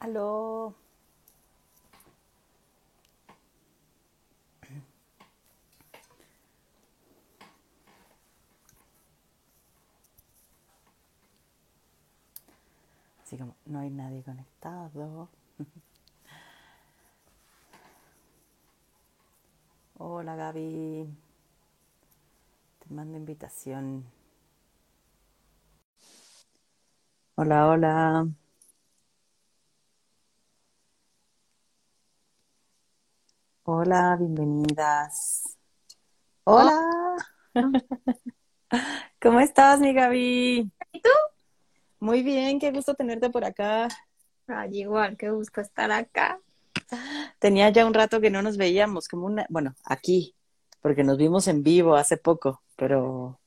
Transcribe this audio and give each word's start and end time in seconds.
Aló. 0.00 0.74
Así 13.22 13.36
como 13.38 13.54
no 13.66 13.78
hay 13.80 13.90
nadie 13.90 14.22
conectado. 14.22 15.28
Hola 19.98 20.34
Gaby. 20.36 21.06
Te 22.80 22.92
mando 22.92 23.16
invitación. 23.16 24.04
Hola, 27.36 27.68
hola. 27.68 28.28
Hola, 33.70 34.16
bienvenidas. 34.18 35.42
Hola. 36.44 36.88
¿Cómo 39.20 39.40
estás, 39.40 39.78
mi 39.80 39.92
Gaby? 39.92 40.72
¿y 40.92 41.02
tú? 41.02 41.10
Muy 42.00 42.22
bien, 42.22 42.58
qué 42.58 42.70
gusto 42.70 42.94
tenerte 42.94 43.28
por 43.28 43.44
acá. 43.44 43.88
Ay, 44.46 44.80
igual, 44.80 45.18
qué 45.18 45.28
gusto 45.28 45.60
estar 45.60 45.92
acá. 45.92 46.40
Tenía 47.40 47.68
ya 47.68 47.84
un 47.84 47.92
rato 47.92 48.22
que 48.22 48.30
no 48.30 48.40
nos 48.40 48.56
veíamos, 48.56 49.06
como 49.06 49.26
una, 49.26 49.44
bueno, 49.50 49.74
aquí, 49.84 50.34
porque 50.80 51.04
nos 51.04 51.18
vimos 51.18 51.46
en 51.46 51.62
vivo 51.62 51.94
hace 51.94 52.16
poco, 52.16 52.62
pero 52.74 53.38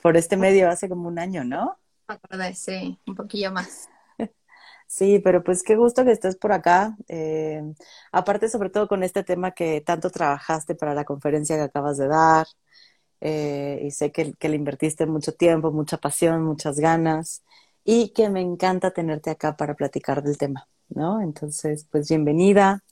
por 0.00 0.16
este 0.16 0.38
medio 0.38 0.70
hace 0.70 0.88
como 0.88 1.06
un 1.06 1.18
año, 1.18 1.44
¿no? 1.44 1.76
Me 2.08 2.14
acordé, 2.14 2.54
sí, 2.54 2.98
un 3.06 3.14
poquillo 3.14 3.52
más. 3.52 3.90
Sí, 4.90 5.20
pero 5.20 5.44
pues 5.44 5.62
qué 5.62 5.76
gusto 5.76 6.04
que 6.04 6.10
estés 6.10 6.36
por 6.36 6.50
acá. 6.52 6.96
Eh, 7.08 7.62
aparte, 8.10 8.48
sobre 8.48 8.70
todo 8.70 8.88
con 8.88 9.04
este 9.04 9.22
tema 9.22 9.52
que 9.52 9.80
tanto 9.80 10.10
trabajaste 10.10 10.74
para 10.74 10.94
la 10.94 11.04
conferencia 11.04 11.56
que 11.56 11.62
acabas 11.62 11.96
de 11.96 12.08
dar, 12.08 12.46
eh, 13.20 13.80
y 13.84 13.92
sé 13.92 14.12
que, 14.12 14.34
que 14.34 14.48
le 14.48 14.56
invertiste 14.56 15.06
mucho 15.06 15.32
tiempo, 15.34 15.72
mucha 15.72 15.98
pasión, 15.98 16.44
muchas 16.44 16.80
ganas, 16.80 17.44
y 17.84 18.10
que 18.10 18.30
me 18.30 18.40
encanta 18.42 18.90
tenerte 18.92 19.30
acá 19.30 19.56
para 19.56 19.74
platicar 19.74 20.22
del 20.24 20.38
tema, 20.38 20.68
¿no? 20.88 21.22
Entonces, 21.22 21.86
pues 21.90 22.08
bienvenida, 22.08 22.82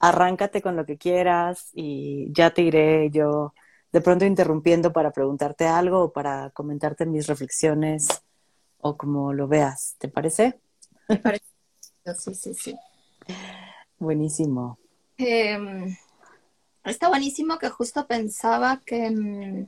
arráncate 0.00 0.62
con 0.62 0.76
lo 0.76 0.86
que 0.86 0.98
quieras 0.98 1.70
y 1.74 2.32
ya 2.32 2.52
te 2.54 2.62
iré 2.62 3.10
yo 3.10 3.54
de 3.92 4.00
pronto 4.02 4.24
interrumpiendo 4.26 4.92
para 4.92 5.12
preguntarte 5.12 5.66
algo 5.66 6.04
o 6.04 6.12
para 6.12 6.50
comentarte 6.50 7.06
mis 7.06 7.26
reflexiones 7.28 8.08
o 8.78 8.96
como 8.96 9.32
lo 9.34 9.48
veas, 9.48 9.96
¿te 9.98 10.08
parece? 10.08 10.60
Me 11.08 11.16
parece, 11.16 11.44
sí, 12.18 12.34
sí, 12.34 12.54
sí. 12.54 12.76
Buenísimo. 13.98 14.78
Em, 15.16 15.96
está 16.84 17.08
buenísimo 17.08 17.58
que 17.58 17.68
justo 17.68 18.06
pensaba 18.06 18.82
que, 18.84 19.10
mm, 19.10 19.66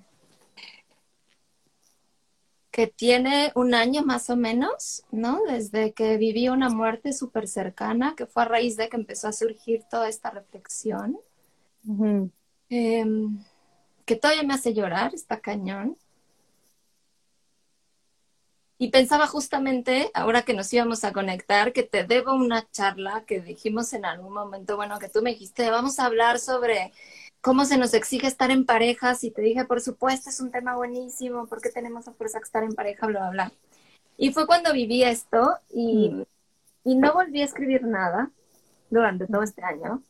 que 2.71 2.87
tiene 2.89 3.53
un 3.55 3.75
año 3.75 4.03
más 4.03 4.29
o 4.29 4.37
menos, 4.37 5.05
¿no? 5.11 5.41
Desde 5.49 5.95
que 5.95 6.19
viví 6.19 6.49
una 6.51 6.69
muerte 6.69 7.15
súper 7.15 7.49
cercana, 7.49 8.15
que 8.15 8.27
fue 8.27 8.43
a 8.43 8.47
raíz 8.47 8.77
de 8.77 8.91
que 8.91 8.97
empezó 8.97 9.29
a 9.29 9.33
surgir 9.33 9.85
toda 9.91 10.09
esta 10.11 10.31
reflexión, 10.31 11.19
em, 12.69 13.39
que 14.05 14.17
todavía 14.17 14.43
me 14.43 14.55
hace 14.55 14.75
llorar, 14.75 15.15
está 15.15 15.41
cañón. 15.41 15.97
Y 18.79 18.91
pensaba 18.91 19.27
justamente, 19.27 20.11
ahora 20.15 20.43
que 20.43 20.53
nos 20.55 20.73
íbamos 20.73 21.05
a 21.05 21.13
conectar, 21.13 21.73
que 21.73 21.83
te 21.83 22.05
debo 22.05 22.35
una 22.35 22.69
charla 22.71 23.25
que 23.27 23.41
dijimos 23.41 23.93
en 23.95 24.05
algún 24.05 24.35
momento, 24.35 24.77
bueno, 24.77 24.99
que 24.99 25.09
tú 25.09 25.23
me 25.23 25.31
dijiste, 25.31 25.71
vamos 25.71 25.99
a 25.99 26.07
hablar 26.07 26.39
sobre 26.39 26.93
cómo 27.41 27.65
se 27.65 27.79
nos 27.79 27.95
exige 27.95 28.27
estar 28.27 28.51
en 28.51 28.67
parejas. 28.67 29.25
Y 29.25 29.31
te 29.31 29.43
dije, 29.43 29.65
por 29.65 29.81
supuesto, 29.81 30.29
es 30.31 30.41
un 30.41 30.51
tema 30.51 30.77
buenísimo, 30.77 31.47
¿por 31.47 31.61
qué 31.63 31.71
tenemos 31.71 32.07
a 32.09 32.13
fuerza 32.13 32.39
que 32.39 32.45
estar 32.45 32.65
en 32.65 32.75
pareja? 32.75 33.07
Bla, 33.07 33.21
bla, 33.21 33.31
bla. 33.31 33.53
Y 34.19 34.33
fue 34.33 34.47
cuando 34.47 34.73
viví 34.73 35.03
esto 35.05 35.59
Mm. 35.93 36.23
y, 36.23 36.27
y 36.85 36.95
no 36.97 37.13
volví 37.15 37.43
a 37.43 37.45
escribir 37.45 37.83
nada 37.85 38.31
durante 38.91 39.27
todo 39.27 39.43
este 39.43 39.63
año. 39.63 40.03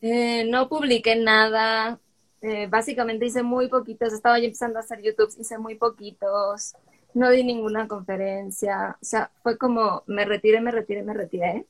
Eh, 0.00 0.44
no 0.50 0.68
publiqué 0.68 1.16
nada, 1.16 1.98
eh, 2.42 2.66
básicamente 2.68 3.26
hice 3.26 3.42
muy 3.42 3.68
poquitos, 3.68 4.12
estaba 4.12 4.38
yo 4.38 4.44
empezando 4.44 4.78
a 4.78 4.82
hacer 4.82 5.02
YouTube, 5.02 5.34
hice 5.38 5.58
muy 5.58 5.76
poquitos, 5.76 6.74
no 7.16 7.30
di 7.30 7.42
ninguna 7.44 7.88
conferencia, 7.88 8.98
o 9.00 9.04
sea, 9.04 9.30
fue 9.42 9.56
como 9.56 10.02
me 10.06 10.26
retiré, 10.26 10.60
me 10.60 10.70
retiré, 10.70 11.02
me 11.02 11.14
retiré. 11.14 11.66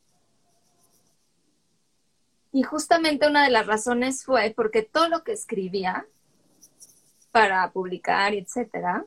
Y 2.51 2.65
justamente 2.65 3.29
una 3.29 3.45
de 3.45 3.53
las 3.53 3.65
razones 3.65 4.25
fue 4.25 4.53
porque 4.57 4.83
todo 4.83 5.09
lo 5.09 5.23
que 5.23 5.31
escribía 5.31 6.05
para 7.31 7.71
publicar, 7.71 8.35
etcétera, 8.35 9.07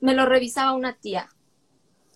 me 0.00 0.12
lo 0.12 0.26
revisaba 0.26 0.74
una 0.74 0.92
tía. 0.92 1.30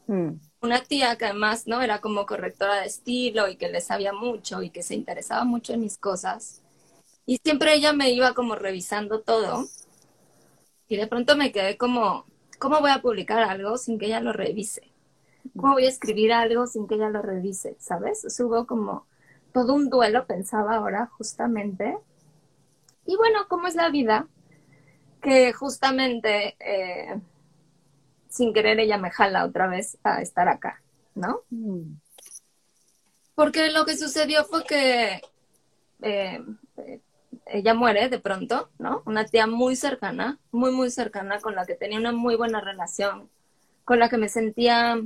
Mm. 0.06 0.33
Una 0.61 0.83
tía 0.83 1.17
que 1.17 1.25
además, 1.25 1.67
¿no? 1.67 1.81
Era 1.81 2.03
como 2.03 2.27
correctora 2.27 2.81
de 2.81 2.87
estilo 2.87 3.49
y 3.49 3.56
que 3.56 3.71
le 3.71 3.81
sabía 3.81 4.12
mucho 4.12 4.62
y 4.62 4.69
que 4.69 4.83
se 4.83 4.94
interesaba 4.94 5.44
mucho 5.44 5.73
en 5.73 5.81
mis 5.81 5.97
cosas. 5.97 6.61
Y 7.25 7.39
siempre 7.43 7.73
ella 7.73 7.94
me 7.94 8.11
iba 8.11 8.34
como 8.34 8.56
revisando 8.56 9.23
todo. 9.23 9.67
Y 10.87 10.97
de 10.97 11.06
pronto 11.06 11.34
me 11.34 11.50
quedé 11.50 11.78
como, 11.78 12.27
¿cómo 12.59 12.81
voy 12.81 12.91
a 12.91 13.03
publicar 13.03 13.42
algo 13.42 13.76
sin 13.76 13.98
que 13.98 14.06
ella 14.06 14.20
lo 14.20 14.32
revise? 14.32 14.92
¿Cómo 15.56 15.75
voy 15.75 15.87
a 15.87 15.91
escribir 15.91 16.32
algo 16.32 16.66
sin 16.66 16.87
que 16.87 16.94
ella 16.97 17.10
lo 17.10 17.22
revise? 17.22 17.76
¿Sabes? 17.78 18.25
O 18.25 18.31
sea, 18.31 18.47
hubo 18.47 18.66
como 18.66 19.06
todo 19.53 19.75
un 19.75 19.88
duelo, 19.88 20.26
pensaba 20.26 20.76
ahora, 20.76 21.06
justamente. 21.06 21.97
Y 23.06 23.16
bueno, 23.16 23.47
¿cómo 23.48 23.69
es 23.69 23.75
la 23.75 23.91
vida? 23.91 24.26
Que 25.22 25.53
justamente, 25.53 26.56
eh, 26.59 27.20
sin 28.28 28.53
querer, 28.53 28.81
ella 28.81 28.98
me 28.98 29.10
jala 29.10 29.44
otra 29.44 29.69
vez 29.69 29.98
a 30.03 30.20
estar 30.22 30.48
acá, 30.48 30.82
¿no? 31.14 31.43
Mm. 31.50 31.97
Porque 33.34 33.70
lo 33.70 33.84
que 33.84 33.97
sucedió 33.97 34.44
fue 34.44 34.64
que 34.64 35.20
eh, 36.03 36.44
eh, 36.76 37.00
ella 37.47 37.75
muere 37.75 38.09
de 38.09 38.19
pronto, 38.19 38.71
¿no? 38.78 39.03
Una 39.06 39.25
tía 39.25 39.47
muy 39.47 39.77
cercana, 39.77 40.38
muy, 40.50 40.72
muy 40.72 40.91
cercana, 40.91 41.41
con 41.41 41.55
la 41.55 41.66
que 41.66 41.75
tenía 41.75 41.99
una 41.99 42.12
muy 42.12 42.37
buena 42.37 42.60
relación, 42.60 43.28
con 43.84 43.99
la 43.99 44.09
que 44.09 44.19
me 44.19 44.28
sentía 44.28 45.00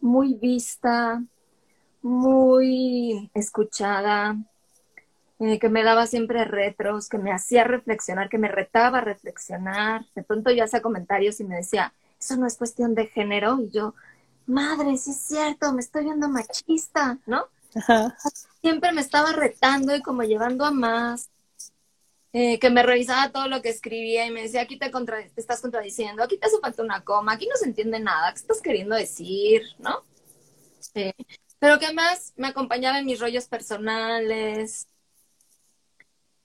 muy 0.00 0.34
vista, 0.34 1.22
muy 2.02 3.30
escuchada, 3.34 4.36
eh, 5.38 5.58
que 5.58 5.68
me 5.68 5.82
daba 5.82 6.06
siempre 6.06 6.44
retros, 6.44 7.08
que 7.08 7.18
me 7.18 7.32
hacía 7.32 7.64
reflexionar, 7.64 8.28
que 8.28 8.38
me 8.38 8.48
retaba 8.48 8.98
a 8.98 9.02
reflexionar. 9.02 10.06
De 10.14 10.22
pronto 10.22 10.50
yo 10.50 10.64
hacía 10.64 10.82
comentarios 10.82 11.40
y 11.40 11.44
me 11.44 11.56
decía, 11.56 11.92
eso 12.18 12.36
no 12.36 12.46
es 12.46 12.56
cuestión 12.56 12.94
de 12.94 13.06
género. 13.06 13.60
Y 13.60 13.70
yo, 13.70 13.94
madre, 14.46 14.96
sí 14.96 15.10
es 15.10 15.20
cierto, 15.20 15.72
me 15.72 15.80
estoy 15.80 16.04
viendo 16.04 16.28
machista, 16.28 17.18
¿no? 17.26 17.44
Ajá. 17.74 18.16
Siempre 18.62 18.92
me 18.92 19.00
estaba 19.02 19.32
retando 19.32 19.94
y 19.94 20.00
como 20.00 20.22
llevando 20.22 20.64
a 20.64 20.70
más. 20.70 21.28
Eh, 22.38 22.58
que 22.58 22.68
me 22.68 22.82
revisaba 22.82 23.32
todo 23.32 23.48
lo 23.48 23.62
que 23.62 23.70
escribía 23.70 24.26
y 24.26 24.30
me 24.30 24.42
decía, 24.42 24.60
aquí 24.60 24.78
te, 24.78 24.90
contra- 24.90 25.26
te 25.26 25.40
estás 25.40 25.62
contradiciendo, 25.62 26.22
aquí 26.22 26.36
te 26.36 26.46
hace 26.46 26.58
falta 26.60 26.82
una 26.82 27.02
coma, 27.02 27.32
aquí 27.32 27.46
no 27.46 27.56
se 27.56 27.64
entiende 27.64 27.98
nada, 27.98 28.30
¿qué 28.30 28.40
estás 28.40 28.60
queriendo 28.60 28.94
decir? 28.94 29.62
¿No? 29.78 30.04
Eh, 30.94 31.14
pero 31.58 31.78
que 31.78 31.94
más 31.94 32.34
me 32.36 32.48
acompañaba 32.48 32.98
en 32.98 33.06
mis 33.06 33.20
rollos 33.20 33.46
personales. 33.48 34.86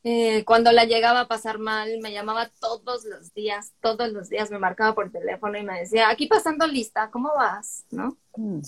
Eh, 0.04 0.46
cuando 0.46 0.72
la 0.72 0.86
llegaba 0.86 1.22
a 1.22 1.28
pasar 1.28 1.60
mal, 1.60 2.00
me 2.00 2.14
llamaba 2.14 2.50
todos 2.62 3.04
los 3.04 3.34
días, 3.34 3.74
todos 3.82 4.14
los 4.14 4.30
días 4.30 4.50
me 4.50 4.60
marcaba 4.60 4.96
por 4.96 5.12
teléfono 5.12 5.58
y 5.58 5.64
me 5.64 5.78
decía, 5.82 6.10
aquí 6.10 6.28
pasando 6.28 6.66
lista, 6.68 7.12
¿cómo 7.12 7.34
vas? 7.36 7.84
¿No? 7.92 8.18
Mm. 8.38 8.62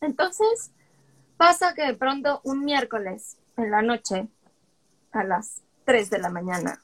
Entonces, 0.00 0.72
pasa 1.36 1.74
que 1.74 1.86
de 1.86 1.94
pronto 1.94 2.40
un 2.42 2.64
miércoles 2.64 3.38
en 3.56 3.70
la 3.70 3.82
noche, 3.82 4.26
a 5.12 5.22
las 5.22 5.63
3 5.84 6.10
de 6.10 6.18
la 6.18 6.30
mañana, 6.30 6.82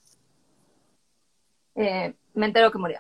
eh, 1.74 2.14
me 2.34 2.46
entero 2.46 2.70
que 2.70 2.78
murió. 2.78 2.98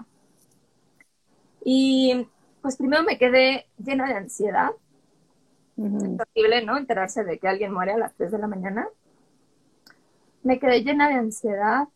Y 1.64 2.26
pues 2.62 2.76
primero 2.76 3.02
me 3.02 3.18
quedé 3.18 3.66
llena 3.78 4.06
de 4.06 4.14
ansiedad. 4.14 4.70
Es 5.76 6.20
horrible, 6.20 6.64
¿no? 6.64 6.76
Enterarse 6.76 7.24
de 7.24 7.38
que 7.38 7.48
alguien 7.48 7.72
muere 7.72 7.92
a 7.92 7.98
las 7.98 8.14
3 8.14 8.32
de 8.32 8.38
la 8.38 8.46
mañana. 8.46 8.88
Me 10.42 10.58
quedé 10.58 10.82
llena 10.82 11.08
de 11.08 11.14
ansiedad. 11.14 11.88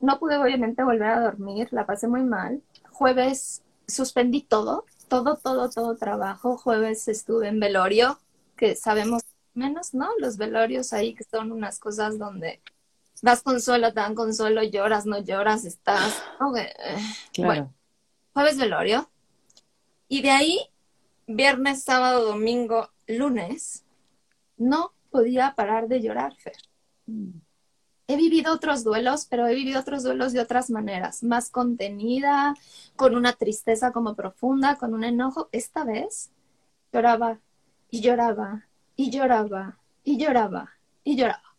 No 0.00 0.18
pude 0.18 0.36
obviamente 0.36 0.82
volver 0.82 1.08
a 1.08 1.20
dormir, 1.20 1.68
la 1.70 1.86
pasé 1.86 2.08
muy 2.08 2.22
mal. 2.22 2.62
Jueves 2.90 3.62
suspendí 3.86 4.42
todo, 4.42 4.84
todo, 5.08 5.36
todo, 5.36 5.70
todo 5.70 5.96
trabajo. 5.96 6.56
Jueves 6.56 7.08
estuve 7.08 7.48
en 7.48 7.60
velorio, 7.60 8.18
que 8.56 8.76
sabemos 8.76 9.22
menos, 9.54 9.94
¿no? 9.94 10.08
Los 10.18 10.36
velorios 10.36 10.92
ahí 10.92 11.14
que 11.14 11.24
son 11.24 11.52
unas 11.52 11.78
cosas 11.78 12.18
donde 12.18 12.60
das 13.22 13.42
consuelo, 13.42 13.88
te 13.92 14.00
dan 14.00 14.14
consuelo, 14.14 14.62
lloras, 14.62 15.06
no 15.06 15.18
lloras, 15.18 15.64
estás. 15.64 16.22
Eh, 16.56 16.96
Bueno, 17.46 17.74
jueves 18.32 18.56
velorio. 18.58 19.10
Y 20.08 20.22
de 20.22 20.30
ahí 20.30 20.60
viernes, 21.26 21.82
sábado, 21.84 22.24
domingo, 22.24 22.90
lunes, 23.06 23.84
no 24.56 24.92
podía 25.10 25.54
parar 25.54 25.88
de 25.88 26.00
llorar, 26.00 26.34
Fer. 26.36 26.56
He 28.06 28.16
vivido 28.16 28.52
otros 28.52 28.82
duelos, 28.82 29.26
pero 29.26 29.46
he 29.46 29.54
vivido 29.54 29.80
otros 29.80 30.02
duelos 30.02 30.32
de 30.32 30.40
otras 30.40 30.68
maneras, 30.70 31.22
más 31.22 31.48
contenida, 31.50 32.54
con 32.96 33.14
una 33.14 33.34
tristeza 33.34 33.92
como 33.92 34.16
profunda, 34.16 34.76
con 34.76 34.94
un 34.94 35.04
enojo. 35.04 35.48
Esta 35.52 35.84
vez 35.84 36.30
lloraba 36.92 37.38
y 37.88 38.00
lloraba 38.00 38.66
y 38.96 39.10
lloraba 39.10 39.78
y 40.02 40.18
lloraba 40.18 40.72
y 41.04 41.16
lloraba. 41.16 41.49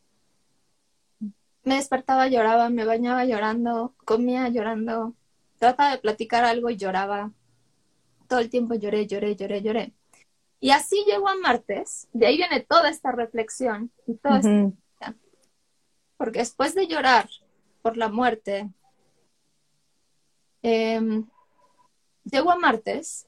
Me 1.63 1.75
despertaba, 1.75 2.28
lloraba, 2.28 2.69
me 2.69 2.86
bañaba 2.86 3.25
llorando, 3.25 3.94
comía 4.04 4.50
llorando, 4.50 5.13
trataba 5.60 5.92
de 5.92 6.00
platicar 6.00 6.44
algo 6.44 6.69
y 6.69 6.78
lloraba. 6.78 7.31
Todo 8.28 8.40
el 8.40 8.50
tiempo 8.50 8.74
lloré, 8.75 9.06
lloré, 9.06 9.36
lloré, 9.36 9.62
lloré. 9.62 9.94
Y 10.60 10.72
así 10.72 11.04
llegó 11.06 11.28
a 11.28 11.36
martes, 11.36 12.08
de 12.13 12.28
ahí 12.28 12.38
viene 12.38 12.62
toda 12.62 12.90
esta 12.90 13.12
reflexión 13.12 13.92
y 14.06 14.16
toda 14.16 14.40
esta... 14.40 15.16
Porque 16.18 16.40
después 16.40 16.75
de 16.75 16.88
llorar 16.88 17.28
por 17.81 17.98
la 17.98 18.10
muerte, 18.10 18.69
eh, 20.62 21.24
llegó 22.24 22.52
a 22.52 22.57
martes, 22.57 23.28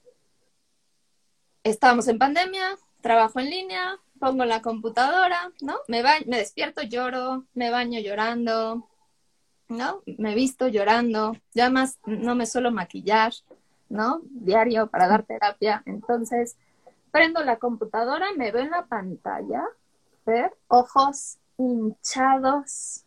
estábamos 1.63 2.07
en 2.07 2.19
pandemia, 2.19 2.77
trabajo 3.01 3.39
en 3.39 3.49
línea, 3.49 3.99
pongo 4.23 4.45
la 4.45 4.61
computadora, 4.61 5.51
¿no? 5.59 5.75
Me, 5.89 6.01
despierto, 6.27 6.81
lloro, 6.81 7.43
me 7.53 7.69
baño 7.69 7.99
llorando, 7.99 8.87
¿no? 9.67 10.01
Me 10.17 10.33
visto 10.33 10.69
llorando, 10.69 11.35
ya 11.53 11.69
más 11.69 11.99
no 12.05 12.33
me 12.33 12.45
suelo 12.45 12.71
maquillar, 12.71 13.33
¿no? 13.89 14.21
Diario 14.23 14.87
para 14.87 15.09
dar 15.09 15.23
terapia. 15.23 15.83
Entonces, 15.85 16.55
prendo 17.11 17.43
la 17.43 17.57
computadora, 17.57 18.27
me 18.37 18.53
veo 18.53 18.63
en 18.63 18.71
la 18.71 18.85
pantalla, 18.85 19.65
ver 20.25 20.53
ojos 20.69 21.39
hinchados, 21.57 23.03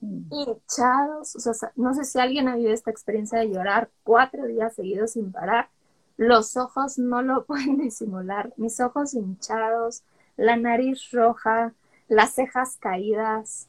hinchados, 0.00 1.36
o 1.36 1.54
sea, 1.54 1.72
no 1.76 1.94
sé 1.94 2.02
si 2.02 2.18
alguien 2.18 2.48
ha 2.48 2.56
vivido 2.56 2.74
esta 2.74 2.90
experiencia 2.90 3.38
de 3.38 3.50
llorar 3.50 3.90
cuatro 4.02 4.44
días 4.48 4.74
seguidos 4.74 5.12
sin 5.12 5.30
parar. 5.30 5.68
Los 6.16 6.56
ojos 6.56 6.98
no 6.98 7.22
lo 7.22 7.44
pueden 7.46 7.78
disimular, 7.78 8.52
mis 8.56 8.80
ojos 8.80 9.14
hinchados, 9.14 10.02
la 10.38 10.56
nariz 10.56 11.10
roja, 11.10 11.74
las 12.06 12.34
cejas 12.34 12.78
caídas. 12.78 13.68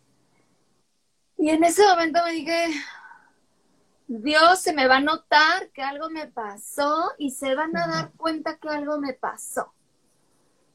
Y 1.38 1.50
en 1.50 1.64
ese 1.64 1.86
momento 1.86 2.20
me 2.24 2.32
dije, 2.32 2.68
Dios 4.08 4.62
se 4.62 4.72
me 4.72 4.88
va 4.88 4.98
a 4.98 5.02
notar 5.02 5.72
que 5.72 5.82
algo 5.82 6.10
me 6.10 6.28
pasó 6.28 7.12
y 7.18 7.32
se 7.32 7.56
van 7.56 7.76
a 7.76 7.88
dar 7.88 8.12
cuenta 8.14 8.58
que 8.58 8.70
algo 8.70 9.00
me 9.00 9.14
pasó. 9.14 9.74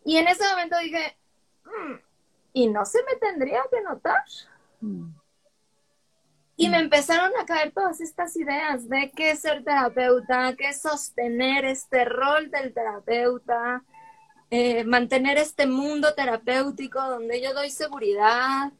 Y 0.05 0.17
en 0.17 0.27
ese 0.27 0.45
momento 0.49 0.77
dije, 0.79 1.17
mm, 1.65 1.95
¿y 2.55 2.69
no 2.69 2.85
se 2.85 2.99
me 3.05 3.17
tendría 3.17 3.63
que 3.71 3.81
notar? 3.81 4.25
Mm. 4.81 5.11
Y 6.57 6.69
me 6.69 6.79
empezaron 6.79 7.33
a 7.41 7.47
caer 7.47 7.73
todas 7.73 8.01
estas 8.01 8.37
ideas 8.37 8.89
de 8.89 9.13
qué 9.15 9.35
ser 9.37 9.63
terapeuta, 9.63 10.55
qué 10.57 10.73
sostener 10.73 11.65
este 11.65 12.05
rol 12.05 12.51
del 12.51 12.73
terapeuta, 12.75 13.85
eh, 14.51 14.85
mantener 14.85 15.39
este 15.39 15.67
mundo 15.67 16.15
terapéutico 16.15 17.01
donde 17.03 17.41
yo 17.41 17.55
doy 17.55 17.71
seguridad. 17.71 18.73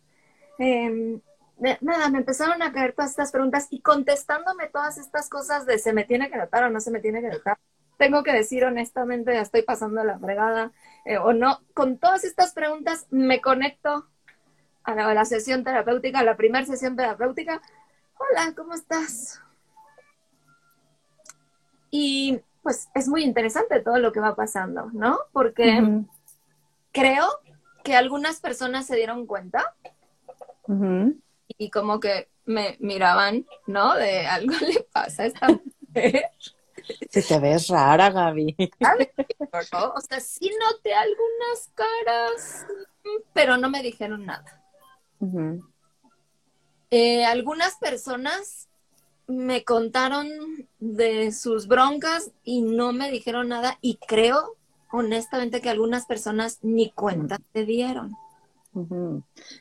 Em, 0.59 1.21
nada, 1.81 2.09
me 2.11 2.19
empezaron 2.19 2.63
a 2.63 2.73
caer 2.73 2.93
todas 2.93 3.11
estas 3.11 3.33
preguntas 3.33 3.69
y 3.71 3.81
contestándome 3.81 4.69
todas 4.69 4.99
estas 4.99 5.29
cosas 5.29 5.67
de 5.67 5.79
se 5.79 5.93
me 5.93 6.05
tiene 6.05 6.31
que 6.31 6.37
notar 6.37 6.65
o 6.65 6.71
no 6.71 6.81
se 6.81 6.91
me 6.91 7.01
tiene 7.01 7.21
que 7.21 7.29
notar. 7.29 7.59
Tengo 7.97 8.23
que 8.23 8.33
decir 8.33 8.65
honestamente, 8.65 9.39
estoy 9.39 9.63
pasando 9.63 10.05
la 10.05 10.19
fregada 10.19 10.73
eh, 11.05 11.19
o 11.19 11.33
no. 11.33 11.61
Con 11.75 11.99
todas 11.99 12.25
estas 12.25 12.53
preguntas 12.53 13.07
me 13.11 13.41
conecto 13.41 14.09
a 14.83 14.95
la, 14.95 15.09
a 15.09 15.15
la 15.15 15.25
sesión 15.25 15.65
terapéutica, 15.65 16.21
a 16.21 16.25
la 16.25 16.37
primera 16.37 16.67
sesión 16.67 16.97
terapéutica. 16.97 17.63
Hola, 18.19 18.53
¿cómo 18.55 18.75
estás? 18.75 19.41
Y 21.91 22.43
pues 22.65 22.89
es 22.95 23.09
muy 23.09 23.23
interesante 23.23 23.81
todo 23.81 23.99
lo 23.99 24.11
que 24.11 24.21
va 24.21 24.35
pasando, 24.35 24.91
¿no? 24.93 25.21
Porque 25.33 26.03
creo 26.93 27.29
que 27.85 27.95
algunas 27.95 28.41
personas 28.41 28.87
se 28.87 28.97
dieron 28.97 29.27
cuenta 29.27 29.75
y 31.59 31.71
como 31.71 32.01
que 32.01 32.31
me 32.47 32.77
miraban, 32.81 33.47
¿no? 33.67 33.95
De 33.95 34.27
algo 34.27 34.55
le 34.67 34.81
pasa 34.91 35.25
a 35.25 35.27
esta 35.27 35.49
mujer. 35.49 36.31
Se 37.11 37.23
te 37.23 37.39
ves 37.39 37.69
rara, 37.69 38.11
Gaby. 38.11 38.57
O 39.73 40.01
sea, 40.01 40.21
sí 40.21 40.51
noté 40.59 40.95
algunas 40.95 41.71
caras, 41.75 42.67
pero 43.35 43.59
no 43.59 43.69
me 43.69 43.83
dijeron 43.83 44.25
nada. 44.25 44.63
Eh, 46.91 47.27
algunas 47.27 47.77
personas 47.77 48.69
me 49.27 49.65
contaron 49.65 50.29
de 50.79 51.33
sus 51.33 51.67
broncas 51.67 52.31
y 52.43 52.63
no 52.63 52.93
me 52.93 53.11
dijeron 53.11 53.49
nada 53.49 53.79
y 53.81 53.97
creo 53.97 54.57
honestamente 54.91 55.61
que 55.61 55.71
algunas 55.71 56.07
personas 56.07 56.59
ni 56.63 56.91
cuenta 56.91 57.39
se 57.53 57.65
dieron. 57.65 58.17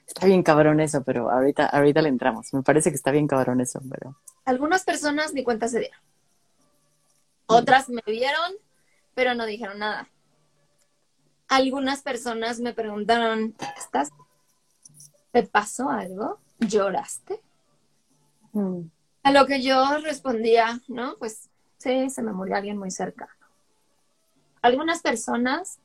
Está 0.08 0.26
bien 0.26 0.44
cabrón 0.44 0.80
eso, 0.80 1.04
pero 1.04 1.30
ahorita, 1.30 1.68
ahorita 1.68 2.02
le 2.02 2.10
entramos. 2.10 2.54
Me 2.54 2.64
parece 2.64 2.90
que 2.90 2.96
está 2.96 3.12
bien 3.12 3.28
cabrón 3.28 3.62
eso, 3.62 3.80
pero. 3.90 4.18
Algunas 4.46 4.84
personas 4.84 5.34
ni 5.34 5.44
cuenta 5.44 5.68
se 5.68 5.80
dieron. 5.80 6.00
Otras 7.46 7.90
me 7.90 8.02
vieron, 8.06 8.54
pero 9.14 9.36
no 9.36 9.46
dijeron 9.46 9.80
nada. 9.80 10.08
Algunas 11.48 12.02
personas 12.02 12.60
me 12.60 12.74
preguntaron, 12.74 13.56
¿estás? 13.78 14.12
¿Te 15.32 15.44
pasó 15.44 15.90
algo? 15.90 16.40
¿Lloraste? 16.60 17.40
Mm. 18.54 18.82
A 19.24 19.32
lo 19.32 19.46
que 19.46 19.62
yo 19.62 19.98
respondía, 20.00 20.82
¿no? 20.90 21.16
Pues 21.18 21.50
sí, 21.78 22.10
se 22.10 22.22
me 22.22 22.34
murió 22.34 22.58
alguien 22.58 22.78
muy 22.78 22.92
cercano. 22.92 23.32
Algunas 24.62 25.02
personas 25.02 25.80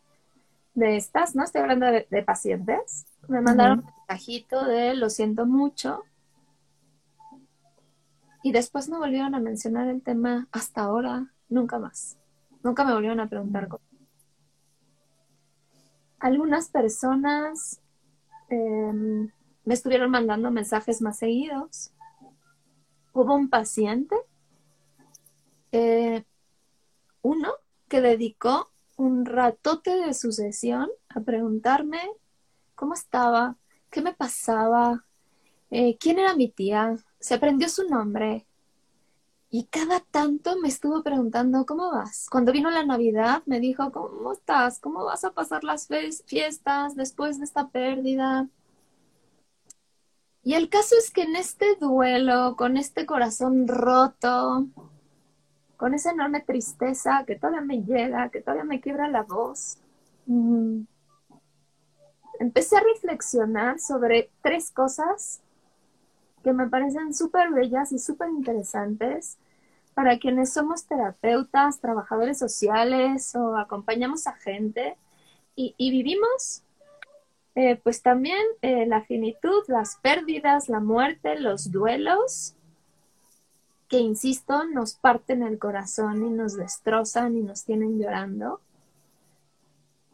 de 0.75 0.97
estas, 0.97 1.37
¿no? 1.37 1.45
Estoy 1.45 1.63
hablando 1.63 1.87
de, 1.87 2.23
pacientes, 2.25 3.07
me 3.29 3.41
mandaron 3.41 3.81
un 3.81 3.93
mensajito 4.09 4.65
de 4.65 4.95
lo 4.95 5.09
siento 5.09 5.47
mucho. 5.47 6.03
Y 8.43 8.51
después 8.51 8.89
no 8.89 8.99
volvieron 8.99 9.35
a 9.37 9.41
mencionar 9.41 9.89
el 9.89 10.03
tema 10.03 10.49
hasta 10.51 10.83
ahora, 10.83 11.27
nunca 11.49 11.79
más. 11.79 12.17
Nunca 12.65 12.85
me 12.85 12.93
volvieron 12.93 13.21
a 13.21 13.29
preguntar 13.29 13.69
cómo. 13.69 13.83
Algunas 16.19 16.69
personas 16.71 17.81
em, 18.49 19.31
me 19.65 19.75
estuvieron 19.75 20.11
mandando 20.11 20.51
mensajes 20.51 21.01
más 21.03 21.19
seguidos 21.19 21.93
hubo 23.23 23.35
un 23.35 23.49
paciente, 23.49 24.17
eh, 25.73 26.25
uno, 27.23 27.53
que 27.89 28.01
dedicó 28.01 28.71
un 28.97 29.25
ratote 29.25 29.91
de 29.91 30.15
su 30.15 30.33
sesión 30.33 30.91
a 31.09 31.21
preguntarme 31.21 32.01
cómo 32.75 32.95
estaba, 32.95 33.57
qué 33.91 34.03
me 34.03 34.15
pasaba, 34.15 35.05
eh, 35.71 35.97
quién 35.99 36.19
era 36.19 36.35
mi 36.35 36.49
tía, 36.49 36.97
se 37.19 37.35
aprendió 37.35 37.69
su 37.69 37.89
nombre. 37.89 38.47
Y 39.51 39.65
cada 39.65 40.01
tanto 40.01 40.59
me 40.61 40.69
estuvo 40.69 41.03
preguntando, 41.03 41.65
¿cómo 41.65 41.91
vas? 41.91 42.27
Cuando 42.31 42.53
vino 42.53 42.71
la 42.71 42.85
Navidad, 42.85 43.43
me 43.47 43.61
dijo, 43.61 43.91
¿cómo 43.93 44.33
estás? 44.33 44.79
¿Cómo 44.79 45.05
vas 45.05 45.25
a 45.25 45.33
pasar 45.33 45.65
las 45.65 45.89
fiestas 46.27 46.95
después 46.95 47.39
de 47.39 47.45
esta 47.45 47.69
pérdida? 47.69 48.49
Y 50.49 50.55
el 50.55 50.71
caso 50.71 50.95
es 50.99 51.11
que 51.11 51.25
en 51.25 51.37
este 51.37 51.75
duelo, 51.75 52.57
con 52.57 52.79
este 52.79 53.05
corazón 53.05 53.69
roto, 53.69 54.67
con 55.77 55.93
esa 55.93 56.13
enorme 56.13 56.41
tristeza 56.41 57.25
que 57.27 57.37
todavía 57.37 57.61
me 57.61 57.83
llega, 57.83 58.31
que 58.31 58.41
todavía 58.41 58.65
me 58.65 58.81
quiebra 58.81 59.09
la 59.09 59.25
voz, 59.25 59.77
mm, 60.25 60.85
empecé 62.41 62.79
a 62.79 62.81
reflexionar 62.81 63.79
sobre 63.79 64.31
tres 64.41 64.71
cosas 64.71 65.43
que 66.43 66.55
me 66.55 66.67
parecen 66.67 67.13
súper 67.13 67.51
bellas 67.51 67.93
y 67.93 67.99
súper 67.99 68.31
interesantes 68.31 69.37
para 69.93 70.19
quienes 70.19 70.51
somos 70.51 70.87
terapeutas, 70.87 71.79
trabajadores 71.79 72.39
sociales 72.39 73.35
o 73.35 73.55
acompañamos 73.59 74.27
a 74.27 74.33
gente 74.33 74.97
y, 75.55 75.75
y 75.77 75.91
vivimos 75.91 76.63
eh, 77.59 77.75
pues 77.75 78.03
también 78.03 78.39
eh, 78.63 78.87
la 78.87 79.03
finitud, 79.03 79.65
las 79.67 79.97
pérdidas, 79.97 80.69
la 80.69 80.79
muerte, 80.79 81.41
los 81.41 81.73
duelos, 81.73 82.55
que 83.89 83.99
insisto, 83.99 84.65
nos 84.67 84.95
parten 84.95 85.43
el 85.43 85.59
corazón 85.59 86.25
y 86.25 86.31
nos 86.31 86.57
destrozan 86.57 87.37
y 87.37 87.43
nos 87.43 87.65
tienen 87.65 87.99
llorando. 87.99 88.61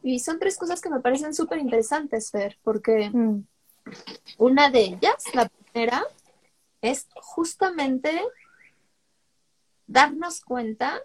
Y 0.03 0.21
son 0.21 0.39
tres 0.39 0.57
cosas 0.57 0.81
que 0.81 0.89
me 0.89 1.01
parecen 1.01 1.35
súper 1.35 1.59
interesantes, 1.59 2.31
Fer, 2.31 2.57
porque 2.65 3.11
mm. 3.11 3.45
una 4.39 4.71
de 4.71 4.81
ellas, 4.81 5.25
la 5.35 5.51
primera, 5.51 6.03
es 6.81 7.09
justamente 7.15 8.23
darnos 9.87 10.41
cuenta 10.41 10.99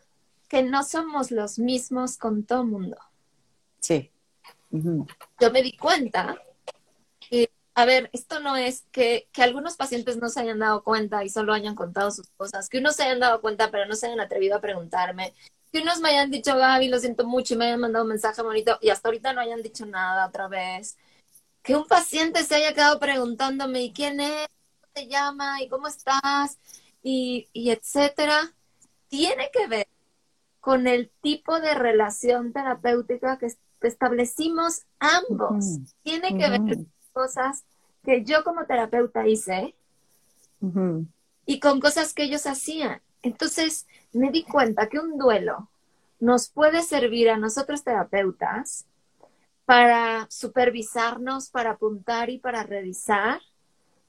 que 0.48 0.64
no 0.64 0.84
somos 0.84 1.32
los 1.32 1.60
mismos 1.60 2.16
con 2.16 2.46
todo 2.46 2.62
el 2.62 2.68
mundo. 2.70 2.98
Sí. 3.82 4.10
Yo 4.72 5.52
me 5.52 5.64
di 5.64 5.76
cuenta 5.78 6.42
que, 7.20 7.52
a 7.76 7.86
ver, 7.86 8.10
esto 8.14 8.40
no 8.40 8.56
es 8.58 8.86
que, 8.92 9.28
que 9.32 9.44
algunos 9.44 9.78
pacientes 9.78 10.18
no 10.18 10.30
se 10.30 10.42
hayan 10.42 10.60
dado 10.60 10.84
cuenta 10.84 11.24
y 11.24 11.30
solo 11.30 11.54
hayan 11.54 11.76
contado 11.76 12.12
sus 12.12 12.30
cosas, 12.38 12.70
que 12.70 12.80
unos 12.80 12.96
se 12.96 13.04
hayan 13.04 13.20
dado 13.20 13.42
cuenta 13.42 13.72
pero 13.72 13.86
no 13.86 13.96
se 13.96 14.08
hayan 14.08 14.20
atrevido 14.20 14.58
a 14.58 14.62
preguntarme, 14.62 15.34
que 15.72 15.82
unos 15.82 16.00
me 16.00 16.10
hayan 16.10 16.32
dicho, 16.32 16.56
Gaby, 16.56 16.88
lo 16.90 17.00
siento 17.00 17.26
mucho 17.26 17.54
y 17.54 17.58
me 17.58 17.66
hayan 17.66 17.80
mandado 17.80 18.06
un 18.06 18.10
mensaje 18.10 18.42
bonito 18.42 18.78
y 18.82 18.90
hasta 18.90 19.08
ahorita 19.10 19.34
no 19.34 19.42
hayan 19.42 19.62
dicho 19.62 19.86
nada 19.86 20.28
otra 20.28 20.48
vez. 20.48 20.98
Que 21.62 21.76
un 21.76 21.86
paciente 21.88 22.44
se 22.44 22.56
haya 22.56 22.74
quedado 22.74 23.00
preguntándome, 23.00 23.84
¿y 23.84 23.94
quién 23.94 24.20
es? 24.22 24.48
¿Cómo 24.82 24.94
te 24.94 25.08
llama? 25.08 25.62
¿Y 25.62 25.70
cómo 25.70 25.88
estás? 25.88 26.58
Y, 27.04 27.50
y 27.54 27.72
etcétera. 27.72 28.54
Tiene 29.10 29.50
que 29.52 29.68
ver 29.68 29.88
con 30.60 30.88
el 30.88 31.12
tipo 31.22 31.60
de 31.60 31.74
relación 31.76 32.54
terapéutica 32.54 33.38
que 33.38 33.48
establecimos 33.88 34.84
ambos. 35.00 35.80
Tiene 36.04 36.38
que 36.38 36.50
ver 36.50 36.60
con 36.60 36.92
cosas 37.14 37.64
que 38.04 38.24
yo 38.24 38.44
como 38.44 38.66
terapeuta 38.66 39.28
hice 39.28 39.76
y 41.46 41.60
con 41.60 41.80
cosas 41.80 42.14
que 42.14 42.24
ellos 42.24 42.46
hacían. 42.46 43.02
Entonces 43.22 43.88
me 44.14 44.32
di 44.32 44.44
cuenta 44.44 44.88
que 44.88 45.00
un 45.00 45.18
duelo 45.18 45.70
nos 46.20 46.50
puede 46.50 46.84
servir 46.84 47.30
a 47.30 47.38
nosotros 47.38 47.84
terapeutas 47.84 48.86
para 49.66 50.28
supervisarnos, 50.30 51.50
para 51.50 51.72
apuntar 51.72 52.30
y 52.30 52.40
para 52.40 52.64
revisar 52.64 53.42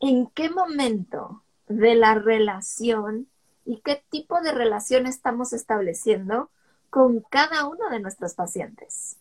en 0.00 0.26
qué 0.28 0.50
momento 0.50 1.42
de 1.68 1.94
la 1.94 2.14
relación 2.14 3.28
y 3.64 3.80
qué 3.82 4.02
tipo 4.10 4.40
de 4.40 4.52
relación 4.52 5.06
estamos 5.06 5.52
estableciendo 5.52 6.50
con 6.88 7.20
cada 7.20 7.66
uno 7.66 7.88
de 7.90 8.00
nuestros 8.00 8.34
pacientes. 8.34 9.16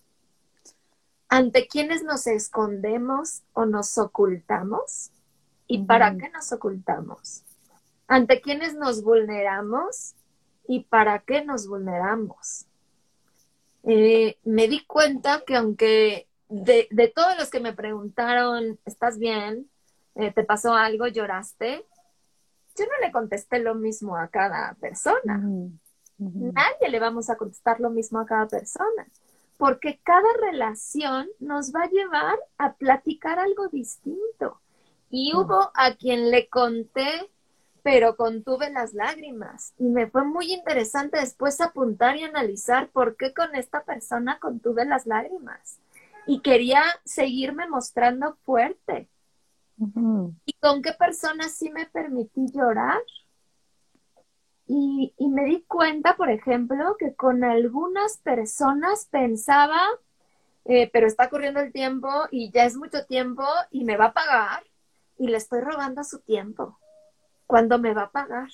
Ante 1.30 1.68
quienes 1.68 2.04
nos 2.04 2.28
escondemos 2.28 3.44
o 3.54 3.66
nos 3.66 3.98
ocultamos 3.98 5.12
y 5.68 5.84
para 5.86 6.18
qué 6.18 6.30
nos 6.30 6.52
ocultamos 6.52 7.46
ante 8.10 8.42
quienes 8.42 8.74
nos 8.74 9.04
vulneramos 9.04 10.16
y 10.68 10.84
para 10.84 11.20
qué 11.20 11.46
nos 11.46 11.68
vulneramos. 11.68 12.66
Eh, 13.84 14.38
me 14.44 14.68
di 14.68 14.84
cuenta 14.86 15.44
que 15.46 15.56
aunque 15.56 16.28
de, 16.50 17.14
todos 17.16 17.38
los 17.38 17.50
que 17.50 17.60
me 17.60 17.74
preguntaron, 17.74 18.80
¿estás 18.86 19.20
bien? 19.20 19.70
Eh, 20.16 20.34
¿Te 20.34 20.44
pasó 20.44 20.74
algo? 20.74 21.08
¿Lloraste? 21.08 21.86
Yo 22.76 22.86
no 22.86 23.06
le 23.06 23.12
contesté 23.12 23.60
lo 23.60 23.76
mismo 23.76 24.18
a 24.18 24.28
cada 24.28 24.74
persona. 24.76 25.44
Nadie 26.18 26.90
le 26.90 27.00
vamos 27.00 27.30
a 27.30 27.38
contestar 27.38 27.80
lo 27.80 27.92
mismo 27.92 28.20
a 28.20 28.26
cada 28.26 28.48
persona, 28.48 29.08
porque 29.60 30.00
cada 30.04 30.34
relación 30.40 31.28
nos 31.40 31.76
va 31.76 31.84
a 31.84 31.90
llevar 31.90 32.40
a 32.58 32.76
platicar 32.76 33.40
algo 33.40 33.68
distinto. 33.68 34.62
Y 35.10 35.36
hubo 35.36 35.72
a 35.76 35.96
quien 35.96 36.32
le 36.32 36.48
conté 36.48 37.30
pero 37.82 38.16
contuve 38.16 38.70
las 38.70 38.94
lágrimas 38.94 39.74
y 39.78 39.86
me 39.86 40.08
fue 40.08 40.24
muy 40.26 40.54
interesante 40.54 41.20
después 41.20 41.62
apuntar 41.62 42.18
y 42.18 42.24
analizar 42.24 42.90
por 42.90 43.16
qué 43.16 43.34
con 43.34 43.56
esta 43.56 43.84
persona 43.84 44.38
contuve 44.40 44.86
las 44.86 45.06
lágrimas 45.06 45.80
y 46.28 46.42
quería 46.42 46.84
seguirme 47.06 47.68
mostrando 47.68 48.36
fuerte. 48.44 49.08
¿Y 50.46 50.54
con 50.60 50.82
qué 50.82 50.92
persona 50.94 51.48
sí 51.48 51.70
me 51.72 51.86
permití 51.86 52.48
llorar? 52.54 53.02
Y, 54.72 55.16
y, 55.18 55.28
me 55.30 55.46
di 55.46 55.64
cuenta, 55.64 56.16
por 56.16 56.30
ejemplo, 56.30 56.96
que 57.00 57.16
con 57.16 57.44
algunas 57.44 58.20
personas 58.20 59.08
pensaba, 59.10 59.82
eh, 60.66 60.88
pero 60.94 61.08
está 61.08 61.28
corriendo 61.28 61.60
el 61.60 61.72
tiempo 61.72 62.08
y 62.30 62.52
ya 62.52 62.66
es 62.66 62.76
mucho 62.78 63.04
tiempo 63.08 63.44
y 63.72 63.84
me 63.84 63.98
va 63.98 64.06
a 64.06 64.14
pagar 64.14 64.64
y 65.18 65.28
le 65.28 65.38
estoy 65.38 65.62
robando 65.62 66.04
su 66.04 66.20
tiempo 66.20 66.78
cuando 67.48 67.80
me 67.80 67.96
va 67.96 68.04
a 68.04 68.12
pagar. 68.12 68.50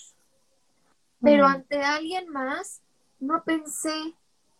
Pero 1.21 1.45
ante 1.47 1.83
alguien 1.83 2.29
más, 2.29 2.81
no 3.19 3.43
pensé 3.43 4.15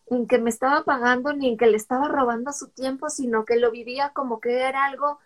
en 0.07 0.27
que 0.27 0.37
me 0.39 0.49
estaba 0.49 0.83
pagando 0.83 1.31
ni 1.31 1.49
en 1.49 1.57
que 1.57 1.67
le 1.67 1.77
estaba 1.77 2.09
robando 2.09 2.51
su 2.51 2.67
tiempo, 2.67 3.09
sino 3.09 3.45
que 3.45 3.55
lo 3.55 3.71
vivía 3.71 4.09
como 4.09 4.41
que 4.41 4.59
era 4.59 4.83
algo 4.83 5.19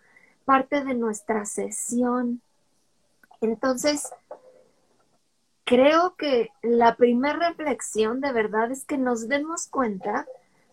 parte 0.44 0.84
de 0.84 0.94
nuestra 0.94 1.44
sesión. 1.44 2.40
Entonces, 3.40 4.10
creo 5.70 6.16
que 6.16 6.50
la 6.62 6.96
primera 6.96 7.50
reflexión 7.50 8.20
de 8.20 8.32
verdad 8.32 8.72
es 8.72 8.84
que 8.84 8.98
nos 8.98 9.28
demos 9.28 9.68
cuenta 9.68 10.26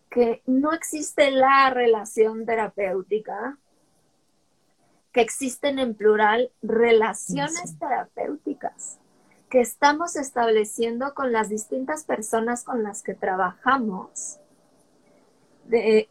que 0.10 0.42
no 0.48 0.74
existe 0.74 1.30
la 1.30 1.70
relación 1.70 2.48
terapéutica, 2.48 3.60
que 5.12 5.22
existen 5.22 5.78
en 5.78 5.94
plural 5.94 6.50
relaciones 6.64 7.78
terapéuticas 7.78 8.98
que 9.52 9.62
estamos 9.62 10.16
estableciendo 10.16 11.14
con 11.14 11.32
las 11.32 11.50
distintas 11.50 12.04
personas 12.04 12.64
con 12.64 12.82
las 12.82 13.04
que 13.04 13.14
trabajamos 13.14 14.40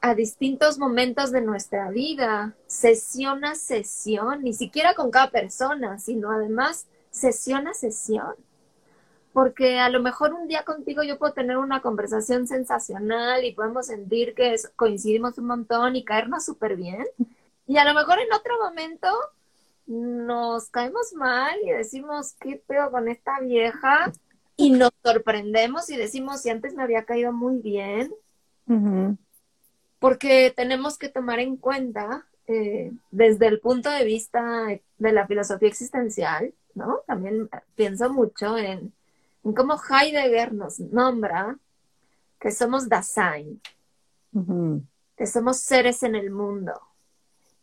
a 0.01 0.15
distintos 0.15 0.79
momentos 0.79 1.33
de 1.33 1.41
nuestra 1.41 1.91
vida, 1.91 2.55
sesión 2.69 3.45
a 3.45 3.57
sesión, 3.57 4.45
ni 4.45 4.53
siquiera 4.53 4.95
con 4.95 5.11
cada 5.11 5.33
persona, 5.33 5.99
sino 5.99 6.31
además 6.31 6.87
sesión 7.11 7.67
a 7.67 7.75
sesión. 7.75 8.46
Porque 9.37 9.79
a 9.79 9.91
lo 9.91 10.01
mejor 10.01 10.33
un 10.33 10.49
día 10.49 10.65
contigo 10.65 11.03
yo 11.03 11.19
puedo 11.19 11.35
tener 11.35 11.59
una 11.59 11.83
conversación 11.83 12.49
sensacional 12.49 13.45
y 13.45 13.53
podemos 13.53 13.89
sentir 13.89 14.35
que 14.35 14.57
coincidimos 14.77 15.37
un 15.37 15.45
montón 15.45 15.95
y 15.95 16.07
caernos 16.07 16.47
súper 16.47 16.75
bien. 16.75 17.05
Y 17.67 17.77
a 17.77 17.85
lo 17.85 17.93
mejor 17.93 18.19
en 18.19 18.33
otro 18.33 18.55
momento 18.59 19.09
nos 19.87 20.71
caemos 20.71 21.13
mal 21.13 21.55
y 21.67 21.71
decimos, 21.71 22.33
¿qué 22.41 22.63
pedo 22.67 22.91
con 22.91 23.09
esta 23.09 23.39
vieja? 23.41 24.11
Y 24.57 24.71
nos 24.71 24.93
sorprendemos 25.05 25.91
y 25.91 25.99
decimos, 25.99 26.41
si 26.41 26.49
antes 26.49 26.75
me 26.75 26.83
había 26.83 27.05
caído 27.05 27.31
muy 27.31 27.59
bien. 27.59 28.15
Porque 29.99 30.51
tenemos 30.57 30.97
que 30.97 31.11
tomar 31.11 31.41
en 31.41 31.59
cuenta, 31.59 32.27
eh, 32.47 32.91
desde 33.11 33.49
el 33.49 33.61
punto 33.61 33.91
de 33.91 34.05
vista 34.07 34.67
de 34.97 35.13
la 35.13 35.27
filosofía 35.27 35.69
existencial, 35.69 36.55
¿no? 36.73 37.01
También 37.07 37.51
pienso 37.75 38.11
mucho 38.11 38.57
en, 38.57 38.95
cómo 39.55 39.77
Heidegger 39.77 40.53
nos 40.53 40.81
nombra 40.81 41.59
que 42.39 42.51
somos 42.51 42.89
Dasein, 42.89 43.61
que 45.17 45.27
somos 45.27 45.59
seres 45.61 46.03
en 46.03 46.15
el 46.15 46.31
mundo 46.31 46.73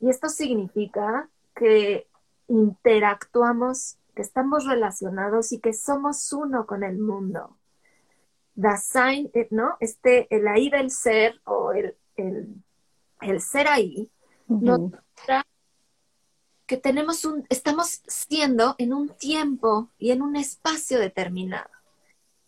y 0.03 0.09
esto 0.09 0.27
significa 0.27 1.29
que 1.55 2.09
interactuamos, 2.49 3.95
que 4.13 4.21
estamos 4.21 4.65
relacionados 4.65 5.53
y 5.53 5.61
que 5.61 5.71
somos 5.71 6.33
uno 6.33 6.65
con 6.65 6.83
el 6.83 6.99
mundo. 6.99 7.55
Dasein, 8.53 9.31
eh, 9.33 9.47
¿no? 9.49 9.77
Este, 9.79 10.27
el 10.35 10.45
ahí 10.49 10.69
del 10.69 10.91
ser 10.91 11.39
o 11.45 11.71
el, 11.71 11.95
ser 13.39 13.69
ahí, 13.69 14.11
nos 14.49 14.91
que 16.65 16.77
tenemos 16.77 17.25
un, 17.25 17.45
estamos 17.49 18.01
siendo 18.07 18.75
en 18.77 18.93
un 18.93 19.09
tiempo 19.09 19.89
y 19.97 20.11
en 20.11 20.21
un 20.21 20.35
espacio 20.35 20.99
determinado. 20.99 21.69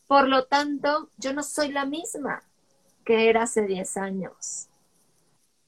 Por 0.08 0.28
lo 0.28 0.46
tanto, 0.46 1.10
yo 1.18 1.34
no 1.34 1.44
soy 1.44 1.72
la 1.72 1.86
misma 1.86 2.44
que 3.04 3.30
era 3.30 3.44
hace 3.44 3.66
10 3.66 3.98
años. 3.98 4.68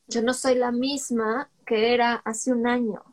Yo 0.08 0.22
no 0.22 0.34
soy 0.34 0.56
la 0.56 0.72
misma 0.72 1.50
que 1.66 1.94
era 1.94 2.16
hace 2.24 2.52
un 2.52 2.68
año. 2.68 3.04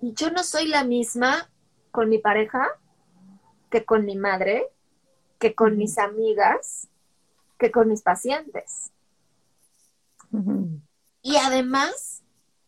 Y 0.00 0.12
yo 0.12 0.30
no 0.30 0.44
soy 0.44 0.68
la 0.68 0.84
misma 0.84 1.48
con 1.90 2.10
mi 2.10 2.18
pareja, 2.18 2.68
que 3.70 3.84
con 3.84 4.04
mi 4.04 4.16
madre, 4.16 4.68
que 5.38 5.54
con 5.54 5.76
mis 5.76 5.98
amigas, 5.98 6.88
que 7.58 7.70
con 7.70 7.88
mis 7.88 8.02
pacientes. 8.02 8.90
Y 11.22 11.36
además 11.36 12.15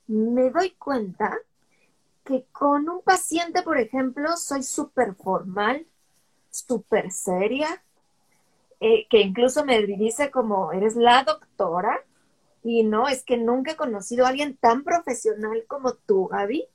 me 0.09 0.51
doy 0.51 0.71
cuenta 0.73 1.39
que 2.25 2.45
con 2.53 2.89
un 2.89 3.03
paciente, 3.03 3.63
por 3.63 3.79
ejemplo, 3.79 4.37
soy 4.37 4.63
súper 4.63 5.15
formal, 5.15 5.87
súper 6.51 7.11
seria, 7.11 7.83
eh, 8.81 9.07
que 9.09 9.21
incluso 9.21 9.65
me 9.65 9.81
dice 9.87 10.31
como, 10.31 10.73
eres 10.73 10.97
la 10.97 11.25
doctora, 11.25 12.05
y 12.63 12.83
no, 12.83 13.09
es 13.09 13.25
que 13.25 13.39
nunca 13.39 13.73
he 13.73 13.77
conocido 13.77 14.27
a 14.27 14.29
alguien 14.29 14.57
tan 14.57 14.85
profesional 14.85 15.65
como 15.67 15.95
tú, 15.95 16.29
Gaby. 16.29 16.67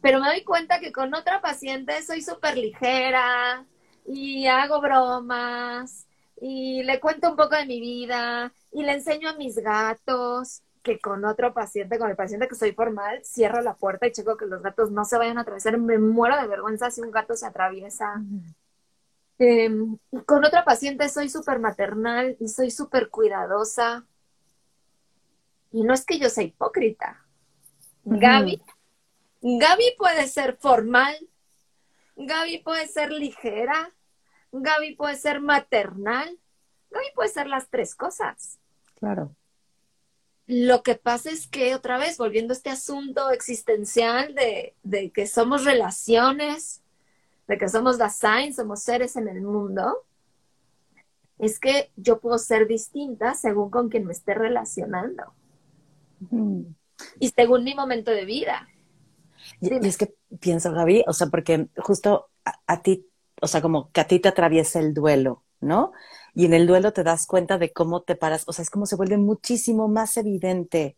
Pero 0.00 0.20
me 0.20 0.26
doy 0.26 0.42
cuenta 0.42 0.80
que 0.80 0.90
con 0.90 1.14
otra 1.14 1.40
paciente 1.40 2.02
soy 2.02 2.20
súper 2.20 2.58
ligera 2.58 3.64
y 4.04 4.46
hago 4.46 4.80
bromas 4.80 6.06
y 6.40 6.82
le 6.82 6.98
cuento 6.98 7.30
un 7.30 7.36
poco 7.36 7.54
de 7.54 7.64
mi 7.64 7.80
vida 7.80 8.52
y 8.72 8.82
le 8.82 8.92
enseño 8.92 9.30
a 9.30 9.36
mis 9.36 9.56
gatos 9.56 10.63
que 10.84 11.00
con 11.00 11.24
otro 11.24 11.52
paciente, 11.52 11.98
con 11.98 12.10
el 12.10 12.16
paciente 12.16 12.46
que 12.46 12.54
soy 12.54 12.72
formal, 12.72 13.24
cierro 13.24 13.60
la 13.62 13.74
puerta 13.74 14.06
y 14.06 14.12
checo 14.12 14.36
que 14.36 14.46
los 14.46 14.62
gatos 14.62 14.92
no 14.92 15.04
se 15.04 15.18
vayan 15.18 15.38
a 15.38 15.40
atravesar. 15.40 15.78
Me 15.78 15.98
muero 15.98 16.40
de 16.40 16.46
vergüenza 16.46 16.90
si 16.92 17.00
un 17.00 17.10
gato 17.10 17.34
se 17.34 17.46
atraviesa. 17.46 18.22
Em, 19.38 19.98
con 20.26 20.44
otra 20.44 20.64
paciente 20.64 21.08
soy 21.08 21.28
súper 21.28 21.58
maternal 21.58 22.36
y 22.38 22.48
soy 22.48 22.70
súper 22.70 23.08
cuidadosa. 23.08 24.04
Y 25.72 25.82
no 25.82 25.94
es 25.94 26.04
que 26.04 26.18
yo 26.20 26.28
sea 26.28 26.44
hipócrita. 26.44 27.24
Gaby, 28.04 28.62
Gaby 29.40 29.94
puede 29.96 30.28
ser 30.28 30.58
formal, 30.58 31.16
Gaby 32.16 32.58
puede 32.58 32.86
ser 32.86 33.10
ligera, 33.10 33.90
Gaby 34.52 34.94
puede 34.94 35.16
ser 35.16 35.40
maternal, 35.40 36.38
Gaby 36.90 37.06
puede 37.14 37.30
ser 37.30 37.46
las 37.46 37.70
tres 37.70 37.94
cosas. 37.94 38.58
Claro. 38.96 39.34
Lo 40.46 40.82
que 40.82 40.94
pasa 40.94 41.30
es 41.30 41.46
que 41.46 41.74
otra 41.74 41.96
vez, 41.98 42.18
volviendo 42.18 42.52
a 42.52 42.56
este 42.56 42.70
asunto 42.70 43.30
existencial 43.30 44.34
de, 44.34 44.74
de 44.82 45.10
que 45.10 45.26
somos 45.26 45.64
relaciones, 45.64 46.82
de 47.48 47.58
que 47.58 47.68
somos 47.68 47.98
Dasein, 47.98 48.54
somos 48.54 48.82
seres 48.82 49.16
en 49.16 49.28
el 49.28 49.40
mundo, 49.42 50.04
es 51.38 51.58
que 51.58 51.90
yo 51.96 52.20
puedo 52.20 52.38
ser 52.38 52.66
distinta 52.66 53.34
según 53.34 53.70
con 53.70 53.88
quien 53.88 54.06
me 54.06 54.12
esté 54.12 54.34
relacionando. 54.34 55.34
Y 57.18 57.28
según 57.28 57.64
mi 57.64 57.74
momento 57.74 58.10
de 58.10 58.24
vida. 58.24 58.68
Y, 59.60 59.74
es 59.86 59.98
que 59.98 60.14
pienso, 60.40 60.72
Gaby, 60.72 61.04
o 61.06 61.12
sea, 61.12 61.26
porque 61.26 61.68
justo 61.76 62.28
a, 62.44 62.82
ti, 62.82 63.06
o 63.40 63.46
sea, 63.46 63.60
como 63.60 63.90
que 63.90 64.00
a 64.00 64.06
ti 64.06 64.20
te 64.20 64.28
atraviesa 64.28 64.78
el 64.78 64.94
duelo, 64.94 65.42
¿no? 65.60 65.92
Y 66.34 66.46
en 66.46 66.54
el 66.54 66.66
duelo 66.66 66.92
te 66.92 67.04
das 67.04 67.26
cuenta 67.26 67.58
de 67.58 67.72
cómo 67.72 68.02
te 68.02 68.16
paras, 68.16 68.44
o 68.46 68.52
sea, 68.52 68.62
es 68.62 68.70
como 68.70 68.86
se 68.86 68.96
vuelve 68.96 69.16
muchísimo 69.18 69.88
más 69.88 70.16
evidente 70.16 70.96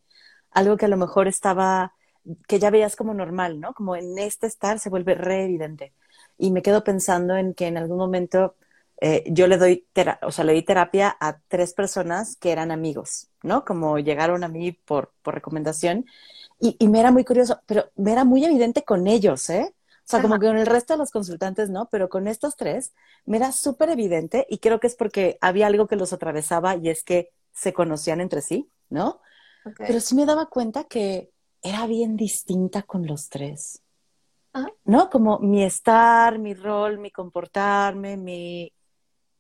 algo 0.57 0.77
que 0.79 0.87
a 0.87 0.89
lo 0.89 0.97
mejor 0.97 1.29
estaba, 1.29 1.95
que 2.49 2.59
ya 2.59 2.71
veías 2.71 2.97
como 2.97 3.15
normal, 3.15 3.61
¿no? 3.61 3.75
Como 3.75 3.97
en 3.97 4.19
este 4.19 4.47
estar 4.47 4.79
se 4.79 4.89
vuelve 4.91 5.15
re 5.15 5.45
evidente. 5.45 5.93
Y 6.39 6.51
me 6.51 6.63
quedo 6.63 6.83
pensando 6.85 7.37
en 7.37 7.55
que 7.55 7.67
en 7.67 7.77
algún 7.77 7.99
momento 7.99 8.57
eh, 9.01 9.25
yo 9.29 9.47
le 9.49 9.59
doy, 9.59 9.87
o 10.23 10.33
sea, 10.33 10.45
le 10.45 10.55
di 10.55 10.63
terapia 10.63 11.17
a 11.21 11.39
tres 11.49 11.75
personas 11.75 12.37
que 12.37 12.53
eran 12.53 12.71
amigos, 12.71 13.29
¿no? 13.43 13.65
Como 13.65 13.99
llegaron 13.99 14.45
a 14.45 14.49
mí 14.49 14.73
por, 14.73 15.13
por 15.23 15.35
recomendación 15.35 16.07
y, 16.59 16.77
y, 16.79 16.89
me 16.89 17.01
era 17.01 17.11
muy 17.11 17.25
curioso, 17.25 17.61
pero 17.67 17.91
me 17.97 18.13
era 18.13 18.25
muy 18.25 18.45
evidente 18.45 18.83
con 18.83 19.07
ellos, 19.07 19.51
¿eh? 19.51 19.75
O 20.07 20.09
sea, 20.09 20.23
como 20.23 20.39
que 20.39 20.47
con 20.47 20.57
el 20.57 20.67
resto 20.67 20.93
de 20.93 20.99
los 20.99 21.11
consultantes 21.11 21.69
no, 21.69 21.89
pero 21.91 22.09
con 22.09 22.29
estos 22.29 22.55
tres 22.55 22.95
me 23.25 23.39
era 23.39 23.51
súper 23.51 23.89
evidente 23.89 24.47
y 24.49 24.59
creo 24.59 24.79
que 24.79 24.87
es 24.87 24.95
porque 24.95 25.37
había 25.41 25.67
algo 25.67 25.89
que 25.89 25.97
los 25.97 26.13
atravesaba 26.13 26.77
y 26.77 26.91
es 26.91 27.03
que 27.03 27.33
se 27.53 27.73
conocían 27.73 28.21
entre 28.21 28.41
sí, 28.41 28.71
¿no? 28.89 29.21
Pero 29.77 29.99
sí 29.99 30.15
me 30.15 30.25
daba 30.25 30.47
cuenta 30.47 30.85
que 30.85 31.33
era 31.61 31.89
bien 31.89 32.17
distinta 32.17 32.85
con 32.85 33.05
los 33.05 33.29
tres. 33.29 33.83
¿No? 34.85 35.11
Como 35.11 35.41
mi 35.41 35.65
estar, 35.65 36.39
mi 36.39 36.55
rol, 36.55 36.99
mi 36.99 37.11
comportarme, 37.11 38.17
mi... 38.17 38.73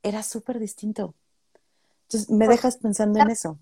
Era 0.03 0.25
súper 0.25 0.59
distinto. 0.59 1.15
Entonces, 2.03 2.29
me 2.29 2.49
dejas 2.49 2.79
pensando 2.79 3.21
en 3.21 3.31
eso. 3.31 3.59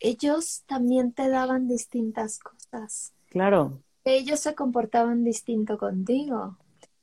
Ellos 0.00 0.64
también 0.66 1.12
te 1.12 1.30
daban 1.30 1.68
distintas 1.68 2.38
cosas. 2.38 3.12
Claro. 3.30 3.82
Ellos 4.16 4.40
se 4.40 4.54
comportaban 4.54 5.24
distinto 5.24 5.78
contigo, 5.78 6.56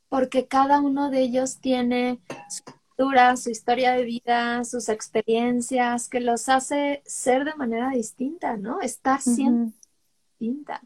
porque 0.10 0.48
cada 0.48 0.80
uno 0.80 1.10
de 1.10 1.22
ellos 1.22 1.60
tiene 1.60 2.20
su 2.50 2.64
cultura, 2.64 3.36
su 3.38 3.50
historia 3.50 3.94
de 3.94 4.04
vida, 4.04 4.64
sus 4.64 4.90
experiencias, 4.90 6.10
que 6.10 6.20
los 6.20 6.50
hace 6.50 7.04
ser 7.06 7.46
de 7.46 7.56
manera 7.56 7.90
distinta, 7.90 8.58
¿no? 8.58 8.82
Estar 8.82 9.22
siendo 9.22 9.72
distinta. 10.40 10.82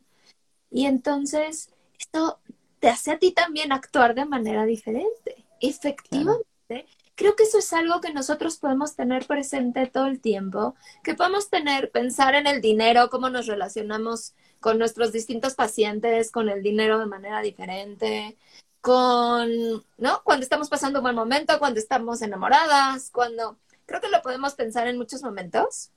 Y 0.71 0.85
entonces, 0.85 1.69
esto 1.99 2.39
te 2.79 2.89
hace 2.89 3.11
a 3.11 3.19
ti 3.19 3.31
también 3.31 3.71
actuar 3.71 4.15
de 4.15 4.25
manera 4.25 4.65
diferente. 4.65 5.45
Efectivamente, 5.59 6.85
creo 7.15 7.35
que 7.35 7.43
eso 7.43 7.59
es 7.59 7.73
algo 7.73 7.99
que 8.01 8.13
nosotros 8.13 8.57
podemos 8.57 8.95
tener 8.95 9.25
presente 9.25 9.87
todo 9.87 10.07
el 10.07 10.21
tiempo, 10.21 10.75
que 11.03 11.15
podemos 11.15 11.49
tener, 11.49 11.91
pensar 11.91 12.35
en 12.35 12.47
el 12.47 12.61
dinero, 12.61 13.09
cómo 13.09 13.29
nos 13.29 13.47
relacionamos 13.47 14.33
con 14.59 14.77
nuestros 14.77 15.11
distintos 15.11 15.55
pacientes, 15.55 16.31
con 16.31 16.49
el 16.49 16.61
dinero 16.61 16.99
de 16.99 17.05
manera 17.05 17.41
diferente, 17.41 18.37
con, 18.81 19.49
¿no? 19.97 20.21
Cuando 20.23 20.43
estamos 20.43 20.69
pasando 20.69 20.99
un 20.99 21.03
buen 21.03 21.15
momento, 21.15 21.59
cuando 21.59 21.79
estamos 21.79 22.21
enamoradas, 22.21 23.09
cuando, 23.11 23.57
creo 23.85 24.01
que 24.01 24.09
lo 24.09 24.21
podemos 24.21 24.55
pensar 24.55 24.87
en 24.87 24.97
muchos 24.97 25.23
momentos. 25.23 25.91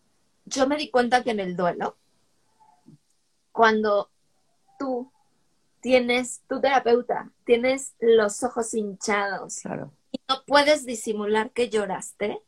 Yo 0.45 0.67
me 0.67 0.77
di 0.77 0.91
cuenta 0.91 1.23
que 1.23 1.31
en 1.31 1.41
el 1.41 1.57
duelo, 1.57 1.97
cuando 3.53 4.11
tú 4.79 5.13
tienes 5.81 6.43
tu 6.49 6.61
terapeuta, 6.61 7.31
tienes 7.45 7.95
los 8.01 8.43
ojos 8.43 8.73
hinchados 8.75 9.65
y 10.13 10.21
no 10.29 10.43
puedes 10.47 10.85
disimular 10.87 11.51
que 11.51 11.69
lloraste, 11.69 12.41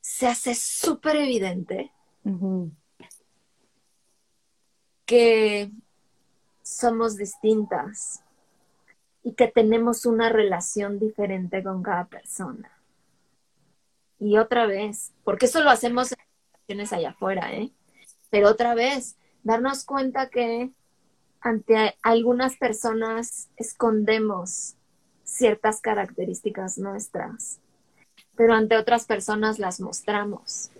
se 0.00 0.26
hace 0.26 0.54
súper 0.54 1.16
evidente 1.16 1.92
que 5.06 5.70
somos 6.62 7.16
distintas 7.16 8.22
y 9.22 9.34
que 9.34 9.48
tenemos 9.48 10.06
una 10.06 10.28
relación 10.28 10.98
diferente 10.98 11.62
con 11.62 11.82
cada 11.82 12.06
persona. 12.06 12.70
Y 14.18 14.38
otra 14.38 14.66
vez, 14.66 15.12
porque 15.24 15.46
eso 15.46 15.62
lo 15.62 15.70
hacemos 15.70 16.12
en 16.12 16.18
relaciones 16.52 16.92
allá 16.92 17.10
afuera, 17.10 17.52
¿eh? 17.52 17.70
Pero 18.30 18.48
otra 18.48 18.74
vez, 18.74 19.16
darnos 19.42 19.84
cuenta 19.84 20.28
que 20.28 20.70
ante 21.40 21.96
algunas 22.02 22.56
personas 22.56 23.48
escondemos 23.56 24.76
ciertas 25.24 25.80
características 25.80 26.78
nuestras, 26.78 27.60
pero 28.36 28.54
ante 28.54 28.76
otras 28.76 29.06
personas 29.06 29.58
las 29.58 29.80
mostramos. 29.80 30.71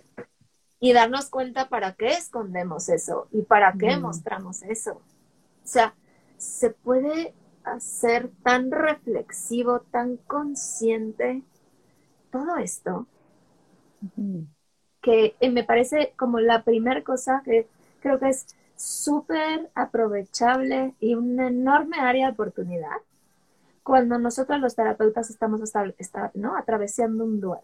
Y 0.83 0.91
darnos 0.91 1.29
cuenta 1.29 1.69
para 1.69 1.93
qué 1.93 2.09
escondemos 2.09 2.89
eso 2.89 3.27
y 3.31 3.43
para 3.43 3.71
qué 3.79 3.95
mostramos 3.95 4.63
eso. 4.63 4.95
O 4.95 5.67
sea, 5.67 5.95
se 6.37 6.71
puede 6.71 7.33
hacer 7.63 8.29
tan 8.43 8.69
reflexivo, 8.69 9.79
tan 9.79 10.17
consciente 10.17 11.41
todo 12.31 12.57
esto, 12.57 13.07
que 15.01 15.35
me 15.51 15.63
parece 15.63 16.13
como 16.17 16.41
la 16.41 16.63
primera 16.63 17.01
cosa 17.01 17.41
que 17.45 17.65
creo 18.01 18.19
que 18.19 18.27
es 18.27 18.45
súper 18.75 19.71
aprovechable 19.75 20.95
y 20.99 21.15
una 21.15 21.47
enorme 21.47 21.97
área 21.99 22.27
de 22.27 22.33
oportunidad 22.33 22.97
cuando 23.83 24.19
nosotros 24.19 24.59
los 24.59 24.75
terapeutas 24.75 25.29
estamos 25.29 25.61
¿no? 26.33 26.57
atravesando 26.57 27.23
un 27.23 27.39
duelo. 27.39 27.63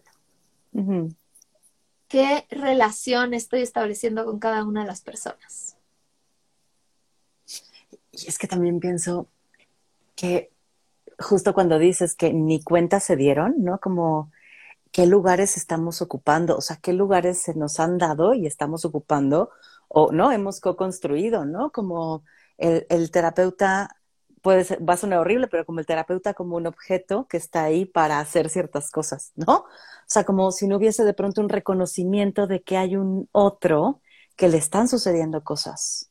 ¿Qué 2.10 2.44
relación 2.50 3.34
estoy 3.34 3.62
estableciendo 3.62 4.24
con 4.24 4.40
cada 4.40 4.64
una 4.64 4.80
de 4.80 4.88
las 4.88 5.00
personas? 5.00 5.76
Y 8.10 8.26
es 8.26 8.36
que 8.36 8.48
también 8.48 8.80
pienso 8.80 9.28
que 10.16 10.50
justo 11.20 11.54
cuando 11.54 11.78
dices 11.78 12.16
que 12.16 12.32
ni 12.32 12.64
cuenta 12.64 12.98
se 12.98 13.14
dieron, 13.14 13.62
¿no? 13.62 13.78
Como 13.78 14.32
qué 14.90 15.06
lugares 15.06 15.56
estamos 15.56 16.02
ocupando, 16.02 16.56
o 16.56 16.60
sea, 16.60 16.78
qué 16.82 16.92
lugares 16.92 17.42
se 17.42 17.54
nos 17.54 17.78
han 17.78 17.96
dado 17.96 18.34
y 18.34 18.44
estamos 18.44 18.84
ocupando 18.84 19.50
o 19.86 20.10
no 20.10 20.32
hemos 20.32 20.60
co-construido, 20.60 21.44
¿no? 21.44 21.70
Como 21.70 22.24
el, 22.58 23.12
terapeuta 23.12 23.99
puede 24.42 24.64
ser, 24.64 24.86
va 24.86 24.94
a 24.94 24.96
sonar 24.96 25.20
horrible, 25.20 25.48
pero 25.48 25.64
como 25.64 25.80
el 25.80 25.86
terapeuta 25.86 26.34
como 26.34 26.56
un 26.56 26.66
objeto 26.66 27.26
que 27.28 27.36
está 27.36 27.64
ahí 27.64 27.84
para 27.84 28.20
hacer 28.20 28.48
ciertas 28.48 28.90
cosas, 28.90 29.32
¿no? 29.36 29.54
O 29.54 29.66
sea, 30.06 30.24
como 30.24 30.50
si 30.52 30.66
no 30.66 30.76
hubiese 30.76 31.04
de 31.04 31.14
pronto 31.14 31.40
un 31.40 31.48
reconocimiento 31.48 32.46
de 32.46 32.62
que 32.62 32.76
hay 32.76 32.96
un 32.96 33.28
otro 33.32 34.00
que 34.36 34.48
le 34.48 34.58
están 34.58 34.88
sucediendo 34.88 35.44
cosas. 35.44 36.10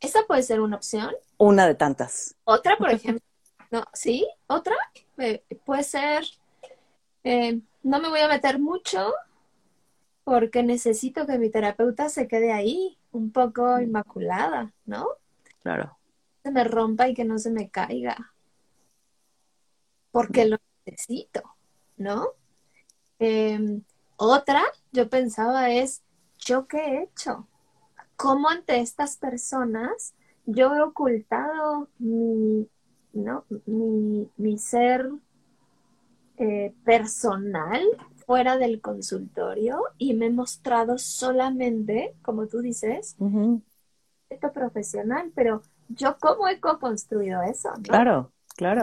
¿Esa 0.00 0.20
puede 0.26 0.42
ser 0.42 0.60
una 0.60 0.76
opción? 0.76 1.14
Una 1.38 1.66
de 1.66 1.74
tantas. 1.74 2.34
Otra, 2.44 2.76
por 2.76 2.90
ejemplo. 2.90 3.22
No, 3.68 3.82
¿sí? 3.92 4.24
¿Otra? 4.46 4.76
Eh, 5.18 5.42
puede 5.64 5.82
ser, 5.82 6.24
eh, 7.24 7.58
no 7.82 7.98
me 7.98 8.08
voy 8.08 8.20
a 8.20 8.28
meter 8.28 8.60
mucho, 8.60 9.12
porque 10.22 10.62
necesito 10.62 11.26
que 11.26 11.36
mi 11.36 11.50
terapeuta 11.50 12.08
se 12.08 12.28
quede 12.28 12.52
ahí, 12.52 12.96
un 13.10 13.32
poco 13.32 13.76
mm. 13.76 13.82
inmaculada, 13.82 14.72
¿no? 14.84 15.08
Claro. 15.62 15.95
Se 16.46 16.52
me 16.52 16.62
rompa 16.62 17.08
y 17.08 17.14
que 17.14 17.24
no 17.24 17.40
se 17.40 17.50
me 17.50 17.70
caiga. 17.70 18.32
Porque 20.12 20.44
lo 20.44 20.58
necesito, 20.86 21.42
¿no? 21.96 22.28
Em, 23.18 23.82
otra, 24.16 24.62
yo 24.92 25.10
pensaba 25.10 25.70
es, 25.70 26.04
¿yo 26.38 26.68
qué 26.68 26.78
he 26.78 27.02
hecho? 27.02 27.48
¿Cómo 28.14 28.48
ante 28.48 28.78
estas 28.78 29.16
personas 29.16 30.14
yo 30.44 30.72
he 30.76 30.80
ocultado 30.82 31.88
mi, 31.98 32.68
¿no? 33.12 33.44
mi, 33.66 34.30
mi 34.36 34.56
ser 34.56 35.10
eh, 36.36 36.72
personal 36.84 37.82
fuera 38.24 38.56
del 38.56 38.80
consultorio 38.80 39.80
y 39.98 40.14
me 40.14 40.26
he 40.26 40.30
mostrado 40.30 40.96
solamente, 40.96 42.14
como 42.22 42.46
tú 42.46 42.60
dices, 42.60 43.16
esto 44.30 44.52
profesional, 44.52 45.32
pero 45.34 45.62
yo 45.88 46.16
cómo 46.18 46.48
he 46.48 46.60
co-construido 46.60 47.42
eso. 47.42 47.70
Claro, 47.82 48.32
claro. 48.56 48.82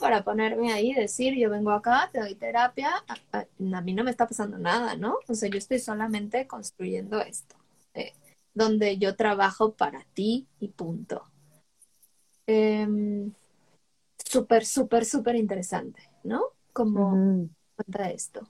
para 0.00 0.22
ponerme 0.22 0.72
ahí 0.72 0.92
y 0.92 0.94
decir, 0.94 1.34
yo 1.36 1.50
vengo 1.50 1.72
acá, 1.72 2.10
te 2.12 2.20
doy 2.20 2.34
terapia, 2.34 2.92
a, 3.32 3.80
mí 3.80 3.94
no 3.94 4.04
me 4.04 4.10
está 4.10 4.26
pasando 4.26 4.58
nada, 4.58 4.96
¿no? 4.96 5.18
O 5.28 5.34
sea, 5.34 5.48
yo 5.48 5.58
estoy 5.58 5.78
solamente 5.78 6.46
construyendo 6.46 7.20
esto, 7.20 7.56
eh, 7.94 8.14
donde 8.54 8.98
yo 8.98 9.16
trabajo 9.16 9.72
para 9.74 10.04
ti 10.14 10.46
y 10.60 10.68
punto. 10.68 11.24
Em, 12.46 13.32
súper, 14.24 14.64
súper, 14.64 15.04
súper 15.04 15.36
interesante, 15.36 16.08
¿no? 16.24 16.42
Como 16.72 17.48
cuenta 17.76 18.10
esto. 18.10 18.48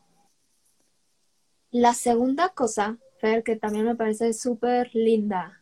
La 1.71 1.95
segunda 1.95 2.49
cosa, 2.51 2.99
Fer, 3.21 3.43
que 3.45 3.57
también 3.57 3.87
me 3.87 3.95
parece 3.95 4.33
súper 4.33 4.91
linda, 4.95 5.60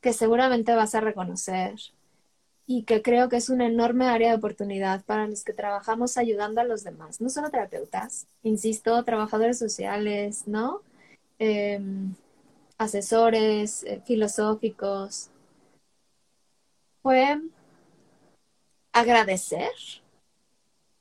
que 0.00 0.12
seguramente 0.12 0.74
vas 0.74 0.94
a 0.94 1.00
reconocer 1.00 1.74
y 2.66 2.84
que 2.84 3.02
creo 3.02 3.28
que 3.28 3.36
es 3.36 3.50
una 3.50 3.66
enorme 3.66 4.06
área 4.06 4.30
de 4.30 4.36
oportunidad 4.36 5.04
para 5.04 5.26
los 5.26 5.42
que 5.42 5.52
trabajamos 5.52 6.16
ayudando 6.16 6.60
a 6.60 6.64
los 6.64 6.84
demás, 6.84 7.20
no 7.20 7.28
solo 7.28 7.50
terapeutas, 7.50 8.28
insisto, 8.42 9.02
trabajadores 9.04 9.58
sociales, 9.58 10.46
¿no? 10.46 10.82
Em, 11.38 12.14
asesores 12.78 13.82
eh, 13.84 14.00
filosóficos. 14.06 15.30
Fue 17.02 17.40
agradecer 18.92 19.72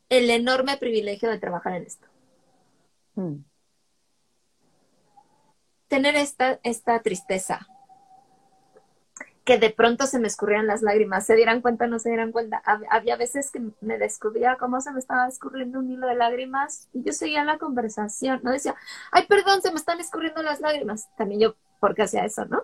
el 0.10 0.30
enorme 0.30 0.78
privilegio 0.78 1.30
de 1.30 1.40
trabajar 1.40 1.76
en 1.76 1.84
esto. 1.84 2.08
Mm. 3.16 3.36
Tener 5.88 6.16
esta, 6.16 6.60
esta 6.64 7.00
tristeza, 7.02 7.68
que 9.50 9.58
de 9.58 9.72
pronto 9.72 10.06
se 10.06 10.20
me 10.20 10.28
escurrían 10.28 10.68
las 10.68 10.84
lágrimas. 10.84 11.26
¿Se 11.26 11.36
dieran 11.36 11.62
cuenta 11.62 11.86
o 11.86 11.88
no 11.88 11.98
se 11.98 12.10
dieran 12.10 12.32
cuenta? 12.32 12.62
Había 12.92 13.16
veces 13.16 13.50
que 13.50 13.60
me 13.82 13.98
descubría 13.98 14.58
cómo 14.58 14.80
se 14.80 14.92
me 14.92 15.00
estaba 15.00 15.28
escurriendo 15.28 15.80
un 15.80 15.90
hilo 15.90 16.06
de 16.06 16.14
lágrimas 16.14 16.88
y 16.94 17.02
yo 17.02 17.14
seguía 17.14 17.44
la 17.44 17.58
conversación. 17.58 18.42
No 18.44 18.52
decía, 18.52 18.76
ay, 19.12 19.26
perdón, 19.26 19.64
se 19.64 19.72
me 19.72 19.78
están 19.78 20.00
escurriendo 20.00 20.44
las 20.44 20.60
lágrimas. 20.60 21.10
También 21.18 21.42
yo, 21.42 21.56
porque 21.80 22.04
hacía 22.04 22.26
eso, 22.26 22.46
¿no? 22.46 22.62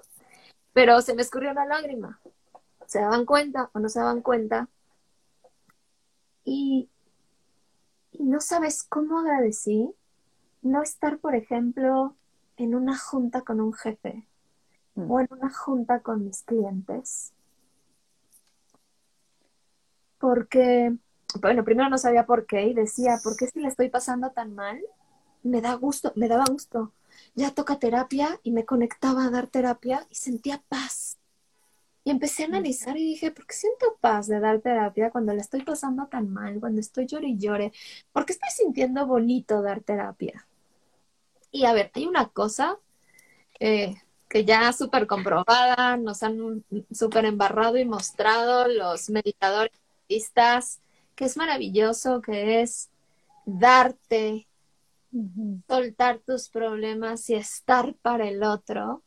Pero 0.73 1.01
se 1.01 1.15
me 1.15 1.23
escurrió 1.23 1.53
una 1.53 1.65
lágrima. 1.65 2.19
¿Se 2.85 2.99
daban 2.99 3.25
cuenta 3.25 3.71
o 3.73 3.79
no 3.79 3.89
se 3.89 3.97
daban 3.97 4.21
cuenta? 4.21 4.69
Y, 6.43 6.87
y 8.11 8.23
no 8.25 8.41
sabes 8.41 8.83
cómo 8.83 9.21
agradecí 9.21 9.89
no 10.61 10.83
estar, 10.83 11.17
por 11.17 11.33
ejemplo, 11.33 12.15
en 12.57 12.75
una 12.75 12.95
junta 12.95 13.41
con 13.41 13.59
un 13.59 13.73
jefe. 13.73 14.27
O 14.95 15.19
en 15.19 15.27
una 15.29 15.49
junta 15.53 15.99
con 15.99 16.23
mis 16.23 16.43
clientes. 16.43 17.34
Porque, 20.17 20.95
bueno, 21.41 21.63
primero 21.63 21.89
no 21.89 21.97
sabía 21.97 22.25
por 22.25 22.45
qué 22.45 22.67
y 22.67 22.73
decía, 22.73 23.19
¿por 23.23 23.36
qué 23.36 23.47
si 23.47 23.60
le 23.60 23.67
estoy 23.67 23.89
pasando 23.89 24.31
tan 24.31 24.55
mal? 24.55 24.81
Me 25.43 25.62
da 25.62 25.73
gusto, 25.75 26.13
me 26.15 26.27
daba 26.27 26.45
gusto. 26.49 26.93
Ya 27.36 27.51
toca 27.51 27.79
terapia 27.79 28.39
y 28.43 28.51
me 28.51 28.65
conectaba 28.65 29.25
a 29.25 29.29
dar 29.29 29.47
terapia 29.47 30.05
y 30.10 30.15
sentía 30.15 30.63
paz. 30.69 31.17
Y 32.03 32.12
empecé 32.12 32.43
a 32.43 32.47
mm. 32.47 32.53
analizar 32.53 32.97
y 32.97 33.03
dije, 33.03 33.31
¿por 33.31 33.45
qué 33.45 33.55
siento 33.55 33.97
paz 33.99 34.27
de 34.27 34.39
dar 34.39 34.62
terapia 34.62 35.12
cuando 35.12 35.34
le 35.34 35.41
estoy 35.41 35.63
pasando 35.63 36.08
tan 36.08 36.29
mal, 36.31 36.60
cuando 36.60 36.79
estoy 36.79 37.08
llore 37.08 37.27
y 37.27 37.38
llore? 37.38 37.73
¿Por 38.12 38.25
qué 38.25 38.34
estoy 38.34 38.49
sintiendo 38.51 39.05
bonito 39.05 39.62
dar 39.62 39.81
terapia? 39.81 40.47
Y 41.51 41.65
a 41.65 41.73
ver, 41.73 41.91
hay 41.93 42.05
una 42.05 42.29
cosa 42.29 42.77
eh, 43.60 43.95
que 44.35 44.43
ya 44.43 44.73
súper 44.73 45.07
comprobada, 45.07 45.95
nos 45.95 46.21
han 46.21 46.65
súper 46.91 47.23
embarrado 47.23 47.77
y 47.77 47.85
mostrado 47.85 48.67
los 48.67 49.09
meditadores 49.09 49.71
que 50.09 51.23
es 51.23 51.37
maravilloso, 51.37 52.19
que 52.19 52.59
es 52.61 52.89
darte, 53.45 54.45
soltar 55.69 56.19
tus 56.19 56.49
problemas 56.49 57.29
y 57.29 57.35
estar 57.35 57.95
para 58.01 58.27
el 58.27 58.43
otro, 58.43 59.03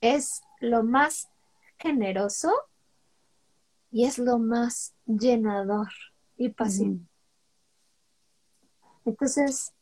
es 0.00 0.42
lo 0.58 0.82
más 0.82 1.28
generoso 1.78 2.50
y 3.92 4.06
es 4.06 4.18
lo 4.18 4.40
más 4.40 4.92
llenador 5.04 5.92
y 6.36 6.48
pasivo. 6.48 6.98
Entonces, 9.04 9.72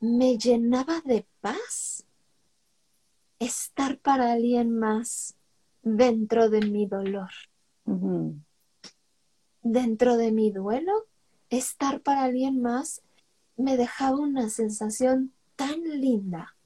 me 0.00 0.36
llenaba 0.38 1.00
de 1.04 1.24
paz 1.40 2.04
estar 3.44 3.98
para 3.98 4.32
alguien 4.32 4.78
más 4.78 5.36
dentro 5.82 6.48
de 6.48 6.60
mi 6.60 6.86
dolor. 6.86 7.30
Dentro 9.62 10.16
de 10.16 10.32
mi 10.32 10.52
duelo, 10.52 10.92
estar 11.50 12.00
para 12.00 12.22
alguien 12.22 12.62
más 12.62 13.02
me 13.56 13.76
dejaba 13.76 14.18
una 14.18 14.48
sensación 14.48 15.32
tan 15.56 15.82
linda. 15.82 16.56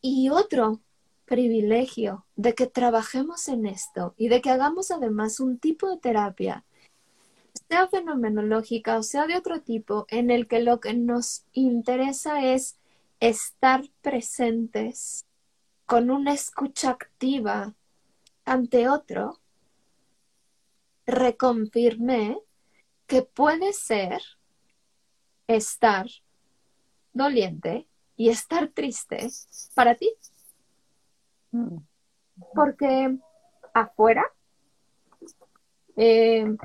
Y 0.00 0.30
otro 0.30 0.80
privilegio 1.24 2.26
de 2.36 2.54
que 2.54 2.66
trabajemos 2.66 3.48
en 3.48 3.66
esto 3.66 4.14
y 4.16 4.28
de 4.28 4.40
que 4.40 4.50
hagamos 4.50 4.90
además 4.90 5.40
un 5.40 5.58
tipo 5.58 5.88
de 5.88 5.98
terapia, 5.98 6.64
sea 7.68 7.88
fenomenológica 7.88 8.98
o 8.98 9.02
sea 9.02 9.26
de 9.26 9.36
otro 9.36 9.60
tipo, 9.60 10.06
en 10.08 10.30
el 10.30 10.46
que 10.46 10.60
lo 10.60 10.80
que 10.80 10.94
nos 10.94 11.44
interesa 11.52 12.44
es 12.44 12.76
estar 13.22 13.82
presentes 14.00 15.28
con 15.86 16.10
una 16.10 16.32
escucha 16.32 16.90
activa 16.90 17.72
ante 18.44 18.88
otro, 18.88 19.38
reconfirmé 21.06 22.36
que 23.06 23.22
puede 23.22 23.72
ser 23.74 24.20
estar 25.46 26.06
doliente 27.12 27.86
y 28.16 28.28
estar 28.30 28.66
triste 28.66 29.28
para 29.74 29.94
ti. 29.94 30.12
Mm. 31.52 31.76
Porque 32.56 33.18
afuera 33.72 34.24
eh, 35.94 36.56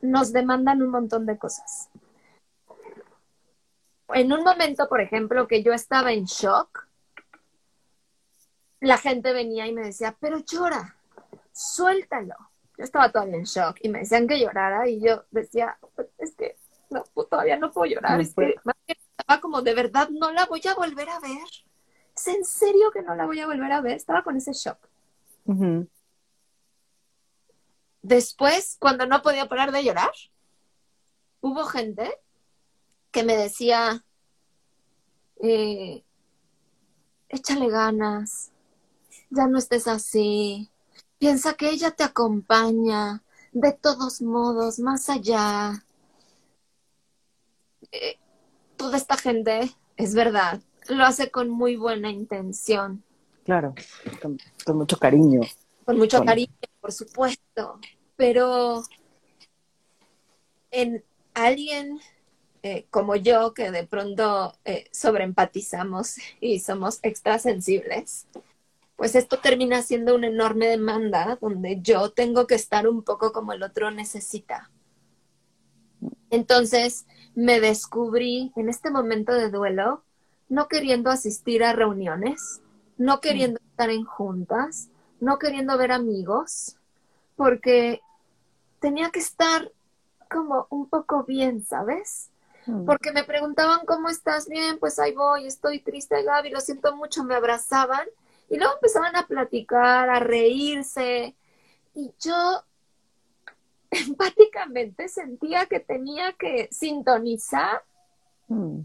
nos 0.00 0.32
demandan 0.32 0.80
un 0.80 0.90
montón 0.90 1.26
de 1.26 1.36
cosas 1.36 1.90
en 4.14 4.32
un 4.32 4.44
momento, 4.44 4.88
por 4.88 5.00
ejemplo, 5.00 5.46
que 5.46 5.62
yo 5.62 5.72
estaba 5.72 6.12
en 6.12 6.24
shock, 6.24 6.86
la 8.80 8.98
gente 8.98 9.32
venía 9.32 9.66
y 9.66 9.72
me 9.72 9.82
decía, 9.82 10.16
pero 10.20 10.38
llora, 10.38 10.96
suéltalo. 11.52 12.34
Yo 12.78 12.84
estaba 12.84 13.10
todavía 13.10 13.36
en 13.36 13.44
shock 13.44 13.78
y 13.80 13.88
me 13.88 14.00
decían 14.00 14.28
que 14.28 14.38
llorara 14.38 14.88
y 14.88 15.00
yo 15.00 15.24
decía, 15.30 15.78
es 16.18 16.34
que 16.34 16.56
no, 16.90 17.02
pues, 17.14 17.28
todavía 17.28 17.56
no 17.56 17.72
puedo 17.72 17.90
llorar. 17.90 18.20
es 18.20 18.34
que 18.34 18.54
estaba 19.18 19.40
como, 19.40 19.62
de 19.62 19.74
verdad, 19.74 20.08
no 20.10 20.30
la 20.32 20.44
voy 20.46 20.62
a 20.68 20.74
volver 20.74 21.08
a 21.08 21.20
ver. 21.20 21.48
¿Es 22.14 22.28
en 22.28 22.44
serio 22.44 22.90
que 22.92 23.02
no 23.02 23.14
la 23.14 23.26
voy 23.26 23.40
a 23.40 23.46
volver 23.46 23.72
a 23.72 23.80
ver? 23.80 23.96
Estaba 23.96 24.22
con 24.22 24.36
ese 24.36 24.52
shock. 24.52 24.78
Después, 28.02 28.76
cuando 28.78 29.06
no 29.06 29.22
podía 29.22 29.48
parar 29.48 29.72
de 29.72 29.84
llorar, 29.84 30.12
hubo 31.40 31.64
gente 31.64 32.12
que 33.16 33.24
me 33.24 33.34
decía, 33.34 34.04
eh, 35.42 36.04
échale 37.30 37.70
ganas, 37.70 38.52
ya 39.30 39.46
no 39.46 39.56
estés 39.56 39.88
así, 39.88 40.68
piensa 41.18 41.54
que 41.54 41.70
ella 41.70 41.92
te 41.92 42.04
acompaña, 42.04 43.22
de 43.52 43.72
todos 43.72 44.20
modos, 44.20 44.78
más 44.80 45.08
allá. 45.08 45.82
Eh, 47.90 48.18
toda 48.76 48.98
esta 48.98 49.16
gente, 49.16 49.74
es 49.96 50.14
verdad, 50.14 50.60
lo 50.90 51.02
hace 51.02 51.30
con 51.30 51.48
muy 51.48 51.76
buena 51.76 52.10
intención. 52.10 53.02
Claro, 53.46 53.74
con, 54.20 54.76
mucho 54.76 54.98
cariño. 54.98 55.40
Con 55.86 55.96
mucho 55.96 56.22
cariño, 56.22 56.52
por 56.82 56.92
supuesto, 56.92 57.80
pero 58.14 58.82
en 60.70 61.02
alguien 61.32 61.98
eh, 62.68 62.86
como 62.90 63.14
yo, 63.14 63.54
que 63.54 63.70
de 63.70 63.86
pronto 63.86 64.52
eh, 64.64 64.88
sobreempatizamos 64.90 66.16
y 66.40 66.58
somos 66.58 66.98
extrasensibles, 67.04 68.26
pues 68.96 69.14
esto 69.14 69.38
termina 69.38 69.82
siendo 69.82 70.16
una 70.16 70.26
enorme 70.26 70.66
demanda 70.66 71.38
donde 71.40 71.80
yo 71.80 72.10
tengo 72.10 72.48
que 72.48 72.56
estar 72.56 72.88
un 72.88 73.04
poco 73.04 73.30
como 73.30 73.52
el 73.52 73.62
otro 73.62 73.92
necesita. 73.92 74.68
Entonces 76.30 77.06
me 77.36 77.60
descubrí 77.60 78.52
en 78.56 78.68
este 78.68 78.90
momento 78.90 79.32
de 79.32 79.48
duelo 79.48 80.02
no 80.48 80.66
queriendo 80.66 81.10
asistir 81.10 81.62
a 81.62 81.72
reuniones, 81.72 82.62
no 82.98 83.20
queriendo 83.20 83.60
estar 83.70 83.90
en 83.90 84.04
juntas, 84.04 84.88
no 85.20 85.38
queriendo 85.38 85.78
ver 85.78 85.92
amigos, 85.92 86.76
porque 87.36 88.00
tenía 88.80 89.10
que 89.10 89.20
estar 89.20 89.70
como 90.28 90.66
un 90.70 90.88
poco 90.88 91.22
bien, 91.22 91.64
¿sabes? 91.64 92.30
Porque 92.84 93.12
me 93.12 93.22
preguntaban 93.22 93.86
cómo 93.86 94.08
estás 94.08 94.48
bien, 94.48 94.78
pues 94.78 94.98
ahí 94.98 95.14
voy, 95.14 95.46
estoy 95.46 95.80
triste, 95.80 96.22
Gaby, 96.22 96.50
lo 96.50 96.60
siento 96.60 96.96
mucho, 96.96 97.22
me 97.22 97.36
abrazaban 97.36 98.06
y 98.48 98.56
luego 98.56 98.74
empezaban 98.74 99.14
a 99.14 99.26
platicar, 99.26 100.10
a 100.10 100.18
reírse 100.18 101.36
y 101.94 102.12
yo 102.18 102.64
empáticamente 103.90 105.08
sentía 105.08 105.66
que 105.66 105.80
tenía 105.80 106.32
que 106.32 106.68
sintonizar 106.72 107.82
mm. 108.48 108.80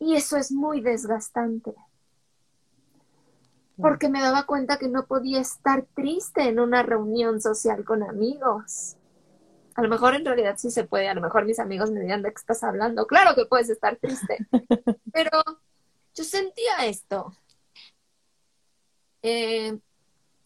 y 0.00 0.16
eso 0.16 0.36
es 0.36 0.50
muy 0.50 0.80
desgastante. 0.80 1.74
Mm. 3.76 3.82
Porque 3.82 4.08
me 4.08 4.20
daba 4.20 4.46
cuenta 4.46 4.78
que 4.78 4.88
no 4.88 5.06
podía 5.06 5.40
estar 5.40 5.86
triste 5.94 6.42
en 6.48 6.58
una 6.58 6.82
reunión 6.82 7.40
social 7.40 7.84
con 7.84 8.02
amigos. 8.02 8.96
A 9.80 9.82
lo 9.82 9.88
mejor 9.88 10.14
en 10.14 10.26
realidad 10.26 10.56
sí 10.58 10.70
se 10.70 10.84
puede, 10.84 11.08
a 11.08 11.14
lo 11.14 11.22
mejor 11.22 11.46
mis 11.46 11.58
amigos 11.58 11.90
me 11.90 12.00
dirán 12.00 12.20
de 12.20 12.28
qué 12.28 12.36
estás 12.36 12.62
hablando. 12.62 13.06
Claro 13.06 13.34
que 13.34 13.46
puedes 13.46 13.70
estar 13.70 13.96
triste, 13.96 14.36
pero 15.10 15.30
yo 16.14 16.22
sentía 16.22 16.84
esto. 16.84 17.34
Eh, 19.22 19.78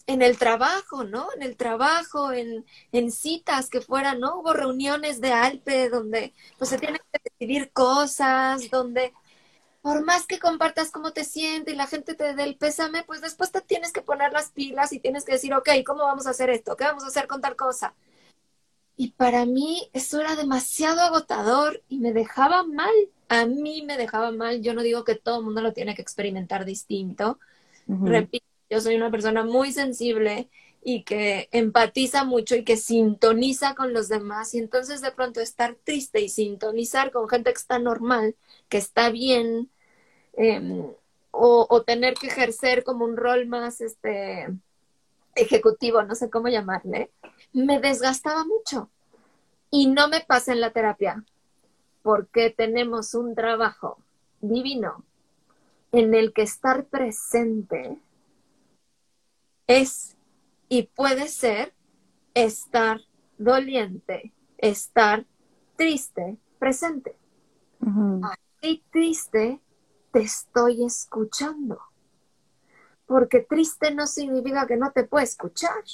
en 0.06 0.22
el 0.22 0.38
trabajo, 0.38 1.02
¿no? 1.02 1.30
En 1.34 1.42
el 1.42 1.56
trabajo, 1.56 2.30
en, 2.30 2.64
en, 2.92 3.10
citas 3.10 3.70
que 3.70 3.80
fueran, 3.80 4.20
¿no? 4.20 4.38
Hubo 4.38 4.52
reuniones 4.52 5.20
de 5.20 5.32
Alpe 5.32 5.88
donde 5.88 6.32
pues 6.56 6.70
se 6.70 6.78
tienen 6.78 7.00
que 7.12 7.20
decidir 7.24 7.72
cosas, 7.72 8.70
donde 8.70 9.12
por 9.82 10.04
más 10.04 10.26
que 10.26 10.38
compartas 10.38 10.92
cómo 10.92 11.12
te 11.12 11.24
sientes 11.24 11.74
y 11.74 11.76
la 11.76 11.88
gente 11.88 12.14
te 12.14 12.34
dé 12.36 12.44
el 12.44 12.56
pésame, 12.56 13.02
pues 13.02 13.20
después 13.20 13.50
te 13.50 13.62
tienes 13.62 13.92
que 13.92 14.00
poner 14.00 14.32
las 14.32 14.50
pilas 14.52 14.92
y 14.92 15.00
tienes 15.00 15.24
que 15.24 15.32
decir, 15.32 15.52
ok, 15.54 15.70
¿cómo 15.84 16.04
vamos 16.04 16.28
a 16.28 16.30
hacer 16.30 16.50
esto? 16.50 16.76
¿Qué 16.76 16.84
vamos 16.84 17.02
a 17.02 17.08
hacer 17.08 17.26
con 17.26 17.40
tal 17.40 17.56
cosa? 17.56 17.94
Y 18.96 19.12
para 19.12 19.44
mí 19.44 19.88
eso 19.92 20.20
era 20.20 20.36
demasiado 20.36 21.00
agotador 21.00 21.82
y 21.88 21.98
me 21.98 22.12
dejaba 22.12 22.62
mal. 22.62 22.94
A 23.28 23.46
mí 23.46 23.82
me 23.82 23.96
dejaba 23.96 24.30
mal. 24.30 24.62
Yo 24.62 24.74
no 24.74 24.82
digo 24.82 25.04
que 25.04 25.16
todo 25.16 25.38
el 25.38 25.44
mundo 25.44 25.60
lo 25.60 25.72
tiene 25.72 25.94
que 25.94 26.02
experimentar 26.02 26.64
distinto. 26.64 27.38
Repito, 27.86 28.46
yo 28.70 28.80
soy 28.80 28.94
una 28.94 29.10
persona 29.10 29.44
muy 29.44 29.72
sensible 29.72 30.48
y 30.82 31.02
que 31.02 31.48
empatiza 31.50 32.24
mucho 32.24 32.54
y 32.54 32.64
que 32.64 32.76
sintoniza 32.76 33.74
con 33.74 33.92
los 33.92 34.08
demás. 34.08 34.54
Y 34.54 34.58
entonces 34.58 35.00
de 35.00 35.10
pronto 35.10 35.40
estar 35.40 35.74
triste 35.82 36.20
y 36.20 36.28
sintonizar 36.28 37.10
con 37.10 37.28
gente 37.28 37.52
que 37.52 37.58
está 37.58 37.78
normal, 37.78 38.36
que 38.68 38.78
está 38.78 39.10
bien, 39.10 39.70
em, 40.34 40.82
o, 41.30 41.66
o, 41.68 41.82
tener 41.82 42.14
que 42.14 42.28
ejercer 42.28 42.84
como 42.84 43.04
un 43.04 43.16
rol 43.16 43.46
más 43.46 43.80
este, 43.80 44.48
ejecutivo, 45.34 46.02
no 46.02 46.14
sé 46.14 46.30
cómo 46.30 46.48
llamarle, 46.48 47.10
me 47.52 47.80
desgastaba 47.80 48.44
mucho. 48.44 48.90
Y 49.70 49.88
no 49.88 50.08
me 50.08 50.20
pasa 50.20 50.52
en 50.52 50.60
la 50.60 50.72
terapia, 50.72 51.24
porque 52.02 52.50
tenemos 52.50 53.14
un 53.14 53.34
trabajo 53.34 53.98
divino 54.40 55.04
en 55.90 56.14
el 56.14 56.32
que 56.32 56.42
estar 56.42 56.84
presente 56.84 57.98
es 59.66 60.16
y 60.68 60.84
puede 60.84 61.28
ser 61.28 61.72
estar 62.34 63.00
doliente, 63.38 64.32
estar 64.58 65.24
triste, 65.76 66.36
presente. 66.58 67.16
Así 68.22 68.82
triste 68.90 69.60
te 70.12 70.20
estoy 70.20 70.84
escuchando. 70.84 71.80
Porque 73.06 73.40
triste 73.40 73.94
no 73.94 74.06
significa 74.06 74.66
que 74.66 74.76
no 74.76 74.92
te 74.92 75.04
pueda 75.04 75.24
escuchar 75.24 75.84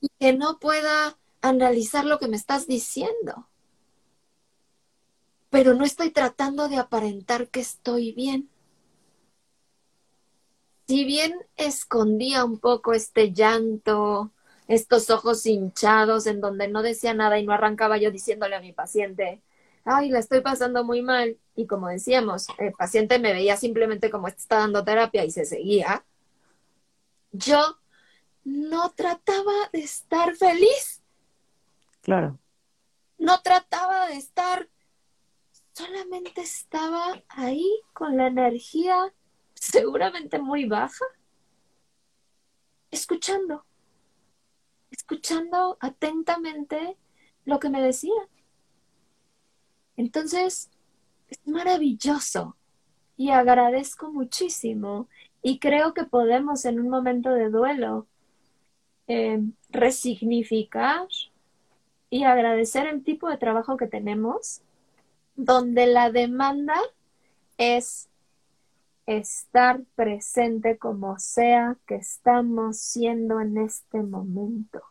y 0.00 0.08
que 0.18 0.32
no 0.32 0.58
pueda 0.58 1.18
analizar 1.42 2.04
lo 2.04 2.18
que 2.18 2.28
me 2.28 2.36
estás 2.36 2.66
diciendo. 2.66 3.48
Pero 5.50 5.74
no 5.74 5.84
estoy 5.84 6.10
tratando 6.10 6.68
de 6.68 6.78
aparentar 6.78 7.48
que 7.48 7.60
estoy 7.60 8.12
bien. 8.12 8.48
Si 10.86 11.04
bien 11.04 11.34
escondía 11.56 12.44
un 12.44 12.58
poco 12.58 12.92
este 12.92 13.32
llanto, 13.32 14.32
estos 14.68 15.10
ojos 15.10 15.46
hinchados 15.46 16.26
en 16.26 16.40
donde 16.40 16.68
no 16.68 16.82
decía 16.82 17.14
nada 17.14 17.38
y 17.38 17.46
no 17.46 17.52
arrancaba 17.52 17.98
yo 17.98 18.10
diciéndole 18.10 18.56
a 18.56 18.60
mi 18.60 18.72
paciente, 18.72 19.42
ay, 19.84 20.10
la 20.10 20.18
estoy 20.18 20.40
pasando 20.40 20.84
muy 20.84 21.02
mal. 21.02 21.38
Y 21.56 21.66
como 21.66 21.88
decíamos, 21.88 22.46
el 22.58 22.72
paciente 22.72 23.18
me 23.18 23.32
veía 23.32 23.56
simplemente 23.56 24.10
como 24.10 24.28
está 24.28 24.58
dando 24.58 24.84
terapia 24.84 25.24
y 25.24 25.30
se 25.30 25.44
seguía. 25.44 26.04
Yo 27.32 27.78
no 28.44 28.90
trataba 28.90 29.52
de 29.72 29.80
estar 29.80 30.34
feliz. 30.34 31.02
Claro. 32.02 32.38
No 33.18 33.40
trataba 33.40 34.08
de 34.08 34.16
estar, 34.16 34.68
solamente 35.72 36.42
estaba 36.42 37.22
ahí 37.28 37.80
con 37.92 38.16
la 38.16 38.26
energía 38.26 39.12
seguramente 39.54 40.38
muy 40.38 40.66
baja, 40.66 41.04
escuchando, 42.90 43.64
escuchando 44.90 45.78
atentamente 45.80 46.98
lo 47.44 47.58
que 47.58 47.70
me 47.70 47.80
decía. 47.80 48.12
Entonces, 49.96 50.70
es 51.28 51.38
maravilloso 51.46 52.56
y 53.16 53.30
agradezco 53.30 54.12
muchísimo 54.12 55.08
y 55.42 55.58
creo 55.58 55.94
que 55.94 56.04
podemos 56.04 56.64
en 56.64 56.80
un 56.80 56.88
momento 56.88 57.30
de 57.30 57.50
duelo 57.50 58.06
eh, 59.06 59.40
resignificar 59.70 61.06
y 62.10 62.24
agradecer 62.24 62.86
el 62.86 63.02
tipo 63.02 63.28
de 63.28 63.36
trabajo 63.36 63.76
que 63.76 63.86
tenemos, 63.86 64.62
donde 65.36 65.86
la 65.86 66.10
demanda 66.10 66.76
es 67.58 68.08
estar 69.06 69.82
presente 69.94 70.78
como 70.78 71.18
sea 71.18 71.76
que 71.86 71.96
estamos 71.96 72.78
siendo 72.78 73.40
en 73.40 73.58
este 73.58 74.02
momento. 74.02 74.82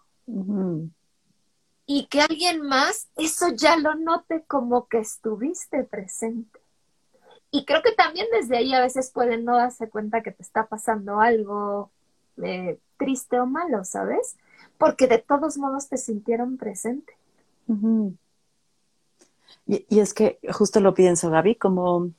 Y 1.86 2.08
que 2.08 2.22
alguien 2.22 2.62
más 2.62 3.10
eso 3.16 3.50
ya 3.50 3.78
lo 3.78 3.96
note 3.96 4.44
como 4.48 4.88
que 4.88 5.00
estuviste 5.00 5.84
presente. 5.84 6.60
Y 7.52 7.66
creo 7.66 7.82
que 7.84 7.92
también 7.92 8.28
desde 8.32 8.58
ahí 8.58 8.74
a 8.74 8.82
veces 8.82 9.12
pueden 9.12 9.46
no 9.46 9.56
darse 9.58 9.90
cuenta 9.90 10.24
que 10.24 10.32
te 10.32 10.42
está 10.42 10.66
pasando 10.68 11.20
algo 11.20 11.92
eh, 12.42 12.80
triste 12.98 13.40
o 13.40 13.46
malo, 13.46 13.84
¿sabes? 13.84 14.38
Porque 14.78 15.08
de 15.08 15.20
todos 15.20 15.58
modos 15.58 15.88
te 15.88 15.98
sintieron 15.98 16.58
presente. 16.58 17.14
y, 19.68 19.86
y, 19.88 20.00
es 20.00 20.14
que 20.14 20.40
justo 20.52 20.80
lo 20.80 20.94
pienso, 20.94 21.30
Gaby, 21.30 21.56
como 21.56 22.12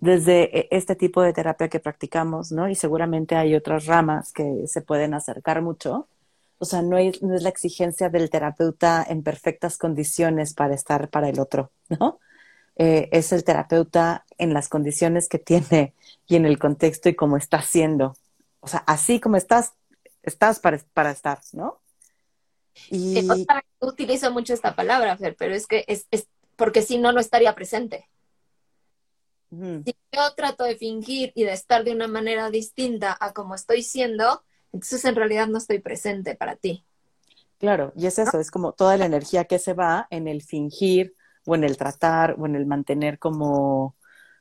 desde 0.00 0.58
e, 0.58 0.68
este 0.70 0.96
tipo 0.96 1.22
de 1.22 1.32
terapia 1.32 1.68
que 1.68 1.80
practicamos, 1.80 2.52
¿no? 2.52 2.68
Y 2.68 2.74
seguramente 2.74 3.36
hay 3.36 3.54
otras 3.54 3.86
ramas 3.86 4.32
que 4.32 4.66
se 4.66 4.82
pueden 4.82 5.14
acercar 5.14 5.62
mucho. 5.62 6.08
O 6.64 6.66
sea, 6.66 6.80
no 6.80 6.96
es, 6.96 7.22
no 7.22 7.34
es 7.34 7.42
la 7.42 7.50
exigencia 7.50 8.08
del 8.08 8.30
terapeuta 8.30 9.04
en 9.06 9.22
perfectas 9.22 9.76
condiciones 9.76 10.54
para 10.54 10.72
estar 10.72 11.10
para 11.10 11.28
el 11.28 11.38
otro, 11.38 11.72
¿no? 11.90 12.20
Eh, 12.76 13.10
es 13.12 13.32
el 13.32 13.44
terapeuta 13.44 14.24
en 14.38 14.54
las 14.54 14.70
condiciones 14.70 15.28
que 15.28 15.38
tiene 15.38 15.92
y 16.26 16.36
en 16.36 16.46
el 16.46 16.58
contexto 16.58 17.10
y 17.10 17.14
cómo 17.14 17.36
está 17.36 17.60
siendo. 17.60 18.16
O 18.60 18.66
sea, 18.66 18.82
así 18.86 19.20
como 19.20 19.36
estás, 19.36 19.74
estás 20.22 20.58
para, 20.58 20.78
para 20.94 21.10
estar, 21.10 21.40
¿no? 21.52 21.82
Y... 22.88 23.28
Utilizo 23.80 24.32
mucho 24.32 24.54
esta 24.54 24.74
palabra, 24.74 25.18
Fer, 25.18 25.36
pero 25.38 25.54
es 25.54 25.66
que 25.66 25.84
es, 25.86 26.06
es 26.10 26.28
porque 26.56 26.80
si 26.80 26.96
no, 26.96 27.12
no 27.12 27.20
estaría 27.20 27.54
presente. 27.54 28.08
Si 29.50 29.94
yo 30.12 30.34
trato 30.34 30.64
de 30.64 30.76
fingir 30.76 31.30
y 31.34 31.44
de 31.44 31.52
estar 31.52 31.84
de 31.84 31.92
una 31.92 32.08
manera 32.08 32.48
distinta 32.48 33.14
a 33.20 33.34
como 33.34 33.54
estoy 33.54 33.82
siendo, 33.82 34.42
entonces 34.74 35.04
en 35.06 35.14
realidad 35.14 35.46
no 35.48 35.56
estoy 35.58 35.78
presente 35.78 36.34
para 36.34 36.56
ti. 36.56 36.84
Claro, 37.58 37.92
y 37.96 38.06
es 38.06 38.18
eso, 38.18 38.38
es 38.38 38.50
como 38.50 38.72
toda 38.72 38.96
la 38.98 39.06
energía 39.06 39.44
que 39.46 39.58
se 39.58 39.72
va 39.72 40.06
en 40.10 40.28
el 40.28 40.42
fingir 40.42 41.14
o 41.46 41.54
en 41.54 41.64
el 41.64 41.78
tratar 41.78 42.34
o 42.38 42.44
en 42.44 42.56
el 42.56 42.66
mantener 42.66 43.18
como, 43.18 43.96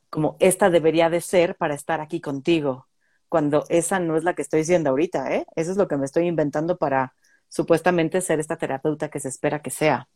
como 0.10 0.36
esta 0.40 0.70
debería 0.70 1.10
de 1.10 1.22
ser 1.22 1.56
para 1.56 1.76
estar 1.76 2.02
aquí 2.02 2.20
contigo, 2.20 2.88
cuando 3.30 3.66
esa 3.70 4.00
no 4.00 4.18
es 4.18 4.26
la 4.26 4.34
que 4.34 4.42
estoy 4.42 4.66
siendo 4.66 4.90
ahorita, 4.90 5.34
¿eh? 5.34 5.46
Eso 5.56 5.72
es 5.72 5.78
lo 5.78 5.88
que 5.88 5.96
me 5.98 6.06
estoy 6.06 6.28
inventando 6.28 6.78
para 6.78 7.14
supuestamente 7.48 8.20
ser 8.20 8.40
esta 8.40 8.58
terapeuta 8.58 9.10
que 9.10 9.20
se 9.20 9.30
espera 9.30 9.62
que 9.62 9.70
sea. 9.70 10.10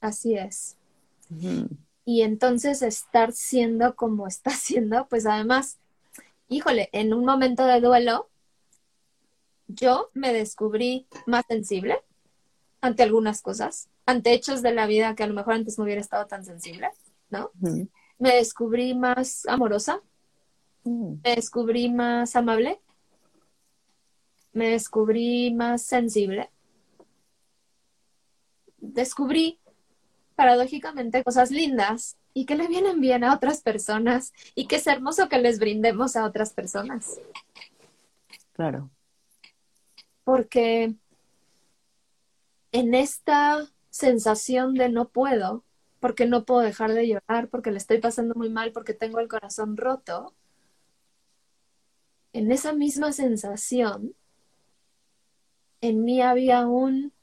Así 0.00 0.36
es 0.36 0.78
y 2.08 2.22
entonces 2.22 2.80
estar 2.80 3.32
siendo 3.32 3.94
como 3.94 4.26
está 4.28 4.50
siendo, 4.50 5.06
pues 5.08 5.26
además, 5.26 5.78
híjole, 6.48 6.88
en 6.92 7.12
un 7.12 7.26
momento 7.26 7.66
de 7.66 7.82
duelo, 7.82 8.30
yo 9.68 10.10
me 10.14 10.32
descubrí 10.32 11.06
más 11.26 11.44
sensible 11.46 12.02
ante 12.80 13.02
algunas 13.02 13.42
cosas, 13.42 13.88
ante 14.06 14.32
hechos 14.32 14.62
de 14.62 14.72
la 14.72 14.86
vida 14.86 15.14
que 15.14 15.22
a 15.22 15.26
lo 15.26 15.34
mejor 15.34 15.54
antes 15.54 15.78
no 15.78 15.84
hubiera 15.84 16.00
estado 16.00 16.26
tan 16.26 16.44
sensible, 16.44 16.88
¿no? 17.30 17.50
Me 18.18 18.34
descubrí 18.34 18.94
más 18.94 19.46
amorosa, 19.46 20.00
mm. 20.84 21.14
me 21.22 21.36
descubrí 21.36 21.90
más 21.90 22.34
amable, 22.34 22.80
me 24.52 24.70
descubrí 24.70 25.52
más 25.54 25.82
sensible, 25.82 26.50
descubrí 28.78 29.60
paradójicamente 30.34 31.22
cosas 31.22 31.50
lindas 31.50 32.16
y 32.32 32.46
que 32.46 32.56
le 32.56 32.68
vienen 32.68 33.00
bien 33.00 33.24
a 33.24 33.34
otras 33.34 33.60
personas 33.60 34.32
y 34.54 34.66
que 34.66 34.76
es 34.76 34.86
hermoso 34.86 35.28
que 35.28 35.38
les 35.38 35.58
brindemos 35.58 36.16
a 36.16 36.24
otras 36.24 36.52
personas. 36.52 37.20
Claro. 38.52 38.90
Porque 40.28 40.94
en 42.72 42.94
esta 42.94 43.66
sensación 43.88 44.74
de 44.74 44.90
no 44.90 45.08
puedo, 45.08 45.64
porque 46.00 46.26
no 46.26 46.44
puedo 46.44 46.60
dejar 46.60 46.92
de 46.92 47.08
llorar, 47.08 47.48
porque 47.48 47.70
le 47.70 47.78
estoy 47.78 47.96
pasando 47.96 48.34
muy 48.34 48.50
mal, 48.50 48.72
porque 48.72 48.92
tengo 48.92 49.20
el 49.20 49.28
corazón 49.28 49.78
roto, 49.78 50.34
en 52.34 52.52
esa 52.52 52.74
misma 52.74 53.12
sensación, 53.12 54.14
en 55.80 56.04
mí 56.04 56.20
había 56.20 56.66
un, 56.66 57.14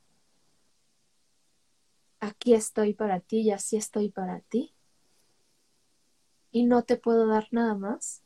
aquí 2.19 2.55
estoy 2.55 2.95
para 2.95 3.19
ti 3.19 3.41
y 3.41 3.51
así 3.51 3.77
estoy 3.77 4.09
para 4.09 4.39
ti, 4.39 4.73
y 6.49 6.65
no 6.65 6.81
te 6.81 6.97
puedo 6.97 7.27
dar 7.27 7.49
nada 7.51 7.75
más. 7.75 8.23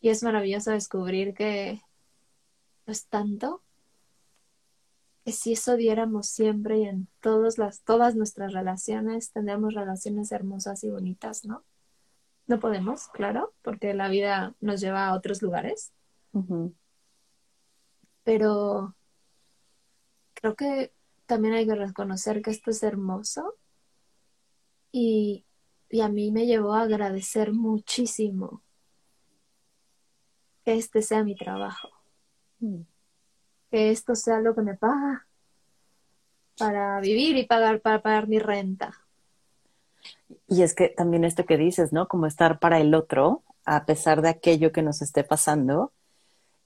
Y 0.00 0.08
es 0.08 0.22
maravilloso 0.22 0.70
descubrir 0.70 1.34
que 1.34 1.82
es 2.92 3.08
tanto, 3.08 3.62
que 5.24 5.32
si 5.32 5.52
eso 5.52 5.76
diéramos 5.76 6.28
siempre 6.28 6.78
y 6.78 6.84
en 6.84 7.08
todas 7.20 7.58
las, 7.58 7.82
todas 7.82 8.14
nuestras 8.16 8.52
relaciones, 8.52 9.32
tendríamos 9.32 9.74
relaciones 9.74 10.32
hermosas 10.32 10.82
y 10.84 10.90
bonitas, 10.90 11.44
¿no? 11.44 11.64
No 12.46 12.58
podemos, 12.58 13.08
claro, 13.08 13.54
porque 13.62 13.94
la 13.94 14.08
vida 14.08 14.54
nos 14.60 14.80
lleva 14.80 15.06
a 15.06 15.14
otros 15.14 15.42
lugares. 15.42 15.92
Pero 18.24 18.96
creo 20.34 20.56
que 20.56 20.92
también 21.26 21.54
hay 21.54 21.66
que 21.66 21.74
reconocer 21.74 22.42
que 22.42 22.50
esto 22.50 22.70
es 22.70 22.82
hermoso 22.82 23.54
y, 24.90 25.46
y 25.88 26.00
a 26.00 26.08
mí 26.08 26.32
me 26.32 26.46
llevó 26.46 26.74
a 26.74 26.82
agradecer 26.82 27.52
muchísimo 27.52 28.62
que 30.64 30.74
este 30.74 31.02
sea 31.02 31.22
mi 31.24 31.36
trabajo. 31.36 31.91
Que 33.70 33.90
esto 33.90 34.14
sea 34.14 34.40
lo 34.40 34.54
que 34.54 34.62
me 34.62 34.74
paga 34.74 35.26
para 36.58 37.00
vivir 37.00 37.36
y 37.36 37.46
pagar 37.46 37.80
para 37.80 38.02
pagar 38.02 38.28
mi 38.28 38.38
renta. 38.38 38.92
Y 40.48 40.62
es 40.62 40.74
que 40.74 40.88
también 40.88 41.24
esto 41.24 41.44
que 41.44 41.56
dices, 41.56 41.92
¿no? 41.92 42.08
Como 42.08 42.26
estar 42.26 42.58
para 42.58 42.78
el 42.78 42.94
otro, 42.94 43.42
a 43.64 43.84
pesar 43.84 44.22
de 44.22 44.28
aquello 44.28 44.72
que 44.72 44.82
nos 44.82 45.02
esté 45.02 45.24
pasando, 45.24 45.92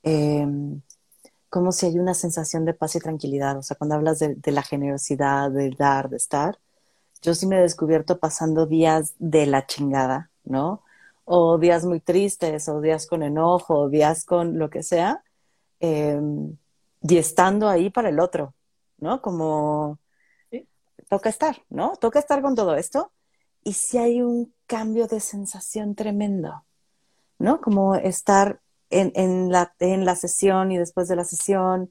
em, 0.02 0.80
como 1.48 1.72
si 1.72 1.86
hay 1.86 1.98
una 1.98 2.14
sensación 2.14 2.64
de 2.64 2.74
paz 2.74 2.96
y 2.96 3.00
tranquilidad. 3.00 3.56
O 3.58 3.62
sea, 3.62 3.76
cuando 3.76 3.94
hablas 3.94 4.18
de, 4.18 4.34
de, 4.34 4.52
la 4.52 4.62
generosidad, 4.62 5.50
de 5.50 5.70
dar, 5.70 6.08
de 6.08 6.16
estar, 6.16 6.58
yo 7.22 7.34
sí 7.34 7.46
me 7.46 7.58
he 7.58 7.62
descubierto 7.62 8.18
pasando 8.18 8.66
días 8.66 9.14
de 9.18 9.46
la 9.46 9.66
chingada, 9.66 10.30
¿no? 10.44 10.82
o 11.26 11.58
días 11.58 11.84
muy 11.84 12.00
tristes, 12.00 12.68
o 12.68 12.80
días 12.80 13.06
con 13.06 13.22
enojo, 13.22 13.74
o 13.80 13.88
días 13.90 14.24
con 14.24 14.58
lo 14.58 14.70
que 14.70 14.82
sea, 14.82 15.22
em, 15.80 16.56
y 17.02 17.16
estando 17.18 17.68
ahí 17.68 17.90
para 17.90 18.08
el 18.08 18.20
otro, 18.20 18.54
¿no? 18.98 19.20
Como 19.22 19.98
toca 21.08 21.28
estar, 21.28 21.56
¿no? 21.68 21.96
Toca 21.96 22.18
estar 22.18 22.42
con 22.42 22.54
todo 22.54 22.76
esto. 22.76 23.12
Y 23.62 23.74
si 23.74 23.98
hay 23.98 24.22
un 24.22 24.54
cambio 24.66 25.06
de 25.06 25.20
sensación 25.20 25.94
tremendo, 25.94 26.64
¿no? 27.38 27.60
Como 27.60 27.94
estar 27.94 28.60
en, 28.90 29.12
en, 29.14 29.50
la, 29.50 29.74
en 29.80 30.04
la 30.04 30.16
sesión 30.16 30.72
y 30.72 30.78
después 30.78 31.08
de 31.08 31.16
la 31.16 31.24
sesión, 31.24 31.90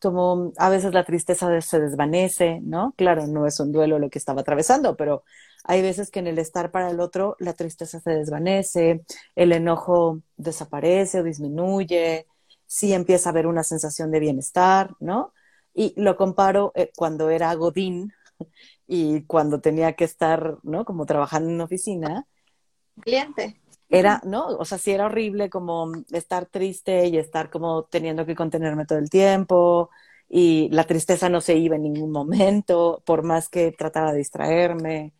como 0.00 0.52
a 0.58 0.68
veces 0.68 0.92
la 0.92 1.04
tristeza 1.04 1.60
se 1.60 1.80
desvanece, 1.80 2.60
¿no? 2.62 2.94
Claro, 2.96 3.26
no 3.26 3.46
es 3.46 3.58
un 3.60 3.72
duelo 3.72 3.98
lo 3.98 4.10
que 4.10 4.18
estaba 4.18 4.42
atravesando, 4.42 4.96
pero 4.96 5.24
hay 5.64 5.80
veces 5.80 6.10
que 6.10 6.18
en 6.18 6.26
el 6.26 6.38
estar 6.38 6.70
para 6.70 6.90
el 6.90 7.00
otro 7.00 7.36
la 7.38 7.54
tristeza 7.54 8.00
se 8.00 8.10
desvanece, 8.10 9.04
el 9.34 9.52
enojo 9.52 10.20
desaparece 10.36 11.20
o 11.20 11.22
disminuye, 11.22 12.26
sí 12.66 12.92
empieza 12.92 13.28
a 13.28 13.32
haber 13.32 13.46
una 13.46 13.62
sensación 13.62 14.10
de 14.10 14.20
bienestar, 14.20 14.94
¿no? 15.00 15.32
Y 15.74 15.94
lo 16.00 16.16
comparo 16.16 16.72
eh, 16.74 16.90
cuando 16.96 17.30
era 17.30 17.54
Godín 17.54 18.12
y 18.86 19.22
cuando 19.24 19.60
tenía 19.60 19.94
que 19.94 20.04
estar, 20.04 20.58
¿no? 20.62 20.84
Como 20.84 21.06
trabajando 21.06 21.48
en 21.48 21.56
una 21.56 21.64
oficina. 21.64 22.26
Cliente. 23.00 23.60
Era, 23.88 24.20
¿no? 24.24 24.46
O 24.46 24.64
sea, 24.64 24.78
sí 24.78 24.92
era 24.92 25.06
horrible 25.06 25.50
como 25.50 25.92
estar 26.10 26.46
triste 26.46 27.06
y 27.06 27.18
estar 27.18 27.50
como 27.50 27.84
teniendo 27.84 28.26
que 28.26 28.34
contenerme 28.34 28.86
todo 28.86 28.98
el 28.98 29.10
tiempo 29.10 29.90
y 30.28 30.68
la 30.70 30.84
tristeza 30.84 31.28
no 31.28 31.40
se 31.40 31.54
iba 31.56 31.76
en 31.76 31.82
ningún 31.82 32.10
momento, 32.10 33.02
por 33.06 33.22
más 33.22 33.48
que 33.48 33.72
trataba 33.72 34.12
de 34.12 34.18
distraerme 34.18 35.14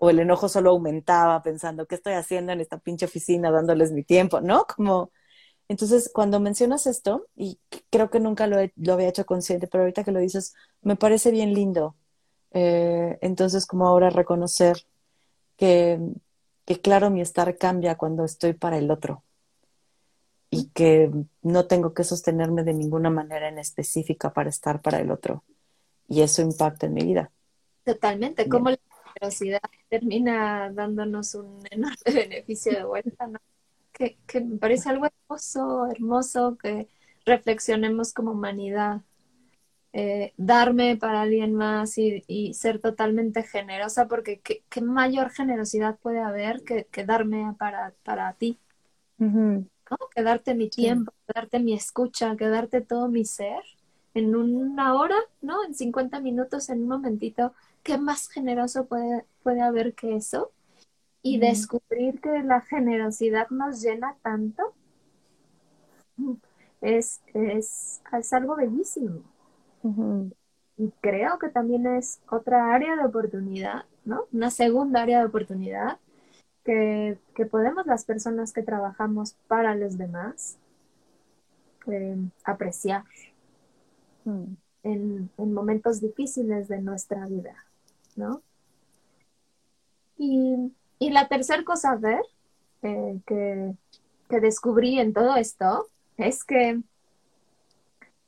o 0.00 0.10
el 0.10 0.18
enojo 0.18 0.48
solo 0.48 0.70
aumentaba 0.70 1.42
pensando, 1.42 1.86
¿qué 1.86 1.94
estoy 1.94 2.14
haciendo 2.14 2.52
en 2.52 2.60
esta 2.60 2.78
pinche 2.78 3.04
oficina 3.04 3.50
dándoles 3.50 3.92
mi 3.92 4.02
tiempo? 4.02 4.40
¿No? 4.40 4.64
Como, 4.64 5.12
entonces, 5.70 6.10
cuando 6.12 6.40
mencionas 6.40 6.88
esto, 6.88 7.28
y 7.36 7.60
creo 7.90 8.10
que 8.10 8.18
nunca 8.18 8.48
lo, 8.48 8.56
lo 8.74 8.92
había 8.92 9.06
hecho 9.06 9.24
consciente, 9.24 9.68
pero 9.68 9.84
ahorita 9.84 10.02
que 10.02 10.10
lo 10.10 10.18
dices, 10.18 10.52
me 10.82 10.96
parece 10.96 11.30
bien 11.30 11.54
lindo. 11.54 11.94
Eh, 12.50 13.18
entonces, 13.20 13.66
como 13.66 13.86
ahora 13.86 14.10
reconocer 14.10 14.78
que, 15.56 16.00
que, 16.64 16.80
claro, 16.80 17.10
mi 17.10 17.20
estar 17.20 17.56
cambia 17.56 17.96
cuando 17.96 18.24
estoy 18.24 18.52
para 18.52 18.78
el 18.78 18.90
otro 18.90 19.22
y 20.50 20.70
que 20.70 21.08
no 21.42 21.66
tengo 21.66 21.94
que 21.94 22.02
sostenerme 22.02 22.64
de 22.64 22.74
ninguna 22.74 23.08
manera 23.08 23.48
en 23.48 23.60
específica 23.60 24.32
para 24.32 24.50
estar 24.50 24.82
para 24.82 24.98
el 24.98 25.12
otro. 25.12 25.44
Y 26.08 26.22
eso 26.22 26.42
impacta 26.42 26.86
en 26.86 26.94
mi 26.94 27.04
vida. 27.04 27.30
Totalmente. 27.84 28.48
¿Cómo 28.48 28.70
generosidad 29.14 29.60
termina 29.88 30.68
dándonos 30.72 31.32
un 31.36 31.62
enorme 31.70 31.96
beneficio 32.12 32.72
de 32.72 32.82
vuelta, 32.82 33.28
¿no? 33.28 33.38
Que, 34.00 34.16
que 34.26 34.40
me 34.40 34.56
parece 34.56 34.88
algo 34.88 35.04
hermoso, 35.06 35.86
hermoso 35.90 36.56
que 36.56 36.88
reflexionemos 37.26 38.14
como 38.14 38.30
humanidad. 38.32 39.02
Eh, 39.92 40.32
darme 40.38 40.96
para 40.96 41.20
alguien 41.20 41.54
más 41.54 41.98
y, 41.98 42.24
y, 42.26 42.54
ser 42.54 42.80
totalmente 42.80 43.42
generosa, 43.42 44.08
porque 44.08 44.40
qué, 44.40 44.62
qué 44.70 44.80
mayor 44.80 45.30
generosidad 45.30 45.98
puede 45.98 46.20
haber 46.20 46.62
que, 46.64 46.86
que 46.86 47.04
darme 47.04 47.54
para, 47.58 47.92
para 48.04 48.32
ti. 48.34 48.58
¿no? 49.90 49.98
Que 50.14 50.22
darte 50.22 50.54
mi 50.54 50.70
tiempo, 50.70 51.12
sí. 51.12 51.18
que 51.26 51.32
darte 51.34 51.60
mi 51.60 51.74
escucha, 51.74 52.36
que 52.36 52.48
darte 52.48 52.80
todo 52.80 53.08
mi 53.08 53.26
ser 53.26 53.62
en 54.14 54.34
una 54.34 54.94
hora, 54.94 55.16
¿no? 55.42 55.62
En 55.64 55.74
50 55.74 56.20
minutos, 56.20 56.70
en 56.70 56.82
un 56.82 56.88
momentito, 56.88 57.52
¿qué 57.82 57.98
más 57.98 58.28
generoso 58.28 58.86
puede, 58.86 59.26
puede 59.42 59.60
haber 59.60 59.94
que 59.94 60.16
eso? 60.16 60.52
Y 61.22 61.38
mm. 61.38 61.40
descubrir 61.40 62.20
que 62.20 62.42
la 62.42 62.60
generosidad 62.60 63.48
nos 63.50 63.82
llena 63.82 64.16
tanto 64.22 64.74
es, 66.80 67.20
es, 67.34 68.00
es 68.12 68.32
algo 68.32 68.56
bellísimo. 68.56 69.22
Y 70.76 70.90
creo 71.00 71.38
que 71.38 71.48
también 71.48 71.86
es 71.86 72.20
otra 72.30 72.74
área 72.74 72.96
de 72.96 73.04
oportunidad, 73.04 73.84
¿no? 74.04 74.26
Una 74.32 74.50
segunda 74.50 75.02
área 75.02 75.20
de 75.20 75.26
oportunidad 75.26 75.98
que, 76.64 77.18
que 77.34 77.46
podemos 77.46 77.86
las 77.86 78.04
personas 78.04 78.52
que 78.52 78.62
trabajamos 78.62 79.34
para 79.48 79.74
los 79.74 79.96
demás 79.98 80.58
eh, 81.86 82.16
apreciar 82.44 83.04
en, 84.82 85.30
en 85.36 85.52
momentos 85.52 86.00
difíciles 86.00 86.68
de 86.68 86.80
nuestra 86.80 87.26
vida. 87.26 87.56
¿no? 88.16 88.42
Y, 90.18 90.72
y 91.00 91.10
la 91.10 91.26
tercera 91.26 91.64
cosa 91.64 91.92
a 91.92 91.96
ver 91.96 92.22
eh, 92.82 93.18
que, 93.26 93.72
que 94.28 94.40
descubrí 94.40 95.00
en 95.00 95.12
todo 95.12 95.34
esto 95.34 95.88
es 96.16 96.44
que, 96.44 96.78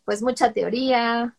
pues 0.04 0.22
mucha 0.22 0.52
teoría, 0.52 1.36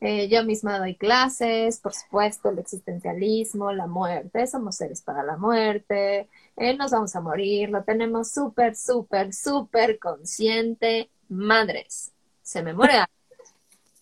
eh, 0.00 0.28
yo 0.28 0.44
misma 0.44 0.78
doy 0.78 0.94
clases, 0.94 1.80
por 1.80 1.92
supuesto, 1.92 2.48
el 2.48 2.60
existencialismo, 2.60 3.72
la 3.72 3.86
muerte, 3.86 4.46
somos 4.46 4.76
seres 4.76 5.02
para 5.02 5.22
la 5.22 5.36
muerte, 5.36 6.28
eh, 6.56 6.76
nos 6.76 6.92
vamos 6.92 7.14
a 7.16 7.20
morir, 7.20 7.68
lo 7.68 7.82
tenemos 7.82 8.30
súper, 8.30 8.76
súper, 8.76 9.34
súper 9.34 9.98
consciente, 9.98 11.10
madres, 11.28 12.12
se 12.42 12.62
me 12.62 12.72
muere. 12.72 13.04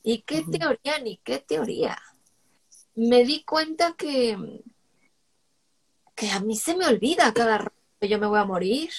¿Y 0.03 0.21
qué 0.21 0.43
teoría 0.43 0.99
ni 1.03 1.17
qué 1.17 1.39
teoría? 1.39 1.99
me 2.95 3.25
di 3.25 3.43
cuenta 3.45 3.95
que, 3.97 4.63
que 6.15 6.31
a 6.31 6.41
mí 6.41 6.57
se 6.57 6.77
me 6.77 6.87
olvida 6.87 7.33
cada 7.35 7.59
rato 7.59 7.77
que 8.01 8.09
yo 8.09 8.19
me 8.19 8.27
voy 8.27 8.39
a 8.39 8.45
morir. 8.45 8.91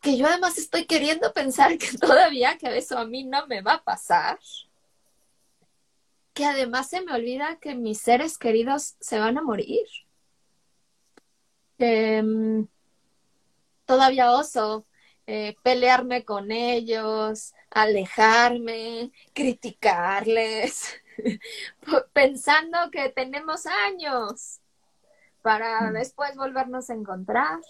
Que 0.00 0.16
yo 0.16 0.26
además 0.26 0.58
estoy 0.58 0.86
queriendo 0.86 1.32
pensar 1.32 1.76
que 1.78 1.96
todavía 2.00 2.58
que 2.58 2.76
eso 2.76 2.98
a 2.98 3.04
mí 3.04 3.24
no 3.24 3.46
me 3.46 3.62
va 3.62 3.74
a 3.74 3.84
pasar. 3.84 4.38
Que 6.32 6.44
además 6.44 6.88
se 6.88 7.02
me 7.02 7.12
olvida 7.12 7.58
que 7.60 7.74
mis 7.74 8.00
seres 8.00 8.38
queridos 8.38 8.96
se 9.00 9.18
van 9.18 9.38
a 9.38 9.42
morir. 9.42 9.86
Que 11.78 12.20
um, 12.22 12.68
todavía 13.84 14.32
oso 14.32 14.86
eh, 15.26 15.56
pelearme 15.62 16.24
con 16.24 16.50
ellos, 16.50 17.54
alejarme, 17.70 19.12
criticarles, 19.32 21.00
pensando 22.12 22.90
que 22.90 23.08
tenemos 23.10 23.66
años 23.66 24.61
para 25.42 25.90
después 25.92 26.36
volvernos 26.36 26.88
a 26.90 26.94
encontrar. 26.94 27.60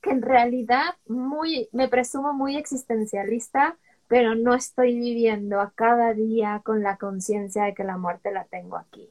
Que 0.00 0.10
en 0.10 0.22
realidad 0.22 0.96
muy, 1.06 1.68
me 1.72 1.88
presumo 1.88 2.32
muy 2.32 2.56
existencialista, 2.56 3.76
pero 4.08 4.34
no 4.34 4.54
estoy 4.54 4.94
viviendo 4.94 5.60
a 5.60 5.70
cada 5.70 6.12
día 6.12 6.60
con 6.64 6.82
la 6.82 6.96
conciencia 6.96 7.64
de 7.64 7.74
que 7.74 7.84
la 7.84 7.96
muerte 7.96 8.32
la 8.32 8.44
tengo 8.44 8.76
aquí. 8.76 9.10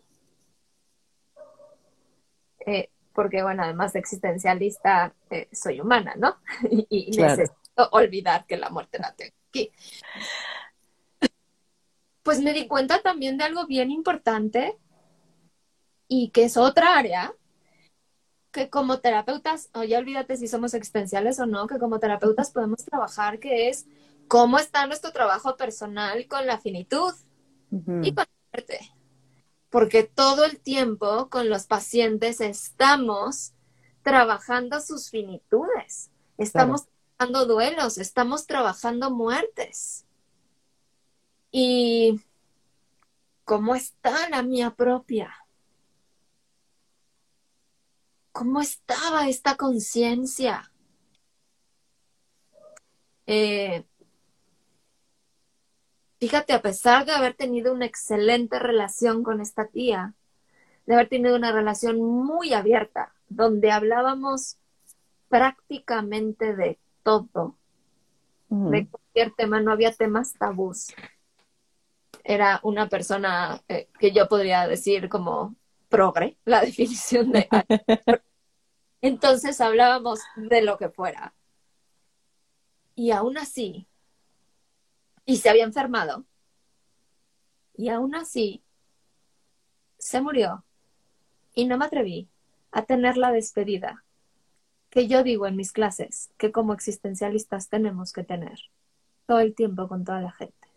Eh, 2.65 2.89
porque, 3.13 3.41
bueno, 3.41 3.63
además 3.63 3.93
de 3.93 3.99
existencialista, 3.99 5.13
eh, 5.29 5.47
soy 5.51 5.81
humana, 5.81 6.13
¿no? 6.17 6.37
y, 6.69 7.11
necesito 7.17 7.89
olvidar 7.91 8.45
que 8.45 8.57
la 8.57 8.69
muerte 8.69 8.99
la 8.99 9.13
tengo 9.13 9.35
aquí. 9.49 9.71
Pues 12.23 12.39
me 12.39 12.53
di 12.53 12.67
cuenta 12.67 13.01
también 13.01 13.37
de 13.37 13.45
algo 13.45 13.65
bien 13.65 13.89
importante 13.89 14.77
y 16.13 16.27
que 16.31 16.43
es 16.43 16.57
otra 16.57 16.97
área 16.97 17.33
que 18.51 18.69
como 18.69 18.99
terapeutas, 18.99 19.69
oye, 19.73 19.95
olvídate 19.95 20.35
si 20.35 20.49
somos 20.49 20.73
existenciales 20.73 21.39
o 21.39 21.45
no, 21.45 21.67
que 21.67 21.79
como 21.79 22.01
terapeutas 22.01 22.51
podemos 22.51 22.83
trabajar, 22.83 23.39
que 23.39 23.69
es 23.69 23.85
cómo 24.27 24.59
está 24.59 24.85
nuestro 24.87 25.13
trabajo 25.13 25.55
personal 25.55 26.27
con 26.27 26.45
la 26.45 26.59
finitud 26.59 27.13
y 28.03 28.13
con 28.13 28.25
la 28.25 28.49
muerte. 28.51 28.91
Porque 29.69 30.03
todo 30.03 30.43
el 30.43 30.59
tiempo 30.59 31.29
con 31.29 31.47
los 31.47 31.65
pacientes 31.65 32.41
estamos 32.41 33.53
trabajando 34.01 34.81
sus 34.81 35.09
finitudes, 35.11 36.11
estamos 36.37 36.87
trabajando 36.87 37.45
duelos, 37.45 37.97
estamos 37.97 38.47
trabajando 38.47 39.11
muertes. 39.11 40.05
Y 41.51 42.19
cómo 43.45 43.75
está 43.75 44.27
la 44.27 44.43
mía 44.43 44.71
propia 44.71 45.40
cómo 48.31 48.61
estaba 48.61 49.27
esta 49.27 49.55
conciencia. 49.55 50.71
Eh, 53.25 53.85
fíjate, 56.19 56.53
a 56.53 56.61
pesar 56.61 57.05
de 57.05 57.13
haber 57.13 57.33
tenido 57.33 57.73
una 57.73 57.85
excelente 57.85 58.59
relación 58.59 59.23
con 59.23 59.41
esta 59.41 59.67
tía, 59.67 60.13
de 60.85 60.95
haber 60.95 61.09
tenido 61.09 61.35
una 61.35 61.51
relación 61.51 62.01
muy 62.01 62.53
abierta, 62.53 63.13
donde 63.29 63.71
hablábamos 63.71 64.57
prácticamente 65.29 66.55
de 66.55 66.79
todo, 67.03 67.55
de 68.49 68.87
cualquier 68.89 69.31
tema, 69.31 69.61
no 69.61 69.71
había 69.71 69.93
temas 69.93 70.33
tabús. 70.33 70.93
Era 72.23 72.59
una 72.63 72.89
persona 72.89 73.61
eh, 73.69 73.87
que 73.97 74.11
yo 74.11 74.27
podría 74.27 74.67
decir 74.67 75.07
como 75.07 75.55
progre, 75.91 76.37
la 76.45 76.61
definición 76.65 77.31
de... 77.31 77.47
Entonces 79.01 79.61
hablábamos 79.61 80.21
de 80.35 80.63
lo 80.63 80.77
que 80.77 80.89
fuera. 80.89 81.35
Y 82.95 83.11
aún 83.11 83.37
así, 83.37 83.87
y 85.25 85.37
se 85.37 85.49
había 85.49 85.63
enfermado, 85.63 86.25
y 87.75 87.89
aún 87.89 88.15
así, 88.15 88.63
se 89.97 90.21
murió. 90.21 90.65
Y 91.53 91.65
no 91.65 91.77
me 91.77 91.85
atreví 91.85 92.29
a 92.71 92.83
tener 92.83 93.17
la 93.17 93.31
despedida 93.31 94.03
que 94.89 95.07
yo 95.07 95.23
digo 95.23 95.47
en 95.47 95.55
mis 95.55 95.71
clases 95.71 96.31
que 96.37 96.51
como 96.51 96.73
existencialistas 96.73 97.69
tenemos 97.69 98.13
que 98.13 98.23
tener 98.23 98.59
todo 99.25 99.39
el 99.39 99.55
tiempo 99.55 99.87
con 99.87 100.03
toda 100.03 100.21
la 100.21 100.31
gente. 100.31 100.67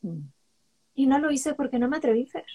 Mm. 0.00 0.28
Y 0.94 1.06
no 1.06 1.18
lo 1.18 1.30
hice 1.30 1.54
porque 1.54 1.78
no 1.78 1.88
me 1.88 1.98
atreví 1.98 2.22
a 2.22 2.24
hacer. 2.24 2.46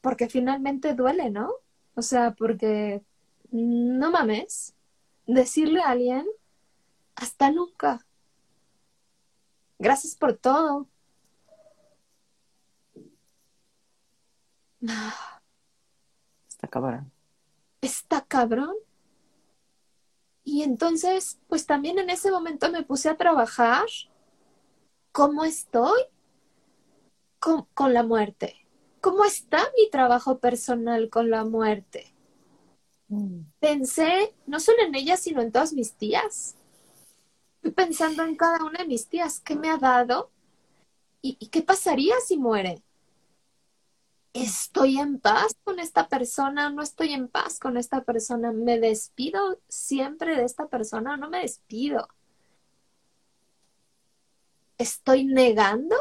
Porque 0.00 0.28
finalmente 0.28 0.94
duele, 0.94 1.30
¿no? 1.30 1.52
O 1.94 2.02
sea, 2.02 2.32
porque 2.32 3.02
no 3.50 4.10
mames, 4.10 4.74
decirle 5.26 5.80
a 5.80 5.90
alguien, 5.90 6.26
hasta 7.16 7.50
nunca. 7.50 8.06
Gracias 9.78 10.14
por 10.14 10.34
todo. 10.34 10.86
Está 16.48 16.68
cabrón. 16.68 17.12
Está 17.80 18.20
cabrón. 18.22 18.74
Y 20.44 20.62
entonces, 20.62 21.38
pues 21.48 21.66
también 21.66 21.98
en 21.98 22.10
ese 22.10 22.30
momento 22.30 22.70
me 22.70 22.82
puse 22.82 23.08
a 23.08 23.16
trabajar 23.16 23.86
cómo 25.12 25.44
estoy 25.44 26.00
con, 27.38 27.64
con 27.74 27.92
la 27.92 28.02
muerte 28.02 28.67
¿cómo 29.00 29.24
está 29.24 29.58
mi 29.76 29.90
trabajo 29.90 30.38
personal 30.38 31.10
con 31.10 31.30
la 31.30 31.44
muerte? 31.44 32.12
Pensé 33.58 34.34
no 34.46 34.60
solo 34.60 34.82
en 34.82 34.94
ella, 34.94 35.16
sino 35.16 35.40
en 35.40 35.50
todas 35.50 35.72
mis 35.72 35.94
tías. 35.94 36.56
Estoy 37.56 37.72
pensando 37.72 38.22
en 38.22 38.36
cada 38.36 38.64
una 38.64 38.80
de 38.80 38.86
mis 38.86 39.08
tías, 39.08 39.40
¿qué 39.40 39.56
me 39.56 39.70
ha 39.70 39.78
dado? 39.78 40.30
¿Y, 41.22 41.48
qué 41.48 41.62
pasaría 41.62 42.14
si 42.20 42.36
muere? 42.36 42.82
¿Estoy 44.32 44.98
en 44.98 45.18
paz 45.18 45.56
con 45.64 45.80
esta 45.80 46.08
persona? 46.08 46.70
¿No 46.70 46.82
estoy 46.82 47.12
en 47.12 47.28
paz 47.28 47.58
con 47.58 47.76
esta 47.76 48.04
persona? 48.04 48.52
¿Me 48.52 48.78
despido 48.78 49.58
siempre 49.68 50.36
de 50.36 50.44
esta 50.44 50.68
persona? 50.68 51.16
¿No 51.16 51.28
me 51.28 51.40
despido? 51.40 52.08
¿Estoy 54.76 55.24
negando 55.24 55.96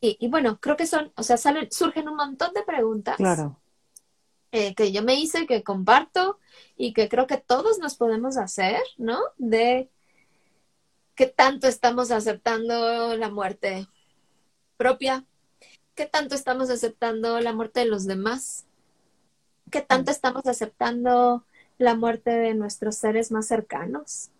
y, 0.00 0.28
bueno, 0.28 0.58
creo 0.60 0.76
que 0.76 0.86
son, 0.86 1.12
o 1.16 1.22
sea, 1.22 1.36
salen, 1.36 1.70
surgen 1.72 2.08
un 2.08 2.16
montón 2.16 2.52
de 2.54 2.62
preguntas. 2.62 3.16
Claro. 3.16 3.58
Eh, 4.52 4.74
que 4.74 4.92
yo 4.92 5.02
me 5.02 5.14
hice, 5.14 5.46
que 5.46 5.62
comparto 5.62 6.38
y 6.76 6.92
que 6.92 7.08
creo 7.08 7.26
que 7.26 7.38
todos 7.38 7.78
nos 7.78 7.96
podemos 7.96 8.36
hacer, 8.36 8.80
¿no? 8.96 9.20
De 9.36 9.90
qué 11.14 11.26
tanto 11.26 11.66
estamos 11.66 12.10
aceptando 12.10 13.16
la 13.16 13.30
muerte 13.30 13.88
propia, 14.76 15.24
qué 15.94 16.06
tanto 16.06 16.34
estamos 16.34 16.70
aceptando 16.70 17.40
la 17.40 17.52
muerte 17.52 17.80
de 17.80 17.86
los 17.86 18.06
demás, 18.06 18.66
qué 19.70 19.80
tanto 19.80 20.10
estamos 20.10 20.46
aceptando 20.46 21.44
la 21.78 21.94
muerte 21.94 22.30
de 22.30 22.54
nuestros 22.54 22.96
seres 22.96 23.32
más 23.32 23.46
cercanos. 23.46 24.30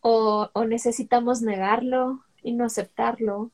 O, 0.00 0.48
o 0.52 0.64
necesitamos 0.64 1.42
negarlo, 1.42 2.24
y 2.42 2.52
no 2.52 2.64
aceptarlo? 2.64 3.50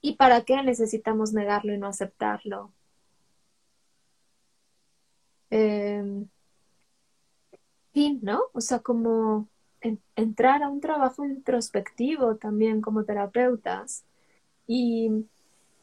¿Y 0.00 0.16
para 0.16 0.42
qué 0.44 0.62
necesitamos 0.62 1.32
negarlo 1.32 1.74
y 1.74 1.78
no 1.78 1.86
aceptarlo? 1.88 2.72
Eh, 5.50 6.26
fin, 7.92 8.20
¿no? 8.22 8.42
O 8.52 8.60
sea, 8.60 8.80
como 8.80 9.48
entrar 10.16 10.62
a 10.62 10.68
un 10.68 10.80
trabajo 10.80 11.24
introspectivo 11.24 12.36
también 12.36 12.80
como 12.80 13.04
terapeutas 13.04 14.04
y, 14.66 15.26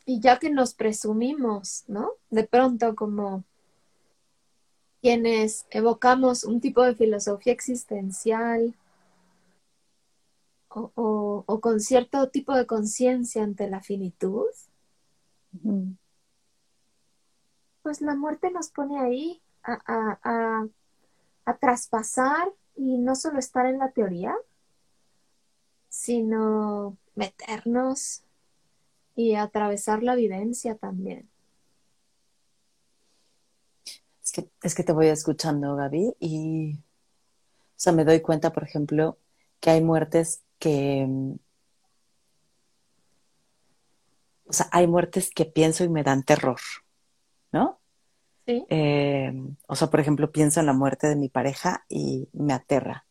y 0.05 0.19
ya 0.19 0.37
que 0.39 0.49
nos 0.49 0.73
presumimos, 0.73 1.85
¿no? 1.87 2.11
De 2.29 2.43
pronto 2.45 2.95
como 2.95 3.43
quienes 5.01 5.65
evocamos 5.69 6.43
un 6.43 6.59
tipo 6.59 6.81
de 6.83 6.95
filosofía 6.95 7.53
existencial, 7.53 8.73
o, 10.76 11.59
con 11.61 11.80
cierto 11.80 12.30
tipo 12.30 12.53
de 12.53 12.65
conciencia 12.65 13.43
ante 13.43 13.69
la 13.69 13.82
finitud, 13.82 14.45
pues 17.82 18.01
la 18.01 18.15
muerte 18.15 18.51
nos 18.51 18.69
pone 18.69 18.99
ahí 18.99 19.41
a, 19.63 20.67
traspasar 21.59 22.51
y 22.76 22.97
no 22.97 23.15
solo 23.15 23.39
estar 23.39 23.65
en 23.67 23.80
la 23.80 23.91
teoría, 23.91 24.36
sino 25.88 26.97
meternos 27.15 28.23
y 29.15 29.36
atravesar 29.36 30.03
la 30.03 30.15
vivencia 30.15 30.76
también. 30.76 31.30
Es 34.21 34.32
que, 34.32 34.49
es 34.61 34.76
que 34.76 34.84
te 34.84 34.91
voy 34.91 35.07
escuchando, 35.07 35.76
Gaby, 35.76 36.15
y 36.19 36.73
o 36.73 37.78
sea, 37.78 37.93
me 37.93 38.03
doy 38.03 38.21
cuenta, 38.21 38.51
por 38.51 38.63
ejemplo, 38.63 39.17
que 39.59 39.69
hay 39.69 39.82
muertes 39.82 40.41
que, 40.59 41.07
o 44.47 44.53
sea, 44.53 44.67
hay 44.71 44.87
muertes 44.87 45.31
que 45.31 45.45
pienso 45.45 45.83
y 45.83 45.89
me 45.89 46.03
dan 46.03 46.23
terror, 46.23 46.59
¿no? 47.51 47.79
Sí. 48.45 48.65
Eh, 48.69 49.33
o 49.67 49.75
sea, 49.75 49.89
por 49.89 49.99
ejemplo, 49.99 50.31
pienso 50.31 50.59
en 50.59 50.67
la 50.67 50.73
muerte 50.73 51.07
de 51.07 51.15
mi 51.15 51.29
pareja 51.29 51.83
y 51.89 52.29
me 52.33 52.53
aterra. 52.53 53.05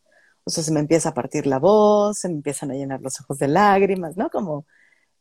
O 0.45 0.51
sea, 0.51 0.63
se 0.63 0.73
me 0.73 0.81
empieza 0.81 1.11
a 1.11 1.15
partir 1.15 1.47
la 1.47 1.59
voz, 1.59 2.19
se 2.19 2.29
me 2.29 2.35
empiezan 2.35 2.71
a 2.71 2.75
llenar 2.75 3.01
los 3.01 3.21
ojos 3.21 3.39
de 3.39 3.49
lágrimas, 3.49 4.17
¿no? 4.17 4.31
Como 4.31 4.67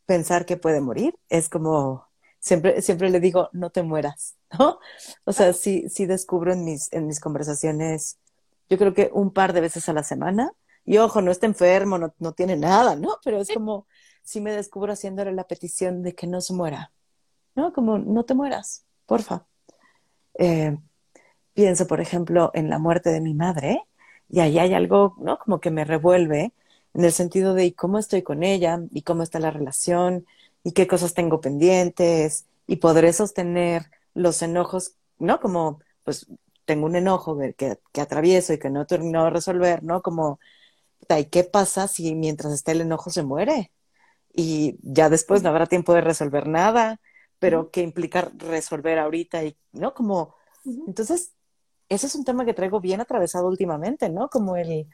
pensar 0.06 0.46
que 0.46 0.56
puede 0.56 0.80
morir 0.80 1.14
es 1.28 1.48
como, 1.48 2.06
siempre, 2.40 2.82
siempre 2.82 3.10
le 3.10 3.20
digo, 3.20 3.48
no 3.52 3.70
te 3.70 3.82
mueras, 3.82 4.36
¿no? 4.58 4.78
O 5.24 5.32
sea, 5.32 5.52
sí, 5.52 5.88
sí 5.88 6.06
descubro 6.06 6.52
en 6.52 6.64
mis, 6.64 6.92
en 6.92 7.06
mis 7.06 7.20
conversaciones, 7.20 8.18
yo 8.68 8.78
creo 8.78 8.94
que 8.94 9.10
un 9.12 9.32
par 9.32 9.52
de 9.52 9.60
veces 9.60 9.88
a 9.88 9.92
la 9.92 10.02
semana, 10.04 10.52
y 10.84 10.98
ojo, 10.98 11.20
no 11.22 11.30
está 11.30 11.46
enfermo, 11.46 11.98
no, 11.98 12.14
no 12.18 12.32
tiene 12.32 12.56
nada, 12.56 12.96
¿no? 12.96 13.18
Pero 13.24 13.40
es 13.40 13.48
como 13.52 13.86
si 14.22 14.40
me 14.40 14.52
descubro 14.52 14.92
haciéndole 14.92 15.32
la 15.32 15.46
petición 15.46 16.02
de 16.02 16.14
que 16.14 16.26
no 16.26 16.40
se 16.40 16.54
muera, 16.54 16.92
¿no? 17.54 17.72
Como 17.72 17.98
no 17.98 18.24
te 18.24 18.34
mueras, 18.34 18.84
porfa. 19.06 19.46
Eh, 20.34 20.76
pienso, 21.54 21.86
por 21.86 22.00
ejemplo, 22.00 22.50
en 22.54 22.70
la 22.70 22.78
muerte 22.78 23.10
de 23.10 23.20
mi 23.20 23.34
madre 23.34 23.82
y 24.28 24.40
ahí 24.40 24.58
hay 24.58 24.74
algo, 24.74 25.14
¿no? 25.18 25.38
Como 25.38 25.60
que 25.60 25.70
me 25.70 25.84
revuelve 25.84 26.52
en 26.94 27.04
el 27.04 27.12
sentido 27.12 27.54
de 27.54 27.74
cómo 27.74 27.98
estoy 27.98 28.22
con 28.22 28.42
ella 28.42 28.80
y 28.90 29.02
cómo 29.02 29.22
está 29.22 29.38
la 29.38 29.50
relación 29.50 30.26
y 30.62 30.72
qué 30.72 30.86
cosas 30.86 31.14
tengo 31.14 31.40
pendientes 31.40 32.46
y 32.66 32.76
podré 32.76 33.12
sostener 33.12 33.90
los 34.14 34.42
enojos, 34.42 34.96
¿no? 35.18 35.40
Como, 35.40 35.80
pues, 36.04 36.26
tengo 36.64 36.86
un 36.86 36.96
enojo 36.96 37.38
que, 37.56 37.78
que 37.92 38.00
atravieso 38.00 38.52
y 38.54 38.58
que 38.58 38.70
no 38.70 38.86
termino 38.86 39.24
de 39.24 39.30
resolver, 39.30 39.82
¿no? 39.82 40.02
Como, 40.02 40.40
¿y 41.18 41.26
qué 41.26 41.44
pasa 41.44 41.88
si 41.88 42.14
mientras 42.14 42.52
esté 42.52 42.72
el 42.72 42.82
enojo 42.82 43.10
se 43.10 43.22
muere? 43.22 43.72
Y 44.32 44.78
ya 44.82 45.08
después 45.08 45.42
no 45.42 45.50
habrá 45.50 45.66
tiempo 45.66 45.94
de 45.94 46.00
resolver 46.00 46.48
nada, 46.48 47.00
pero 47.38 47.70
¿qué 47.70 47.82
implica 47.82 48.30
resolver 48.36 48.98
ahorita? 48.98 49.44
Y, 49.44 49.56
¿no? 49.72 49.94
Como, 49.94 50.34
entonces, 50.64 51.32
ese 51.88 52.06
es 52.06 52.14
un 52.14 52.24
tema 52.24 52.44
que 52.44 52.54
traigo 52.54 52.80
bien 52.80 53.00
atravesado 53.00 53.48
últimamente, 53.48 54.08
¿no? 54.08 54.28
Como 54.28 54.56
el, 54.56 54.88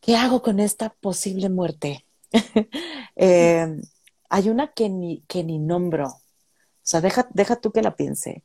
¿qué 0.00 0.16
hago 0.16 0.42
con 0.42 0.60
esta 0.60 0.90
posible 0.90 1.48
muerte? 1.48 2.06
eh, 3.16 3.80
hay 4.28 4.48
una 4.48 4.72
que 4.72 4.88
ni, 4.88 5.22
que 5.22 5.42
ni 5.42 5.58
nombro. 5.58 6.06
O 6.08 6.88
sea, 6.88 7.00
deja, 7.00 7.28
deja 7.32 7.56
tú 7.56 7.72
que 7.72 7.82
la 7.82 7.96
piense. 7.96 8.42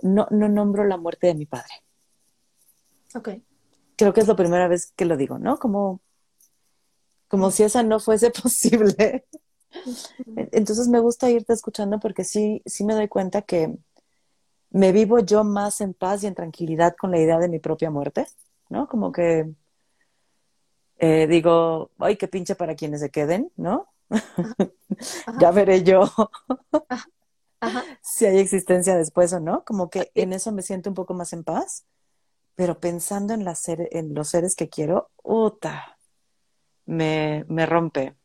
No, 0.00 0.26
no 0.30 0.48
nombro 0.48 0.84
la 0.84 0.96
muerte 0.96 1.28
de 1.28 1.34
mi 1.34 1.46
padre. 1.46 1.72
Ok. 3.14 3.28
Creo 3.98 4.14
que 4.14 4.20
es 4.20 4.28
la 4.28 4.36
primera 4.36 4.68
vez 4.68 4.92
que 4.96 5.04
lo 5.04 5.16
digo, 5.18 5.38
¿no? 5.38 5.58
Como, 5.58 6.00
como 7.28 7.50
si 7.50 7.64
esa 7.64 7.82
no 7.82 8.00
fuese 8.00 8.30
posible. 8.42 9.26
Entonces 10.52 10.88
me 10.88 11.00
gusta 11.00 11.28
irte 11.30 11.52
escuchando 11.52 12.00
porque 12.00 12.24
sí, 12.24 12.62
sí 12.64 12.84
me 12.84 12.94
doy 12.94 13.08
cuenta 13.08 13.42
que 13.42 13.76
me 14.70 14.92
vivo 14.92 15.18
yo 15.18 15.44
más 15.44 15.80
en 15.80 15.94
paz 15.94 16.22
y 16.22 16.28
en 16.28 16.34
tranquilidad 16.34 16.94
con 16.96 17.10
la 17.10 17.18
idea 17.18 17.38
de 17.38 17.48
mi 17.48 17.58
propia 17.58 17.90
muerte, 17.90 18.26
¿no? 18.70 18.88
Como 18.88 19.12
que 19.12 19.52
eh, 20.98 21.26
digo, 21.28 21.90
ay, 21.98 22.16
qué 22.16 22.28
pinche 22.28 22.54
para 22.54 22.76
quienes 22.76 23.00
se 23.00 23.10
queden, 23.10 23.52
¿no? 23.56 23.88
ya 25.40 25.50
veré 25.50 25.82
yo 25.82 26.10
si 28.02 28.26
hay 28.26 28.38
existencia 28.38 28.96
después 28.96 29.32
o 29.32 29.40
no. 29.40 29.64
Como 29.64 29.90
que 29.90 30.10
en 30.14 30.32
eso 30.32 30.52
me 30.52 30.62
siento 30.62 30.90
un 30.90 30.94
poco 30.94 31.14
más 31.14 31.32
en 31.32 31.44
paz, 31.44 31.84
pero 32.58 32.80
pensando 32.80 33.34
en, 33.34 33.46
en 33.92 34.14
los 34.14 34.28
seres 34.30 34.56
que 34.56 34.68
quiero, 34.68 35.12
¡uta! 35.22 35.96
Me, 36.86 37.44
me 37.48 37.66
rompe. 37.66 38.16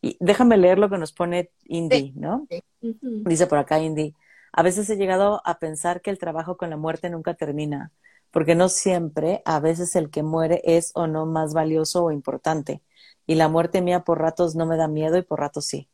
Y 0.00 0.16
déjame 0.20 0.56
leer 0.58 0.78
lo 0.78 0.88
que 0.88 0.96
nos 0.96 1.12
pone 1.12 1.50
Indy, 1.64 2.12
¿no? 2.14 2.46
Dice 2.80 3.48
por 3.48 3.58
acá 3.58 3.80
Indy, 3.80 4.14
a 4.52 4.62
veces 4.62 4.88
he 4.90 4.96
llegado 4.96 5.42
a 5.44 5.58
pensar 5.58 6.02
que 6.02 6.10
el 6.10 6.20
trabajo 6.20 6.56
con 6.56 6.70
la 6.70 6.76
muerte 6.76 7.10
nunca 7.10 7.34
termina, 7.34 7.90
porque 8.30 8.54
no 8.54 8.68
siempre, 8.68 9.42
a 9.44 9.58
veces 9.58 9.96
el 9.96 10.08
que 10.08 10.22
muere 10.22 10.62
es 10.64 10.92
o 10.94 11.08
no 11.08 11.26
más 11.26 11.52
valioso 11.52 12.04
o 12.04 12.12
importante 12.12 12.80
y 13.26 13.34
la 13.34 13.48
muerte 13.48 13.82
mía 13.82 14.04
por 14.04 14.20
ratos 14.20 14.54
no 14.54 14.66
me 14.66 14.76
da 14.76 14.86
miedo 14.86 15.18
y 15.18 15.22
por 15.22 15.40
ratos 15.40 15.66
sí. 15.66 15.90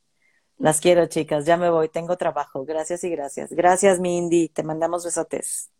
Las 0.59 0.81
quiero, 0.83 1.07
chicas. 1.07 1.47
Ya 1.47 1.57
me 1.57 1.71
voy. 1.71 1.89
Tengo 1.89 2.17
trabajo. 2.19 2.65
Gracias 2.67 3.05
y 3.05 3.11
gracias. 3.11 3.53
Gracias, 3.53 4.01
Mindy. 4.01 4.51
Te 4.51 4.62
mandamos 4.65 5.05
besotes. 5.05 5.74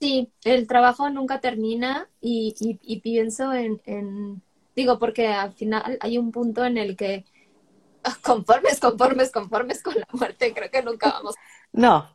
Sí, 0.00 0.32
el 0.44 0.66
trabajo 0.66 1.08
nunca 1.08 1.40
termina 1.40 2.10
y, 2.20 2.54
y, 2.58 3.00
pienso 3.00 3.54
en, 3.54 3.80
en, 3.86 4.42
digo, 4.76 4.98
porque 4.98 5.28
al 5.28 5.54
final 5.54 5.96
hay 6.00 6.18
un 6.18 6.30
punto 6.30 6.64
en 6.64 6.76
el 6.76 6.94
que 6.96 7.24
conformes, 8.22 8.80
conformes, 8.80 9.30
conformes 9.32 9.82
con 9.82 9.94
la 9.94 10.06
muerte, 10.12 10.52
creo 10.52 10.70
que 10.70 10.82
nunca 10.82 11.10
vamos. 11.10 11.36
No. 11.72 12.10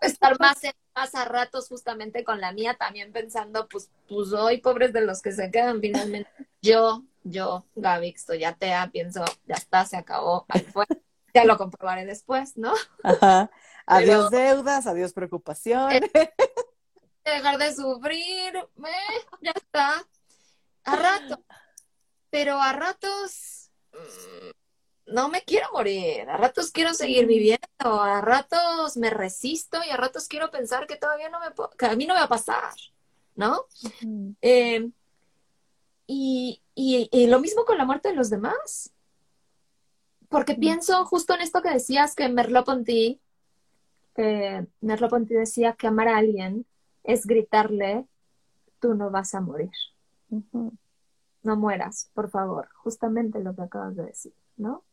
Estar 0.00 0.40
más 0.40 0.64
en 0.64 0.72
más 0.94 1.14
a 1.14 1.24
ratos 1.24 1.68
justamente 1.68 2.24
con 2.24 2.40
la 2.40 2.52
mía, 2.52 2.74
también 2.74 3.12
pensando, 3.12 3.68
pues, 3.68 3.90
pues 4.08 4.32
hoy 4.32 4.58
pobres 4.58 4.92
de 4.92 5.02
los 5.02 5.22
que 5.22 5.32
se 5.32 5.50
quedan 5.50 5.80
finalmente. 5.80 6.30
Yo, 6.60 7.04
yo, 7.22 7.64
Gaby, 7.76 8.08
estoy 8.08 8.44
atea, 8.44 8.90
pienso, 8.92 9.24
ya 9.46 9.54
está, 9.54 9.84
se 9.84 9.96
acabó, 9.96 10.44
ahí 10.48 10.62
fue. 10.62 10.86
Ya 11.32 11.44
lo 11.44 11.56
comprobaré 11.56 12.04
después, 12.06 12.56
¿no? 12.56 12.72
Ajá. 13.04 13.50
Adiós 13.90 14.30
deudas, 14.30 14.86
adiós 14.86 15.12
preocupación. 15.12 15.90
dejar 17.24 17.58
de 17.58 17.74
sufrir, 17.74 18.56
eh, 18.56 19.26
ya 19.40 19.52
está. 19.52 20.06
A 20.84 20.96
rato. 20.96 21.44
Pero 22.30 22.60
a 22.60 22.72
ratos 22.72 23.70
mm, 23.92 25.12
no 25.12 25.28
me 25.28 25.42
quiero 25.42 25.68
morir, 25.72 26.28
a 26.28 26.36
ratos 26.36 26.70
quiero 26.70 26.94
seguir 26.94 27.26
viviendo, 27.26 27.58
a 28.00 28.20
ratos 28.20 28.96
me 28.96 29.10
resisto 29.10 29.78
y 29.86 29.90
a 29.90 29.96
ratos 29.96 30.28
quiero 30.28 30.50
pensar 30.50 30.86
que 30.86 30.96
todavía 30.96 31.28
no 31.28 31.40
me 31.40 31.46
que 31.76 31.86
a 31.86 31.96
mí 31.96 32.06
no 32.06 32.14
me 32.14 32.20
va 32.20 32.26
a 32.26 32.28
pasar, 32.28 32.74
¿no? 33.34 33.66
Em, 34.40 34.92
y, 36.06 36.62
lo 37.28 37.40
mismo 37.40 37.64
con 37.64 37.78
la 37.78 37.84
muerte 37.84 38.08
de 38.08 38.14
los 38.14 38.30
demás. 38.30 38.92
Porque 40.28 40.54
pienso 40.54 41.04
justo 41.06 41.34
en 41.34 41.40
esto 41.40 41.60
que 41.60 41.70
decías 41.70 42.14
que 42.14 42.28
Merleau-Ponty, 42.28 43.20
que 44.14 44.66
Merleau-Ponty 44.80 45.34
decía 45.34 45.74
que 45.74 45.86
amar 45.86 46.08
a 46.08 46.18
alguien 46.18 46.66
es 47.04 47.26
gritarle, 47.26 48.06
tú 48.80 48.94
no 48.94 49.10
vas 49.10 49.34
a 49.34 49.40
morir. 49.40 49.70
No 51.42 51.56
mueras, 51.56 52.10
por 52.14 52.30
favor. 52.30 52.68
Justamente 52.74 53.40
lo 53.40 53.54
que 53.54 53.62
acabas 53.62 53.96
de 53.96 54.04
decir, 54.04 54.34
¿no? 54.56 54.84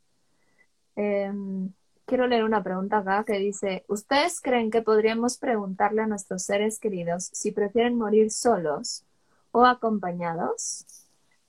Em, 0.96 1.72
quiero 2.06 2.26
leer 2.28 2.44
una 2.44 2.64
pregunta 2.64 3.00
acá 3.00 3.24
que 3.24 3.38
dice, 3.38 3.86
¿ustedes 3.88 4.42
creen 4.42 4.72
que 4.72 4.82
podríamos 4.82 5.38
preguntarle 5.38 6.02
a 6.02 6.08
nuestros 6.08 6.44
seres 6.44 6.80
queridos 6.80 7.30
si 7.34 7.52
prefieren 7.52 7.98
morir 7.98 8.32
solos 8.32 9.06
o 9.52 9.66
acompañados 9.66 10.86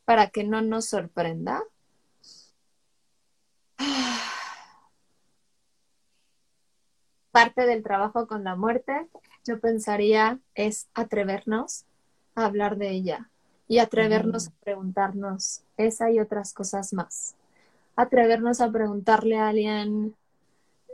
para 0.04 0.30
que 0.30 0.44
no 0.44 0.60
nos 0.60 0.86
sorprenda? 0.86 1.62
Parte 7.30 7.66
del 7.66 7.82
trabajo 7.82 8.26
con 8.26 8.44
la 8.44 8.56
muerte, 8.56 9.06
yo 9.44 9.60
pensaría, 9.60 10.38
es 10.54 10.88
atrevernos 10.94 11.84
a 12.34 12.46
hablar 12.46 12.76
de 12.76 12.90
ella 12.90 13.30
y 13.66 13.78
atrevernos 13.78 14.48
a 14.48 14.52
preguntarnos 14.62 15.62
esa 15.76 16.10
y 16.10 16.20
otras 16.20 16.52
cosas 16.52 16.92
más 16.92 17.36
atrevernos 17.98 18.60
a 18.60 18.70
preguntarle 18.70 19.36
a 19.36 19.48
alguien, 19.48 20.14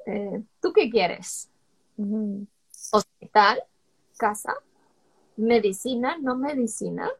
eh, 0.06 0.42
¿tú 0.62 0.72
qué 0.72 0.88
quieres? 0.88 1.50
¿Hospital? 2.90 3.62
¿Casa? 4.16 4.54
¿Medicina? 5.36 6.16
¿No 6.18 6.34
medicina? 6.34 7.10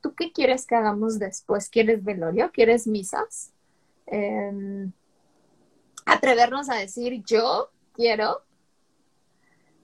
¿Tú 0.00 0.14
qué 0.14 0.30
quieres 0.30 0.64
que 0.64 0.76
hagamos 0.76 1.18
después? 1.18 1.68
¿Quieres 1.68 2.04
velorio? 2.04 2.52
¿Quieres 2.52 2.86
misas? 2.86 3.50
Em, 4.06 4.92
atrevernos 6.04 6.70
a 6.70 6.76
decir, 6.76 7.20
yo 7.24 7.70
quiero 7.94 8.42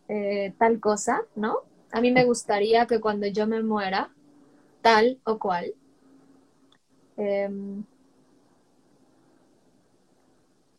eh, 0.08 0.54
tal 0.58 0.80
cosa, 0.80 1.22
¿no? 1.36 1.58
A 1.92 2.00
mí 2.00 2.10
me 2.10 2.24
gustaría 2.24 2.86
que 2.86 3.00
cuando 3.00 3.26
yo 3.26 3.46
me 3.46 3.62
muera, 3.62 4.10
tal 4.82 5.20
o 5.24 5.38
cual, 5.38 5.74
em, 7.16 7.84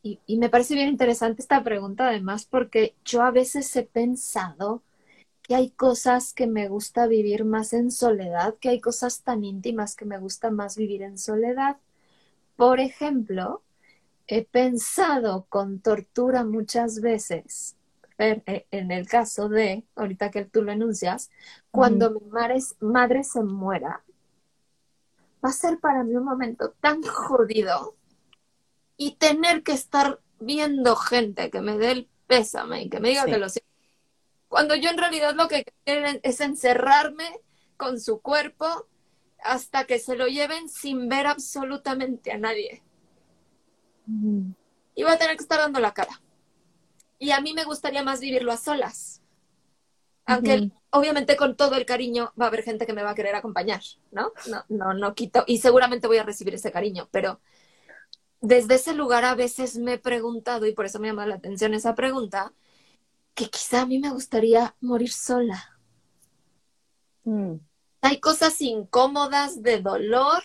y, 0.03 0.37
me 0.37 0.49
parece 0.49 0.75
bien 0.75 0.89
interesante 0.89 1.41
esta 1.41 1.63
pregunta 1.63 2.07
además 2.09 2.45
porque 2.45 2.93
yo 3.05 3.21
a 3.21 3.31
veces 3.31 3.73
he 3.75 3.83
pensado 3.83 4.83
que 5.41 5.55
hay 5.55 5.71
cosas 5.71 6.33
que 6.33 6.47
me 6.47 6.67
gusta 6.67 7.07
vivir 7.07 7.45
más 7.45 7.73
en 7.73 7.91
soledad, 7.91 8.55
que 8.59 8.69
hay 8.69 8.81
cosas 8.81 9.23
tan 9.23 9.43
íntimas 9.43 9.95
que 9.95 10.05
me 10.05 10.17
gusta 10.19 10.51
más 10.51 10.77
vivir 10.77 11.03
en 11.03 11.17
soledad. 11.17 11.77
Por 12.55 12.79
ejemplo, 12.79 13.61
he 14.27 14.45
pensado 14.45 15.45
con 15.49 15.79
tortura 15.79 16.43
muchas 16.45 17.01
veces, 17.01 17.75
en 18.17 18.91
el 18.91 19.07
caso 19.07 19.49
de, 19.49 19.83
ahorita 19.95 20.31
que 20.31 20.45
tú 20.45 20.63
lo 20.63 20.71
enuncias, 20.71 21.29
cuando 21.71 22.11
mi 22.11 22.21
madre, 22.29 22.59
madre 22.79 23.23
se 23.23 23.43
muera, 23.43 24.03
va 25.43 25.49
a 25.49 25.53
ser 25.53 25.79
para 25.79 26.03
mí 26.03 26.15
un 26.15 26.25
momento 26.25 26.73
tan 26.79 27.01
jodido 27.03 27.95
y 28.97 29.15
tener 29.15 29.63
que 29.63 29.73
estar 29.73 30.19
viendo 30.39 30.95
gente 30.95 31.49
que 31.49 31.61
me 31.61 31.77
dé 31.77 31.91
el 31.91 32.09
pésame 32.27 32.83
y 32.83 32.89
que 32.89 32.99
me 32.99 33.09
diga 33.09 33.25
que 33.25 33.37
lo 33.37 33.49
siento. 33.49 33.69
Cuando 34.47 34.75
yo 34.75 34.89
en 34.89 34.97
realidad 34.97 35.33
lo 35.35 35.47
que 35.47 35.65
quieren 35.83 36.19
es 36.23 36.39
encerrarme 36.39 37.41
con 37.75 37.99
su 37.99 38.21
cuerpo 38.21 38.87
hasta 39.43 39.85
que 39.85 39.99
se 39.99 40.15
lo 40.15 40.27
lleven 40.27 40.69
sin 40.69 41.09
ver 41.09 41.27
absolutamente 41.27 42.31
a 42.31 42.37
nadie. 42.37 42.83
Y 44.95 45.03
va 45.03 45.13
a 45.13 45.17
tener 45.17 45.35
que 45.35 45.43
estar 45.43 45.59
dando 45.59 45.79
la 45.79 45.93
cara. 45.93 46.21
Y 47.23 47.31
a 47.31 47.39
mí 47.39 47.53
me 47.53 47.63
gustaría 47.63 48.03
más 48.03 48.19
vivirlo 48.19 48.51
a 48.51 48.57
solas. 48.57 49.21
Aunque 50.25 50.71
obviamente 50.89 51.37
con 51.37 51.55
todo 51.55 51.75
el 51.75 51.85
cariño 51.85 52.33
va 52.39 52.45
a 52.45 52.47
haber 52.49 52.63
gente 52.63 52.85
que 52.85 52.91
me 52.91 53.01
va 53.01 53.11
a 53.11 53.15
querer 53.15 53.33
acompañar, 53.33 53.81
¿no? 54.11 54.33
No, 54.47 54.65
no, 54.67 54.93
no 54.93 55.15
quito. 55.15 55.45
Y 55.47 55.59
seguramente 55.59 56.07
voy 56.07 56.17
a 56.17 56.23
recibir 56.23 56.53
ese 56.53 56.69
cariño, 56.69 57.07
pero 57.11 57.39
desde 58.41 58.75
ese 58.75 58.93
lugar 58.93 59.23
a 59.23 59.35
veces 59.35 59.77
me 59.77 59.93
he 59.93 59.97
preguntado, 59.97 60.65
y 60.65 60.73
por 60.73 60.85
eso 60.85 60.99
me 60.99 61.07
llama 61.07 61.25
la 61.25 61.35
atención 61.35 61.73
esa 61.73 61.95
pregunta, 61.95 62.51
que 63.35 63.49
quizá 63.49 63.83
a 63.83 63.85
mí 63.85 63.99
me 63.99 64.11
gustaría 64.11 64.75
morir 64.81 65.13
sola. 65.13 65.79
Mm. 67.23 67.55
Hay 68.01 68.19
cosas 68.19 68.59
incómodas 68.59 69.63
de 69.63 69.79
dolor, 69.79 70.43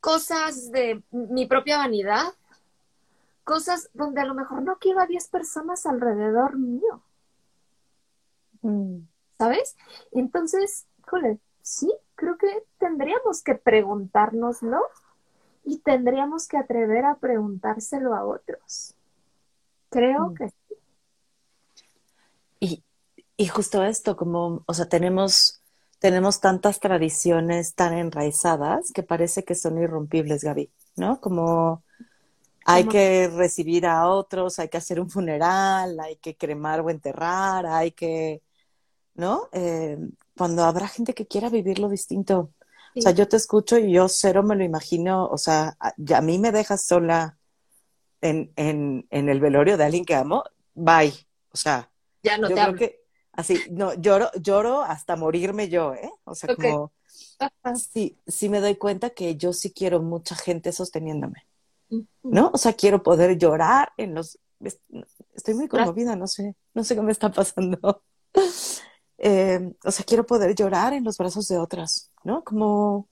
cosas 0.00 0.72
de 0.72 1.04
mi 1.12 1.46
propia 1.46 1.78
vanidad, 1.78 2.32
cosas 3.46 3.90
donde 3.94 4.20
a 4.20 4.26
lo 4.26 4.34
mejor 4.34 4.62
no 4.62 4.76
quiero 4.78 5.00
a 5.00 5.06
10 5.06 5.28
personas 5.28 5.86
alrededor 5.86 6.58
mío. 6.58 7.04
Mm. 8.62 9.06
¿Sabes? 9.38 9.76
Entonces, 10.10 10.86
híjole, 10.98 11.38
sí, 11.62 11.94
creo 12.16 12.36
que 12.38 12.64
tendríamos 12.78 13.42
que 13.44 13.54
preguntárnoslo 13.54 14.80
y 15.64 15.78
tendríamos 15.78 16.48
que 16.48 16.56
atrever 16.58 17.04
a 17.04 17.18
preguntárselo 17.18 18.14
a 18.14 18.24
otros. 18.26 18.96
Creo 19.90 20.30
Mm. 20.30 20.34
que 20.34 20.48
sí. 20.48 20.74
Y, 22.58 22.84
y 23.36 23.46
justo 23.46 23.84
esto, 23.84 24.16
como, 24.16 24.64
o 24.66 24.74
sea, 24.74 24.88
tenemos, 24.88 25.62
tenemos 26.00 26.40
tantas 26.40 26.80
tradiciones 26.80 27.76
tan 27.76 27.92
enraizadas 27.94 28.90
que 28.92 29.04
parece 29.04 29.44
que 29.44 29.54
son 29.54 29.78
irrompibles, 29.78 30.42
Gaby, 30.42 30.72
¿no? 30.96 31.20
Como 31.20 31.84
hay 32.66 32.86
que 32.88 33.28
recibir 33.28 33.86
a 33.86 34.08
otros, 34.08 34.58
hay 34.58 34.68
que 34.68 34.76
hacer 34.78 35.00
un 35.00 35.10
funeral, 35.10 35.98
hay 36.00 36.16
que 36.16 36.36
cremar 36.36 36.80
o 36.80 36.90
enterrar, 36.90 37.66
hay 37.66 37.92
que, 37.92 38.42
¿no? 39.14 39.48
Eh, 39.52 39.98
cuando 40.36 40.64
habrá 40.64 40.88
gente 40.88 41.14
que 41.14 41.26
quiera 41.26 41.48
vivirlo 41.50 41.88
distinto. 41.88 42.52
O 42.96 43.00
sea, 43.00 43.12
yo 43.12 43.28
te 43.28 43.36
escucho 43.36 43.78
y 43.78 43.92
yo 43.92 44.08
cero 44.08 44.42
me 44.42 44.56
lo 44.56 44.64
imagino, 44.64 45.26
o 45.28 45.38
sea, 45.38 45.76
a, 45.80 46.20
mí 46.22 46.38
me 46.38 46.50
dejas 46.52 46.84
sola 46.84 47.38
en, 48.20 48.52
en, 48.56 49.06
en 49.10 49.28
el 49.28 49.40
velorio 49.40 49.76
de 49.76 49.84
alguien 49.84 50.04
que 50.04 50.14
amo, 50.14 50.44
bye. 50.74 51.12
O 51.52 51.56
sea, 51.56 51.90
Ya 52.22 52.38
no 52.38 52.48
yo 52.48 52.56
te 52.56 52.60
creo 52.62 52.64
hablo. 52.64 52.78
que 52.78 53.00
así, 53.32 53.62
no, 53.70 53.94
lloro, 53.94 54.30
lloro 54.40 54.82
hasta 54.82 55.16
morirme 55.16 55.68
yo, 55.68 55.94
¿eh? 55.94 56.10
O 56.24 56.34
sea, 56.34 56.48
como 56.54 56.92
sí, 57.76 58.18
sí 58.26 58.48
me 58.48 58.60
doy 58.60 58.76
cuenta 58.76 59.10
que 59.10 59.36
yo 59.36 59.52
sí 59.52 59.72
quiero 59.72 60.02
mucha 60.02 60.34
gente 60.34 60.72
sosteniéndome. 60.72 61.45
¿No? 62.22 62.50
O 62.52 62.58
sea, 62.58 62.72
quiero 62.74 63.02
poder 63.02 63.38
llorar 63.38 63.92
en 63.96 64.14
los, 64.14 64.38
es- 64.60 64.80
estoy 65.34 65.54
muy 65.54 65.68
conmovida, 65.68 66.16
no 66.16 66.26
sé, 66.26 66.54
no 66.74 66.84
sé 66.84 66.94
qué 66.94 67.02
me 67.02 67.12
está 67.12 67.30
pasando. 67.32 68.02
Eh, 69.18 69.72
o 69.84 69.90
sea, 69.90 70.04
quiero 70.04 70.26
poder 70.26 70.54
llorar 70.54 70.92
en 70.92 71.02
los 71.02 71.16
brazos 71.16 71.48
de 71.48 71.56
otras, 71.56 72.12
¿no? 72.22 72.44
Como, 72.44 73.08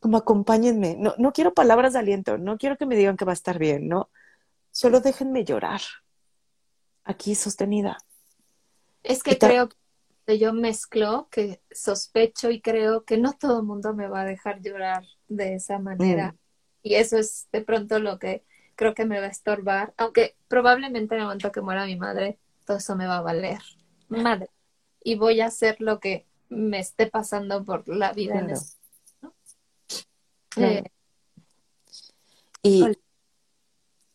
como 0.00 0.16
acompáñenme. 0.18 0.96
No, 0.98 1.14
no 1.18 1.32
quiero 1.32 1.54
palabras 1.54 1.92
de 1.94 2.00
aliento, 2.00 2.36
no 2.38 2.58
quiero 2.58 2.76
que 2.76 2.86
me 2.86 2.96
digan 2.96 3.16
que 3.16 3.24
va 3.24 3.32
a 3.32 3.34
estar 3.34 3.58
bien, 3.58 3.88
¿no? 3.88 4.10
Solo 4.70 5.00
déjenme 5.00 5.44
llorar 5.44 5.80
aquí 7.04 7.34
sostenida. 7.34 7.98
Es 9.02 9.22
que 9.22 9.38
creo 9.38 9.68
que 10.26 10.38
yo 10.38 10.52
mezclo, 10.52 11.28
que 11.30 11.60
sospecho 11.70 12.50
y 12.50 12.60
creo 12.60 13.04
que 13.04 13.18
no 13.18 13.32
todo 13.32 13.60
el 13.60 13.66
mundo 13.66 13.94
me 13.94 14.08
va 14.08 14.22
a 14.22 14.24
dejar 14.24 14.60
llorar 14.62 15.04
de 15.28 15.54
esa 15.56 15.78
manera. 15.78 16.32
Mm. 16.32 16.38
Y 16.82 16.94
eso 16.94 17.18
es 17.18 17.48
de 17.52 17.62
pronto 17.62 17.98
lo 17.98 18.18
que 18.18 18.44
creo 18.74 18.94
que 18.94 19.04
me 19.04 19.20
va 19.20 19.26
a 19.26 19.30
estorbar, 19.30 19.94
aunque 19.96 20.36
probablemente 20.48 21.14
en 21.14 21.20
el 21.20 21.26
momento 21.26 21.52
que 21.52 21.60
muera 21.60 21.86
mi 21.86 21.96
madre, 21.96 22.38
todo 22.66 22.78
eso 22.78 22.96
me 22.96 23.06
va 23.06 23.18
a 23.18 23.22
valer. 23.22 23.60
Madre. 24.08 24.48
Y 25.04 25.16
voy 25.16 25.40
a 25.40 25.46
hacer 25.46 25.76
lo 25.80 26.00
que 26.00 26.26
me 26.48 26.78
esté 26.78 27.06
pasando 27.06 27.64
por 27.64 27.88
la 27.88 28.12
vida 28.12 28.38
en 28.38 28.54
claro. 30.48 30.72
eh, 30.72 30.90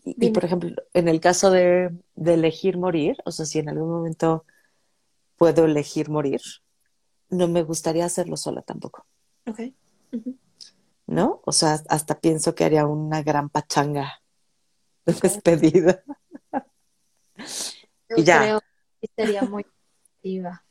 Y, 0.06 0.30
por 0.32 0.46
ejemplo, 0.46 0.72
en 0.94 1.08
el 1.08 1.20
caso 1.20 1.52
de, 1.52 1.94
de 2.16 2.34
elegir 2.34 2.78
morir, 2.78 3.18
o 3.26 3.32
sea, 3.32 3.46
si 3.46 3.60
en 3.60 3.70
algún 3.70 3.90
momento 3.90 4.46
puedo 5.36 5.66
elegir 5.66 6.10
morir, 6.10 6.42
no 7.30 7.48
me 7.48 7.64
gustaría 7.64 8.06
hacerlo 8.06 8.38
sola 8.38 8.62
tampoco, 8.62 9.06
Ok. 9.46 9.60
¿No? 11.08 11.42
O 11.46 11.52
sea, 11.52 11.80
hasta 11.90 12.20
pienso 12.20 12.54
que 12.54 12.66
haría 12.66 12.86
una 12.86 13.24
gran 13.24 13.50
pachanga 13.50 14.22
de 15.06 15.14
despedida. 15.14 16.04
Yo 18.10 18.18
Y 18.18 18.24
ya. 18.24 18.40
creo 18.40 18.62
que 19.02 19.10
sería 19.16 19.42
muy 19.44 19.66
activa 20.16 20.64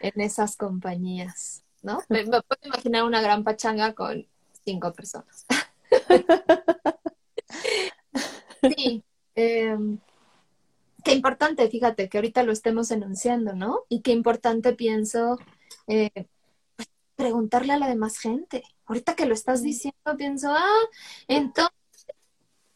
en 0.00 0.20
esas 0.20 0.56
compañías, 0.56 1.64
¿no? 1.82 2.00
Me, 2.08 2.24
me 2.24 2.40
puedo 2.42 2.60
imaginar 2.64 3.04
una 3.04 3.20
gran 3.20 3.44
pachanga 3.44 3.94
con 3.94 4.26
cinco 4.64 4.92
personas. 4.92 5.44
Sí, 8.76 9.04
eh, 9.34 9.76
qué 11.04 11.12
importante, 11.12 11.68
fíjate, 11.70 12.08
que 12.08 12.18
ahorita 12.18 12.42
lo 12.42 12.52
estemos 12.52 12.90
enunciando, 12.90 13.54
¿no? 13.54 13.84
Y 13.88 14.00
qué 14.02 14.12
importante 14.12 14.72
pienso 14.72 15.38
eh, 15.86 16.10
preguntarle 17.18 17.72
a 17.72 17.78
la 17.78 17.88
demás 17.88 18.16
gente. 18.18 18.62
Ahorita 18.86 19.16
que 19.16 19.26
lo 19.26 19.34
estás 19.34 19.60
diciendo, 19.60 20.16
pienso, 20.16 20.52
ah, 20.52 20.88
entonces, 21.26 21.74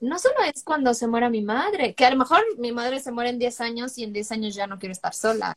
no 0.00 0.18
solo 0.18 0.34
es 0.52 0.64
cuando 0.64 0.92
se 0.94 1.06
muera 1.06 1.30
mi 1.30 1.42
madre, 1.42 1.94
que 1.94 2.04
a 2.04 2.10
lo 2.10 2.16
mejor 2.16 2.42
mi 2.58 2.72
madre 2.72 2.98
se 2.98 3.12
muere 3.12 3.30
en 3.30 3.38
10 3.38 3.60
años 3.60 3.96
y 3.96 4.02
en 4.02 4.12
10 4.12 4.32
años 4.32 4.54
ya 4.56 4.66
no 4.66 4.80
quiero 4.80 4.92
estar 4.92 5.14
sola. 5.14 5.56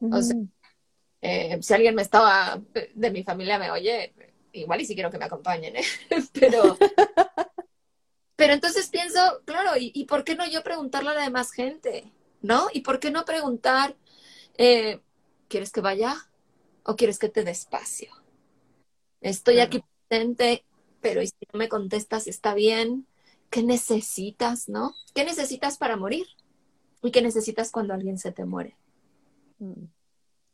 O 0.00 0.20
sea, 0.20 0.36
eh, 1.22 1.58
si 1.62 1.72
alguien 1.72 1.94
me 1.94 2.02
estaba 2.02 2.60
de 2.94 3.10
mi 3.10 3.24
familia 3.24 3.58
me 3.58 3.70
oye, 3.70 4.12
igual 4.52 4.82
y 4.82 4.84
si 4.84 4.94
quiero 4.94 5.10
que 5.10 5.18
me 5.18 5.24
acompañen, 5.24 5.74
¿eh? 5.76 5.84
Pero, 6.34 6.76
pero 8.36 8.52
entonces 8.52 8.90
pienso, 8.90 9.18
claro, 9.46 9.78
¿y, 9.78 9.92
y 9.94 10.04
por 10.04 10.24
qué 10.24 10.34
no 10.34 10.46
yo 10.46 10.62
preguntarle 10.62 11.10
a 11.10 11.14
la 11.14 11.22
demás 11.22 11.52
gente? 11.52 12.12
¿No? 12.42 12.68
¿Y 12.70 12.82
por 12.82 13.00
qué 13.00 13.10
no 13.10 13.24
preguntar, 13.24 13.96
eh, 14.58 15.00
¿quieres 15.48 15.72
que 15.72 15.80
vaya 15.80 16.14
o 16.84 16.96
quieres 16.96 17.18
que 17.18 17.30
te 17.30 17.44
dé 17.44 17.52
espacio? 17.52 18.25
Estoy 19.26 19.58
aquí 19.58 19.82
presente, 20.08 20.64
pero 21.00 21.20
¿y 21.20 21.26
si 21.26 21.34
no 21.52 21.58
me 21.58 21.68
contestas 21.68 22.26
está 22.26 22.54
bien? 22.54 23.06
¿Qué 23.50 23.62
necesitas, 23.62 24.68
no? 24.68 24.94
¿Qué 25.14 25.24
necesitas 25.24 25.78
para 25.78 25.96
morir? 25.96 26.26
¿Y 27.02 27.10
qué 27.10 27.22
necesitas 27.22 27.70
cuando 27.70 27.94
alguien 27.94 28.18
se 28.18 28.32
te 28.32 28.44
muere? 28.44 28.76
mm. 29.58 29.84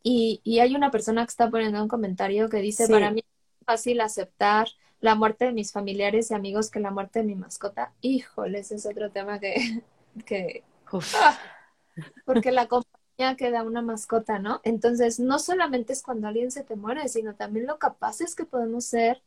Y, 0.05 0.41
y 0.43 0.59
hay 0.59 0.75
una 0.75 0.91
persona 0.91 1.25
que 1.25 1.31
está 1.31 1.49
poniendo 1.51 1.81
un 1.81 1.89
comentario 1.89 2.49
que 2.49 2.59
dice, 2.59 2.87
Sí. 2.87 2.93
para 2.93 3.11
mí 3.11 3.21
es 3.21 3.67
fácil 3.67 4.01
aceptar 4.01 4.69
la 5.01 5.15
muerte 5.15 5.45
de 5.45 5.53
mis 5.53 5.71
familiares 5.73 6.31
y 6.31 6.35
amigos 6.35 6.71
que 6.71 6.81
la 6.81 6.91
muerte 6.91 7.21
de 7.21 7.27
mi 7.27 7.35
mascota. 7.37 7.93
Híjole, 8.01 8.61
ese 8.61 8.77
es 8.77 8.87
otro 8.87 9.11
tema 9.11 9.39
que, 9.39 9.83
que 10.27 10.65
ah, 11.15 11.39
porque 12.25 12.53
la 12.53 12.67
compañía 13.17 13.37
que 13.37 13.51
da 13.51 13.63
una 13.63 13.83
mascota, 13.83 14.39
¿no? 14.39 14.61
Entonces, 14.65 15.21
no 15.21 15.39
solamente 15.39 15.93
es 15.93 16.03
cuando 16.03 16.29
alguien 16.29 16.51
se 16.51 16.65
te 16.65 16.77
muere, 16.77 17.09
sino 17.09 17.35
también 17.35 17.67
lo 17.67 17.79
capaces 17.79 18.35
que 18.35 18.45
podemos 18.45 18.85
ser 18.85 19.23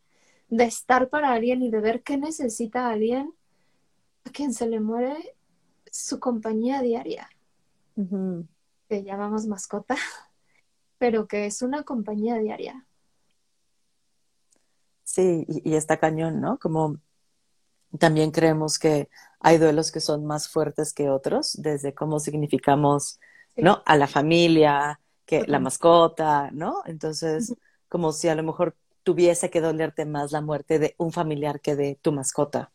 de 0.50 0.66
estar 0.66 1.10
para 1.10 1.32
alguien 1.32 1.62
y 1.62 1.70
de 1.72 1.80
ver 1.82 2.04
qué 2.04 2.18
necesita 2.18 2.90
alguien 2.90 3.34
a 4.26 4.32
quien 4.32 4.54
se 4.54 4.68
le 4.68 4.80
muere 4.80 5.36
su 5.92 6.20
compañía 6.20 6.82
diaria, 6.82 7.30
que 8.90 9.04
llamamos 9.04 9.48
mascota, 9.48 9.96
pero 10.98 11.28
que 11.28 11.46
es 11.46 11.62
una 11.62 11.84
compañía 11.84 12.38
diaria. 12.38 12.86
Sí, 15.04 15.46
y, 15.48 15.72
y 15.72 15.76
está 15.76 15.98
cañón, 15.98 16.42
¿no? 16.42 16.58
Como 16.58 16.98
también 18.00 18.32
creemos 18.32 18.78
que 18.80 19.10
hay 19.40 19.58
duelos 19.58 19.92
que 19.92 20.00
son 20.00 20.26
más 20.26 20.50
fuertes 20.50 20.94
que 20.94 21.10
otros, 21.10 21.54
desde 21.62 21.94
cómo 21.94 22.20
significamos. 22.20 23.20
¿No? 23.56 23.82
A 23.86 23.98
la 23.98 24.08
familia, 24.08 25.00
que 25.26 25.44
la 25.48 25.60
mascota, 25.60 26.50
¿no? 26.52 26.84
Entonces, 26.86 27.56
como 27.90 28.12
si 28.12 28.28
a 28.28 28.36
lo 28.36 28.44
mejor 28.44 28.76
tuviese 29.04 29.50
que 29.50 29.62
dolerte 29.62 30.06
más 30.06 30.32
la 30.32 30.42
muerte 30.42 30.80
de 30.80 30.96
un 30.98 31.12
familiar 31.12 31.60
que 31.62 31.76
de 31.76 31.98
tu 32.02 32.12
mascota. 32.12 32.72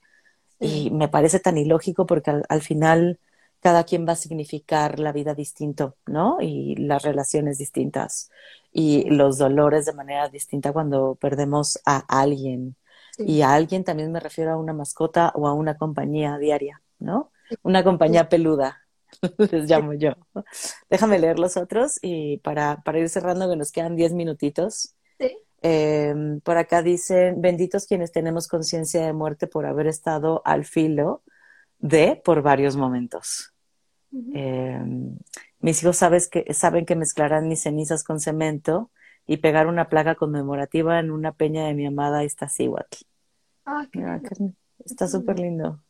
Y 0.59 0.91
me 0.91 1.09
parece 1.09 1.41
tan 1.41 1.59
ilógico 1.59 2.07
porque 2.07 2.31
al, 2.31 2.45
al 2.49 2.62
final 2.62 3.18
cada 3.61 3.85
quien 3.85 4.07
va 4.07 4.12
a 4.12 4.16
significar 4.16 4.99
la 4.99 5.12
vida 5.12 5.35
distinto, 5.35 5.97
¿no? 6.07 6.39
Y 6.41 6.76
las 6.76 7.03
relaciones 7.03 7.59
distintas 7.59 8.31
y 8.72 9.09
los 9.11 9.39
dolores 9.39 9.85
de 9.85 9.93
manera 9.93 10.28
distinta 10.28 10.72
cuando 10.72 11.16
perdemos 11.16 11.78
a 11.85 11.99
alguien. 11.99 12.76
Sí. 13.16 13.24
Y 13.26 13.43
a 13.43 13.53
alguien 13.53 13.85
también 13.85 14.12
me 14.12 14.20
refiero 14.20 14.53
a 14.53 14.57
una 14.57 14.72
mascota 14.72 15.33
o 15.35 15.47
a 15.47 15.53
una 15.53 15.76
compañía 15.76 16.39
diaria, 16.39 16.81
¿no? 16.99 17.33
Una 17.62 17.85
compañía 17.85 18.28
peluda, 18.28 18.81
les 19.39 19.68
llamo 19.68 19.95
yo. 19.95 20.12
Déjame 20.89 21.18
leer 21.18 21.39
los 21.39 21.57
otros 21.57 21.99
y 22.03 22.39
para, 22.39 22.83
para 22.85 22.99
ir 22.99 23.09
cerrando, 23.09 23.49
que 23.49 23.57
nos 23.57 23.73
quedan 23.73 23.97
10 23.97 24.12
minutitos. 24.12 24.95
Sí. 25.18 25.37
Eh, 25.62 26.14
por 26.43 26.57
acá 26.57 26.83
dicen, 26.83 27.41
benditos 27.41 27.87
quienes 27.87 28.12
tenemos 28.12 28.49
conciencia 28.49 29.05
de 29.05 29.12
muerte 29.12 29.47
por 29.47 29.66
haber 29.66 29.87
estado 29.87 30.43
al 30.45 30.64
filo 30.64 31.23
de 31.79 32.21
por 32.25 32.43
varios 32.43 32.77
momentos. 32.77 33.53
Eh, 34.35 34.81
mis 35.61 35.83
hijos 35.83 35.97
sabes 35.99 36.29
que, 36.29 36.53
saben 36.55 36.87
que 36.87 36.97
mezclarán 36.97 37.49
mis 37.49 37.62
cenizas 37.62 38.03
con 38.03 38.21
cemento 38.21 38.91
y 39.27 39.37
pegar 39.37 39.66
una 39.66 39.89
placa 39.89 40.14
conmemorativa 40.14 40.99
en 40.99 41.11
una 41.11 41.33
peña 41.33 41.66
de 41.66 41.75
mi 41.75 41.87
amada 41.87 42.25
Iztaccíhuatl. 42.25 43.05
Ah, 43.64 43.87
qué 43.93 44.01
qué- 44.01 44.53
está 44.85 45.07
súper 45.07 45.39
lindo. 45.39 45.81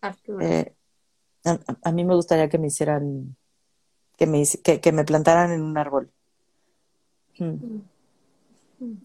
Arturo. 0.00 0.40
Eh, 0.40 0.74
A, 1.44 1.92
mí 1.92 2.04
me 2.04 2.14
gustaría 2.14 2.48
que 2.48 2.58
me 2.58 2.66
hicieran, 2.66 3.36
que 4.16 4.26
me, 4.26 4.42
que, 4.62 4.92
me 4.92 5.04
plantaran 5.04 5.52
en 5.52 5.62
un 5.62 5.78
árbol, 5.78 6.10
mm. 7.38 7.78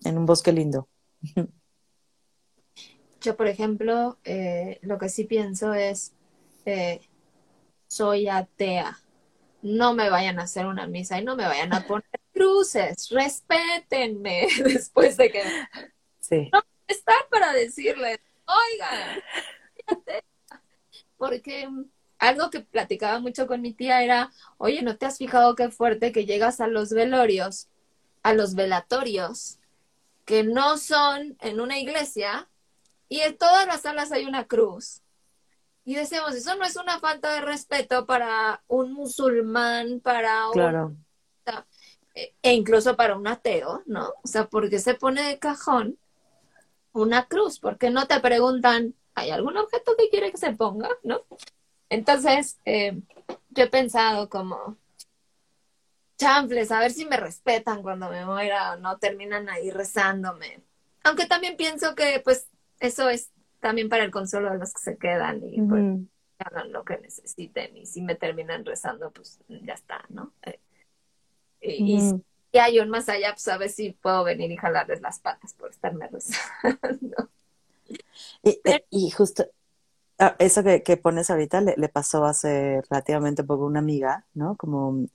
en 0.06 0.18
un 0.18 0.26
bosque 0.26 0.52
lindo. 0.52 0.88
Yo, 3.22 3.38
por 3.38 3.48
ejemplo, 3.48 4.18
eh, 4.26 4.80
lo 4.82 4.98
que 4.98 5.08
sí 5.08 5.24
pienso 5.24 5.74
es, 5.74 6.14
eh, 6.66 7.00
soy 7.88 8.28
atea. 8.28 9.00
No 9.62 9.94
me 9.94 10.10
vayan 10.10 10.40
a 10.40 10.44
hacer 10.44 10.66
una 10.66 10.88
misa 10.88 11.22
y 11.22 11.24
no 11.24 11.38
me 11.38 11.46
vayan 11.46 11.74
a 11.74 11.82
poner 11.88 12.20
cruces. 12.34 13.10
Respétenme 13.10 14.48
después 14.64 15.16
de 15.16 15.32
que... 15.32 15.44
Sí. 16.20 16.50
No 16.52 16.62
estar 16.88 17.28
para 17.30 17.54
decirles, 17.54 18.20
oigan, 18.46 19.22
porque 21.18 21.70
algo 22.24 22.50
que 22.50 22.62
platicaba 22.62 23.20
mucho 23.20 23.48
con 23.48 23.62
mi 23.62 23.74
tía 23.74 24.02
era, 24.02 24.32
oye, 24.58 24.82
¿no 24.82 24.96
te 24.96 25.06
has 25.06 25.18
fijado 25.18 25.56
qué 25.56 25.70
fuerte 25.70 26.14
que 26.14 26.26
llegas 26.26 26.62
a 26.62 26.68
los 26.68 26.92
velorios, 26.92 27.68
a 28.24 28.34
los 28.34 28.56
velatorios, 28.56 29.60
que 30.24 30.44
no 30.44 30.78
son 30.78 31.36
en 31.42 31.60
una 31.60 31.80
iglesia, 31.80 32.48
y 33.10 33.20
en 33.20 33.38
todas 33.38 33.68
las 33.68 33.82
salas 33.82 34.14
hay 34.14 34.26
una 34.26 34.46
cruz? 34.46 35.02
Y 35.84 35.96
decimos, 35.96 36.34
eso 36.34 36.56
no 36.56 36.64
es 36.64 36.78
una 36.78 37.00
falta 37.00 37.34
de 37.34 37.42
respeto 37.42 38.06
para 38.06 38.64
un 38.68 38.94
musulmán, 38.94 40.00
para 40.00 40.48
un... 40.48 40.54
Claro. 40.54 40.96
E 42.16 42.54
incluso 42.54 42.96
para 42.96 43.18
un 43.18 43.28
ateo, 43.28 43.84
¿no? 43.86 44.14
O 44.24 44.28
sea, 44.28 44.48
porque 44.48 44.80
se 44.80 44.94
pone 44.94 45.24
de 45.24 45.40
cajón 45.40 45.98
una 46.94 47.26
cruz, 47.26 47.60
porque 47.60 47.90
no 47.90 48.08
te 48.08 48.18
preguntan, 48.22 48.96
¿hay 49.14 49.32
algún 49.32 49.58
objeto 49.58 49.96
que 49.98 50.10
quiere 50.10 50.32
que 50.32 50.38
se 50.38 50.54
ponga? 50.54 50.90
¿No? 51.04 51.24
Entonces, 51.94 52.60
eh, 52.66 53.00
yo 53.52 53.66
he 53.66 53.70
pensado 53.70 54.28
como, 54.28 54.78
chanfles, 56.18 56.72
a 56.72 56.80
ver 56.80 56.92
si 56.92 57.06
me 57.06 57.18
respetan 57.18 57.84
cuando 57.84 58.10
me 58.10 58.26
muera 58.26 58.74
o 58.74 58.78
no, 58.78 58.98
terminan 58.98 59.48
ahí 59.48 59.70
rezándome. 59.70 60.64
Aunque 61.04 61.28
también 61.28 61.56
pienso 61.56 61.94
que, 61.94 62.20
pues, 62.24 62.48
eso 62.80 63.10
es 63.10 63.30
también 63.60 63.90
para 63.90 64.04
el 64.04 64.10
consuelo 64.10 64.52
de 64.52 64.58
los 64.58 64.74
que 64.74 64.82
se 64.82 64.98
quedan 64.98 65.44
y 65.48 65.62
pues 65.62 65.84
hagan 66.40 66.74
lo 66.74 66.84
que 66.84 66.98
necesiten 66.98 67.78
y 67.78 67.86
si 67.86 68.02
me 68.02 68.16
terminan 68.16 68.66
rezando, 68.66 69.12
pues 69.12 69.40
ya 69.48 69.74
está, 69.74 70.04
¿no? 70.10 70.34
Eh, 70.42 70.60
y, 71.62 72.00
y 72.52 72.58
hay 72.58 72.80
un 72.80 72.90
más 72.90 73.08
allá, 73.08 73.34
pues 73.34 73.48
a 73.48 73.58
ver 73.58 73.70
si 73.70 73.92
puedo 73.92 74.24
venir 74.24 74.52
y 74.52 74.58
jalarles 74.58 75.00
las 75.02 75.20
patas 75.20 75.54
por 75.54 75.70
estarme 75.70 76.08
rezando. 76.08 77.30
Y, 78.42 78.60
y 78.90 79.12
justo 79.12 79.48
eso 80.40 80.64
que, 80.64 80.84
que, 80.84 80.98
pones 80.98 81.30
ahorita 81.30 81.62
le, 81.62 81.76
le, 81.78 81.90
pasó 81.90 82.26
hace 82.26 82.82
relativamente 82.90 83.44
poco 83.44 83.64
a 83.64 83.68
una 83.68 83.80
amiga, 83.80 84.26
¿no? 84.34 84.56
Como 84.58 85.08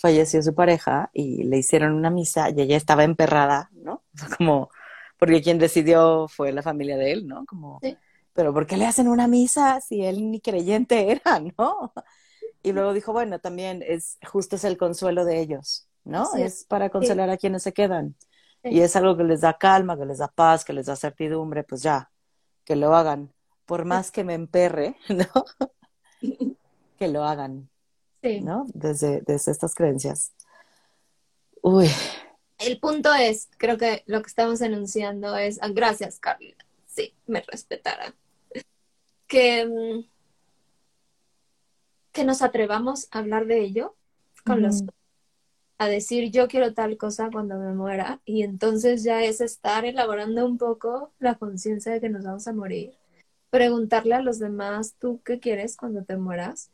falleció 0.00 0.42
su 0.42 0.54
pareja 0.54 1.10
y 1.12 1.44
le 1.44 1.58
hicieron 1.58 1.92
una 1.92 2.10
misa 2.10 2.50
y 2.50 2.60
ella 2.60 2.76
estaba 2.76 3.04
emperrada, 3.04 3.70
¿no? 3.72 4.02
Como, 4.38 4.70
porque 5.18 5.42
quien 5.42 5.58
decidió 5.58 6.26
fue 6.28 6.52
la 6.52 6.62
familia 6.62 6.96
de 6.96 7.12
él, 7.12 7.26
¿no? 7.26 7.44
Como, 7.46 7.80
pero 8.32 8.54
¿por 8.54 8.66
qué 8.66 8.76
le 8.76 8.86
hacen 8.86 9.08
una 9.08 9.28
misa 9.28 9.80
si 9.80 10.04
él 10.04 10.30
ni 10.30 10.40
creyente 10.40 11.10
era, 11.12 11.40
¿no? 11.58 11.92
Y 12.62 12.72
luego 12.72 12.92
dijo, 12.92 13.12
bueno, 13.12 13.38
también 13.38 13.82
es, 13.86 14.18
justo 14.26 14.56
es 14.56 14.64
el 14.64 14.76
consuelo 14.76 15.24
de 15.24 15.40
ellos, 15.40 15.88
¿no? 16.04 16.34
es 16.36 16.64
para 16.64 16.90
consolar 16.90 17.30
a 17.30 17.36
quienes 17.36 17.62
se 17.62 17.72
quedan. 17.72 18.16
Y 18.62 18.80
es 18.80 18.94
algo 18.96 19.16
que 19.16 19.24
les 19.24 19.40
da 19.40 19.56
calma, 19.56 19.96
que 19.96 20.04
les 20.04 20.18
da 20.18 20.28
paz, 20.28 20.66
que 20.66 20.74
les 20.74 20.84
da 20.84 20.94
certidumbre, 20.94 21.64
pues 21.64 21.82
ya, 21.82 22.10
que 22.64 22.76
lo 22.76 22.94
hagan. 22.94 23.32
Por 23.70 23.84
más 23.84 24.10
que 24.10 24.24
me 24.24 24.34
emperre, 24.34 24.96
¿no? 25.08 25.44
que 26.98 27.06
lo 27.06 27.22
hagan. 27.22 27.70
Sí. 28.20 28.40
¿No? 28.40 28.66
Desde, 28.74 29.20
desde 29.20 29.52
estas 29.52 29.76
creencias. 29.76 30.32
Uy. 31.62 31.86
El 32.58 32.80
punto 32.80 33.14
es, 33.14 33.48
creo 33.58 33.78
que 33.78 34.02
lo 34.06 34.22
que 34.22 34.26
estamos 34.26 34.60
enunciando 34.60 35.36
es, 35.36 35.60
ah, 35.62 35.68
gracias, 35.68 36.18
Carla. 36.18 36.56
Sí, 36.84 37.14
me 37.28 37.42
respetará. 37.42 38.12
Que, 39.28 39.64
mm, 39.64 40.04
que 42.10 42.24
nos 42.24 42.42
atrevamos 42.42 43.06
a 43.12 43.20
hablar 43.20 43.46
de 43.46 43.60
ello 43.60 43.94
con 44.44 44.62
los 44.62 44.82
a 45.78 45.86
decir 45.86 46.32
yo 46.32 46.48
quiero 46.48 46.74
tal 46.74 46.96
cosa 46.98 47.30
cuando 47.30 47.56
me 47.56 47.72
muera 47.72 48.20
y 48.24 48.42
entonces 48.42 49.04
ya 49.04 49.22
es 49.22 49.40
estar 49.40 49.84
elaborando 49.84 50.44
un 50.44 50.58
poco 50.58 51.12
la 51.20 51.36
conciencia 51.36 51.92
de 51.92 52.00
que 52.00 52.08
nos 52.08 52.24
vamos 52.24 52.48
a 52.48 52.52
morir. 52.52 52.99
Preguntarle 53.50 54.14
a 54.14 54.22
los 54.22 54.38
demás, 54.38 54.94
¿tú 54.98 55.20
qué 55.24 55.40
quieres 55.40 55.76
cuando 55.76 56.04
te 56.04 56.16
mueras? 56.16 56.70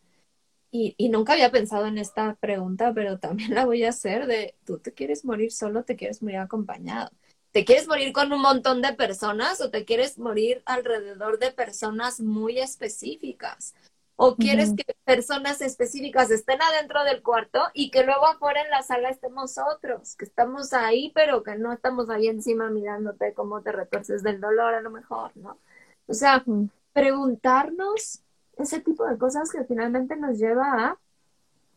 Y, 0.71 0.95
y 0.99 1.09
nunca 1.09 1.35
había 1.35 1.51
pensado 1.51 1.87
en 1.87 1.99
esta 1.99 2.35
pregunta, 2.37 2.93
pero 2.95 3.19
también 3.19 3.55
la 3.55 3.65
voy 3.67 3.85
a 3.85 3.91
hacer 3.91 4.27
de, 4.27 4.55
¿tú 4.65 4.79
te 4.79 4.93
quieres 4.93 5.25
morir 5.25 5.53
solo 5.53 5.85
te 5.85 5.97
quieres 5.97 6.23
morir 6.23 6.39
acompañado? 6.39 7.11
¿Te 7.53 7.65
quieres 7.65 7.89
morir 7.89 8.13
con 8.13 8.33
un 8.33 8.43
montón 8.43 8.83
de 8.83 8.93
personas 8.93 9.63
o 9.63 9.71
te 9.71 9.87
quieres 9.87 10.19
morir 10.19 10.63
alrededor 10.67 11.39
de 11.39 11.53
personas 11.53 12.21
muy 12.21 12.59
específicas? 12.59 13.75
¿O 14.17 14.37
quieres 14.37 14.75
que 14.75 14.85
personas 15.05 15.61
específicas 15.63 16.31
estén 16.31 16.61
adentro 16.63 17.05
del 17.05 17.23
cuarto 17.23 17.63
y 17.75 17.91
que 17.91 18.05
luego 18.05 18.27
afuera 18.27 18.63
en 18.63 18.71
la 18.71 18.83
sala 18.83 19.11
estemos 19.11 19.57
otros, 19.59 20.17
que 20.17 20.25
estamos 20.27 20.73
ahí, 20.73 21.13
pero 21.15 21.43
que 21.43 21.57
no 21.57 21.73
estamos 21.73 22.11
ahí 22.11 22.29
encima 22.29 22.71
mirándote 22.71 23.35
cómo 23.35 23.63
te 23.63 23.73
retuerces 23.73 24.23
del 24.23 24.41
dolor 24.41 24.75
a 24.75 24.81
lo 24.83 24.91
mejor, 24.91 25.33
¿no? 25.37 25.59
O 26.07 26.15
sea, 26.15 26.45
preguntarnos 26.93 28.21
ese 28.57 28.81
tipo 28.81 29.07
de 29.07 29.19
cosas 29.19 29.51
que 29.51 29.65
finalmente 29.65 30.17
nos 30.17 30.39
lleva 30.39 30.87
a 30.87 30.99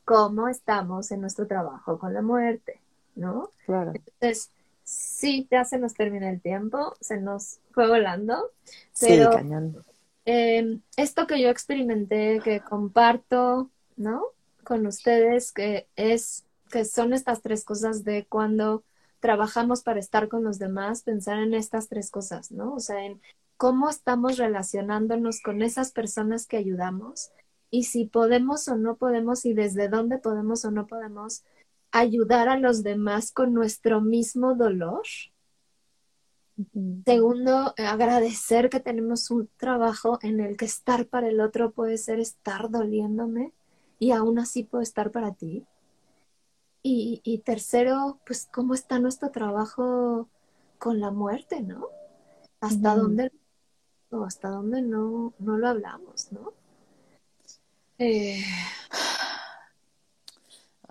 cómo 0.05 0.47
estamos 0.47 1.11
en 1.11 1.21
nuestro 1.21 1.45
trabajo 1.47 1.99
con 1.99 2.13
la 2.13 2.21
muerte, 2.21 2.79
¿no? 3.15 3.51
Claro. 3.65 3.91
Entonces, 3.93 4.51
sí, 4.83 5.47
ya 5.51 5.65
se 5.65 5.77
nos 5.77 5.93
termina 5.93 6.29
el 6.29 6.41
tiempo, 6.41 6.95
se 6.99 7.17
nos 7.17 7.59
fue 7.71 7.87
volando, 7.87 8.51
pero... 8.99 9.31
Sí, 9.33 9.39
Em, 10.31 10.81
esto 10.95 11.25
que 11.25 11.41
yo 11.41 11.49
experimenté, 11.49 12.39
que 12.43 12.59
comparto, 12.59 13.71
¿no? 13.97 14.25
Con 14.63 14.85
ustedes, 14.85 15.51
que 15.51 15.87
es, 15.95 16.45
que 16.71 16.85
son 16.85 17.13
estas 17.13 17.41
tres 17.41 17.63
cosas 17.63 18.03
de 18.03 18.27
cuando 18.27 18.83
trabajamos 19.21 19.81
para 19.81 19.99
estar 19.99 20.27
con 20.27 20.43
los 20.43 20.59
demás, 20.59 21.01
pensar 21.01 21.39
en 21.39 21.55
estas 21.55 21.87
tres 21.87 22.11
cosas, 22.11 22.51
¿no? 22.51 22.75
O 22.75 22.79
sea, 22.79 23.03
en 23.03 23.19
cómo 23.59 23.89
estamos 23.89 24.37
relacionándonos 24.37 25.41
con 25.41 25.61
esas 25.61 25.91
personas 25.91 26.47
que 26.47 26.55
ayudamos 26.55 27.29
y 27.69 27.83
si 27.83 28.05
podemos 28.05 28.69
o 28.69 28.77
no 28.77 28.95
podemos 28.95 29.45
y 29.45 29.53
desde 29.53 29.89
dónde 29.89 30.17
podemos 30.17 30.63
o 30.63 30.71
no 30.71 30.87
podemos 30.87 31.43
ayudar 31.91 32.47
a 32.47 32.57
los 32.57 32.83
demás 32.83 33.33
con 33.33 33.53
nuestro 33.53 33.99
mismo 33.99 34.55
dolor, 34.55 35.01
Segundo, 37.05 37.73
agradecer 37.77 38.69
que 38.69 38.81
tenemos 38.81 39.31
un 39.31 39.49
trabajo 39.55 40.19
en 40.21 40.41
el 40.41 40.57
que 40.57 40.65
estar 40.65 41.07
para 41.07 41.29
el 41.29 41.39
otro 41.39 41.71
puede 41.71 41.97
ser 41.97 42.19
estar 42.19 42.69
doliéndome 42.69 43.53
y 43.97 44.11
aún 44.11 44.39
así 44.39 44.63
puedo 44.63 44.81
estar 44.81 45.11
para 45.11 45.33
ti. 45.33 45.65
Y, 46.81 47.41
tercero, 47.45 48.19
pues 48.25 48.49
cómo 48.51 48.73
está 48.73 48.99
nuestro 48.99 49.31
trabajo 49.31 50.27
con 50.79 50.99
la 50.99 51.11
muerte, 51.11 51.61
¿no? 51.61 51.87
Hasta 52.59 52.95
dónde 52.95 53.31
o 54.11 54.23
hasta 54.23 54.49
dónde 54.49 54.81
no, 54.81 55.33
no 55.39 55.57
lo 55.57 55.67
hablamos, 55.67 56.31
¿no? 56.31 56.53
Eh, 57.97 58.41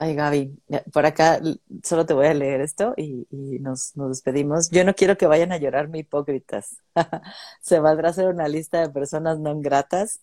Ay, 0.01 0.15
Gaby, 0.15 0.57
por 0.93 1.07
acá 1.07 1.41
solo 1.83 2.07
te 2.07 2.15
voy 2.15 2.27
a 2.27 2.35
leer 2.35 2.61
esto 2.61 2.95
y, 2.97 3.27
nos, 3.59 3.95
despedimos. 3.97 4.71
Yo 4.71 4.85
no 4.85 4.95
quiero 4.95 5.17
que 5.17 5.27
vayan 5.27 5.51
a 5.51 5.57
llorarme 5.57 5.99
hipócritas. 5.99 6.77
Se 7.61 7.81
valdrá 7.81 8.11
hacer 8.11 8.29
una 8.29 8.47
lista 8.47 8.81
de 8.81 8.91
personas 8.91 9.41
no 9.41 9.59
gratas. 9.59 10.21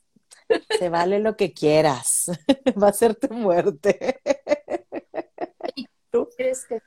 Se 0.80 0.88
vale 0.88 1.20
lo 1.20 1.36
que 1.36 1.52
quieras. 1.52 2.32
Va 2.82 2.88
a 2.88 2.94
ser 2.94 3.16
tu 3.16 3.34
muerte. 3.34 4.22
¿Tú 6.10 6.30
crees 6.38 6.66
que 6.66 6.80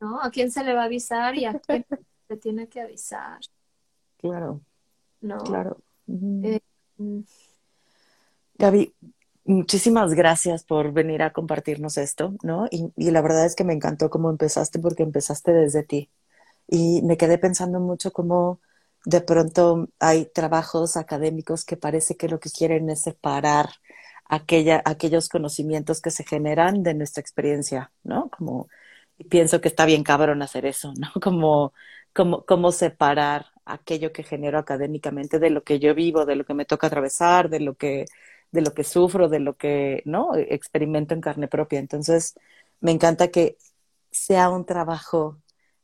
no? 0.00 0.20
¿A 0.20 0.28
quién 0.32 0.50
se 0.50 0.64
le 0.64 0.74
va 0.74 0.82
a 0.82 0.86
avisar 0.86 1.36
y 1.36 1.44
a 1.44 1.60
quién 1.60 1.86
se 2.26 2.36
tiene 2.38 2.68
que 2.68 2.80
avisar? 2.80 3.38
Claro. 4.16 4.60
No. 5.22 5.38
Claro. 5.38 5.78
Eh, 6.08 6.60
mm. 6.98 7.20
Gaby, 8.58 8.94
Muchísimas 9.44 10.14
gracias 10.14 10.62
por 10.62 10.92
venir 10.92 11.22
a 11.22 11.32
compartirnos 11.32 11.98
esto, 11.98 12.34
¿no? 12.44 12.68
Y, 12.70 12.92
la 13.10 13.20
verdad 13.22 13.44
es 13.44 13.56
que 13.56 13.64
me 13.64 13.72
encantó 13.72 14.08
cómo 14.08 14.30
empezaste 14.30 14.78
porque 14.78 15.02
empezaste 15.02 15.52
desde 15.52 15.82
ti. 15.82 16.10
Y 16.68 17.02
me 17.02 17.16
quedé 17.16 17.38
pensando 17.38 17.80
mucho 17.80 18.12
cómo 18.12 18.60
de 19.04 19.20
pronto 19.20 19.88
hay 19.98 20.26
trabajos 20.26 20.96
académicos 20.96 21.64
que 21.64 21.76
parece 21.76 22.16
que 22.16 22.28
lo 22.28 22.38
que 22.40 22.50
quieren 22.50 22.88
es 22.90 23.02
separar 23.02 23.70
aquella, 24.26 24.82
aquellos 24.84 25.28
conocimientos 25.28 26.00
que 26.00 26.10
se 26.12 26.24
generan 26.24 26.82
de 26.84 26.94
nuestra 26.94 27.20
experiencia, 27.20 27.92
¿no? 28.04 28.30
Como, 28.30 28.68
y 29.18 29.24
pienso 29.24 29.60
que 29.60 29.68
está 29.68 29.86
bien 29.86 30.04
cabrón 30.04 30.42
hacer 30.42 30.66
eso, 30.66 30.92
¿no? 30.98 31.08
Como, 31.22 31.72
como, 32.14 32.44
como 32.44 32.72
separar 32.72 33.46
aquello 33.64 34.12
que 34.12 34.22
genero 34.22 34.58
académicamente 34.58 35.38
de 35.38 35.50
lo 35.50 35.62
que 35.64 35.78
yo 35.78 35.94
vivo, 35.94 36.26
de 36.26 36.36
lo 36.36 36.44
que 36.44 36.54
me 36.54 36.64
toca 36.64 36.88
atravesar, 36.88 37.48
de 37.50 37.60
lo 37.60 37.74
que 37.74 38.06
de 38.52 38.60
lo 38.62 38.74
que 38.74 38.84
sufro, 38.84 39.28
de 39.28 39.40
lo 39.40 39.56
que, 39.56 40.02
¿no? 40.04 40.36
Experimento 40.36 41.14
en 41.14 41.22
carne 41.22 41.48
propia. 41.48 41.80
Entonces, 41.80 42.34
me 42.80 42.92
encanta 42.92 43.28
que 43.28 43.56
sea 44.10 44.50
un 44.50 44.66
trabajo, 44.66 45.38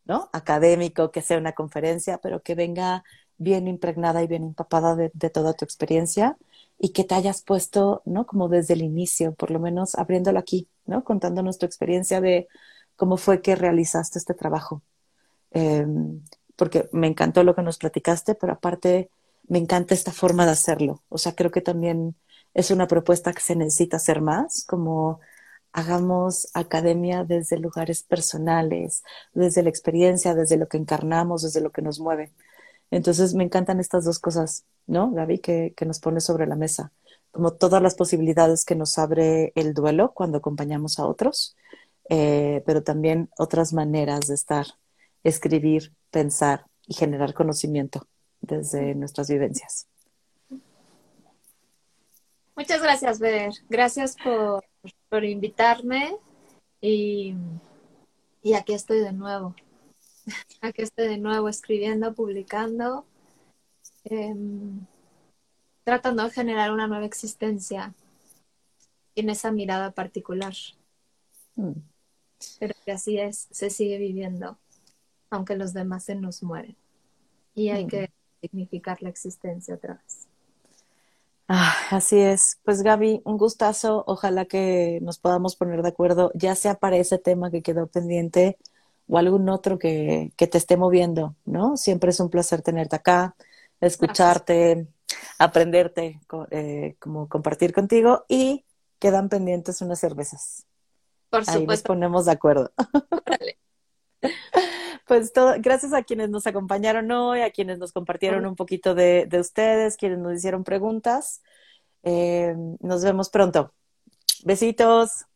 ¿no? 0.05 0.31
Académico, 0.33 1.11
que 1.11 1.23
sea 1.23 1.39
una 1.39 1.53
conferencia, 1.55 2.19
pero 2.19 2.43
que 2.43 2.55
venga 2.55 3.05
bien 3.39 3.69
impregnada 3.69 4.23
y 4.23 4.27
bien 4.27 4.45
empapada 4.45 4.97
de, 4.97 5.11
toda 5.31 5.55
tu 5.55 5.65
experiencia 5.65 6.37
y 6.79 6.91
que 6.91 7.05
te 7.05 7.15
hayas 7.15 7.43
puesto, 7.43 8.03
¿no? 8.05 8.27
Como 8.27 8.49
desde 8.49 8.75
el 8.75 8.83
inicio, 8.83 9.35
por 9.35 9.51
lo 9.51 9.61
menos 9.61 9.95
abriéndolo 9.95 10.39
aquí, 10.39 10.69
¿no? 10.87 11.05
Contándonos 11.05 11.59
tu 11.59 11.67
experiencia 11.67 12.21
de 12.21 12.49
cómo 12.97 13.17
fue 13.17 13.43
que 13.43 13.57
realizaste 13.57 14.19
este 14.19 14.35
trabajo. 14.35 14.83
Em, 15.53 16.23
porque 16.59 16.89
me 16.93 17.07
encantó 17.07 17.45
lo 17.45 17.55
que 17.55 17.63
nos 17.63 17.79
platicaste, 17.79 18.35
pero 18.35 18.55
aparte 18.55 19.11
me 19.47 19.59
encanta 19.59 19.95
esta 19.95 20.13
forma 20.13 20.45
de 20.45 20.53
hacerlo. 20.53 21.03
O 21.09 21.17
sea, 21.17 21.35
creo 21.35 21.53
que 21.53 21.61
también 21.61 22.17
es 22.53 22.73
una 22.73 22.89
propuesta 22.89 23.33
que 23.33 23.41
se 23.41 23.55
necesita 23.57 23.99
hacer 23.99 24.21
más, 24.21 24.65
como 24.67 25.21
hagamos 25.73 26.49
academia 26.55 27.23
desde 27.25 27.59
lugares 27.59 28.03
personales, 28.03 29.05
desde 29.33 29.63
la 29.63 29.69
experiencia, 29.69 30.35
desde 30.35 30.57
lo 30.57 30.67
que 30.67 30.79
encarnamos, 30.79 31.43
desde 31.43 31.61
lo 31.61 31.71
que 31.71 31.83
nos 31.83 32.01
mueve. 32.01 32.33
Entonces 32.91 33.35
me 33.35 33.45
encantan 33.45 33.79
estas 33.79 34.05
dos 34.05 34.19
cosas, 34.19 34.65
¿no, 34.87 35.13
Gaby, 35.13 35.39
que, 35.39 35.75
que 35.77 35.87
nos 35.87 36.01
pone 36.01 36.21
sobre 36.21 36.47
la 36.49 36.57
mesa? 36.57 36.91
Como 37.31 37.53
todas 37.53 37.81
las 37.81 37.95
posibilidades 37.95 38.65
que 38.65 38.75
nos 38.75 38.99
abre 38.99 39.53
el 39.55 39.75
duelo 39.75 40.13
cuando 40.13 40.39
acompañamos 40.39 40.99
a 40.99 41.07
otros, 41.07 41.57
eh, 42.09 42.63
pero 42.67 42.83
también 42.83 43.31
otras 43.39 43.73
maneras 43.73 44.27
de 44.27 44.35
estar, 44.35 44.67
escribir, 45.25 45.93
pensar 46.11 46.67
y 46.87 46.95
generar 46.95 47.35
conocimiento 47.35 48.07
desde 48.41 48.95
nuestras 48.95 49.29
vivencias. 49.29 49.87
Muchas 52.57 52.83
gracias, 52.83 53.19
Ver. 53.21 53.53
Gracias 53.69 54.17
por, 54.23 54.65
por 55.09 55.25
invitarme 55.25 56.17
y, 56.81 57.35
y 58.43 58.55
aquí 58.55 58.75
estoy 58.75 59.01
de 59.01 59.13
nuevo. 59.13 59.55
Aquí 60.61 60.83
estoy 60.83 61.09
de 61.09 61.19
nuevo 61.19 61.49
escribiendo, 61.49 62.15
publicando, 62.15 63.07
em, 64.05 64.87
tratando 65.85 66.25
de 66.25 66.31
generar 66.31 66.73
una 66.73 66.87
nueva 66.87 67.07
existencia 67.07 67.95
en 69.15 69.31
esa 69.31 69.51
mirada 69.53 69.93
particular. 69.93 70.55
Mm. 71.57 71.73
Pero 72.59 72.75
que 72.85 72.93
así 72.93 73.19
es, 73.19 73.49
se 73.51 73.71
sigue 73.71 73.99
viviendo, 73.99 74.59
aunque 75.31 75.57
los 75.57 75.73
demás 75.73 76.05
se 76.05 76.15
nos 76.15 76.43
mueren. 76.43 76.77
Y 77.55 77.71
hay 77.71 77.85
mm. 77.87 77.89
que 77.89 78.11
significar 78.41 79.03
la 79.03 79.09
existencia 79.09 79.75
otra 79.75 79.95
vez. 79.95 80.29
Ah, 81.49 81.75
así 81.91 82.19
es. 82.19 82.59
Pues 82.63 82.83
Gaby, 82.83 83.23
un 83.25 83.39
gustazo. 83.39 84.05
Ojalá 84.07 84.45
que 84.45 84.99
nos 85.03 85.19
podamos 85.19 85.57
poner 85.57 85.83
de 85.83 85.89
acuerdo, 85.89 86.31
ya 86.35 86.55
sea 86.55 86.75
para 86.75 86.99
ese 86.99 87.19
tema 87.19 87.51
que 87.51 87.63
quedó 87.63 87.87
pendiente 87.87 88.59
o 89.09 89.17
algún 89.17 89.49
otro 89.49 89.79
que, 89.79 90.33
que 90.37 90.47
te 90.47 90.59
esté 90.59 90.77
moviendo, 90.77 91.35
¿no? 91.47 91.79
Siempre 91.79 92.11
es 92.11 92.21
un 92.21 92.29
placer 92.29 92.61
tenerte 92.61 92.97
acá, 92.97 93.35
escucharte, 93.81 94.87
aprenderte, 95.39 96.21
eh, 96.51 96.97
como 96.99 97.29
compartir 97.29 97.73
contigo 97.73 98.25
y 98.29 98.67
quedan 98.99 99.31
pendientes 99.31 99.81
unas 99.81 99.99
cervezas. 99.99 100.67
Por 101.31 101.45
supuesto. 101.45 101.61
Ahí 101.61 101.67
nos 101.67 101.83
ponemos 101.83 102.27
de 102.27 102.33
acuerdo. 102.33 102.73
pues 105.09 105.33
todo, 105.33 105.55
gracias 105.59 105.93
a 105.93 106.03
quienes 106.03 106.31
nos 106.31 106.47
acompañaron 106.47 107.11
hoy, 107.11 107.41
a 107.41 107.51
quienes 107.51 107.79
nos 107.79 107.93
compartieron 107.93 108.47
un 108.47 108.55
poquito 108.55 108.95
de, 108.95 109.27
de 109.27 109.41
ustedes, 109.41 109.97
quienes 109.97 110.19
nos 110.19 110.35
hicieron 110.35 110.63
preguntas. 110.63 111.43
Eh, 112.03 112.55
nos 112.81 113.03
vemos 113.03 113.31
pronto. 113.31 113.73
Besitos. 114.45 115.28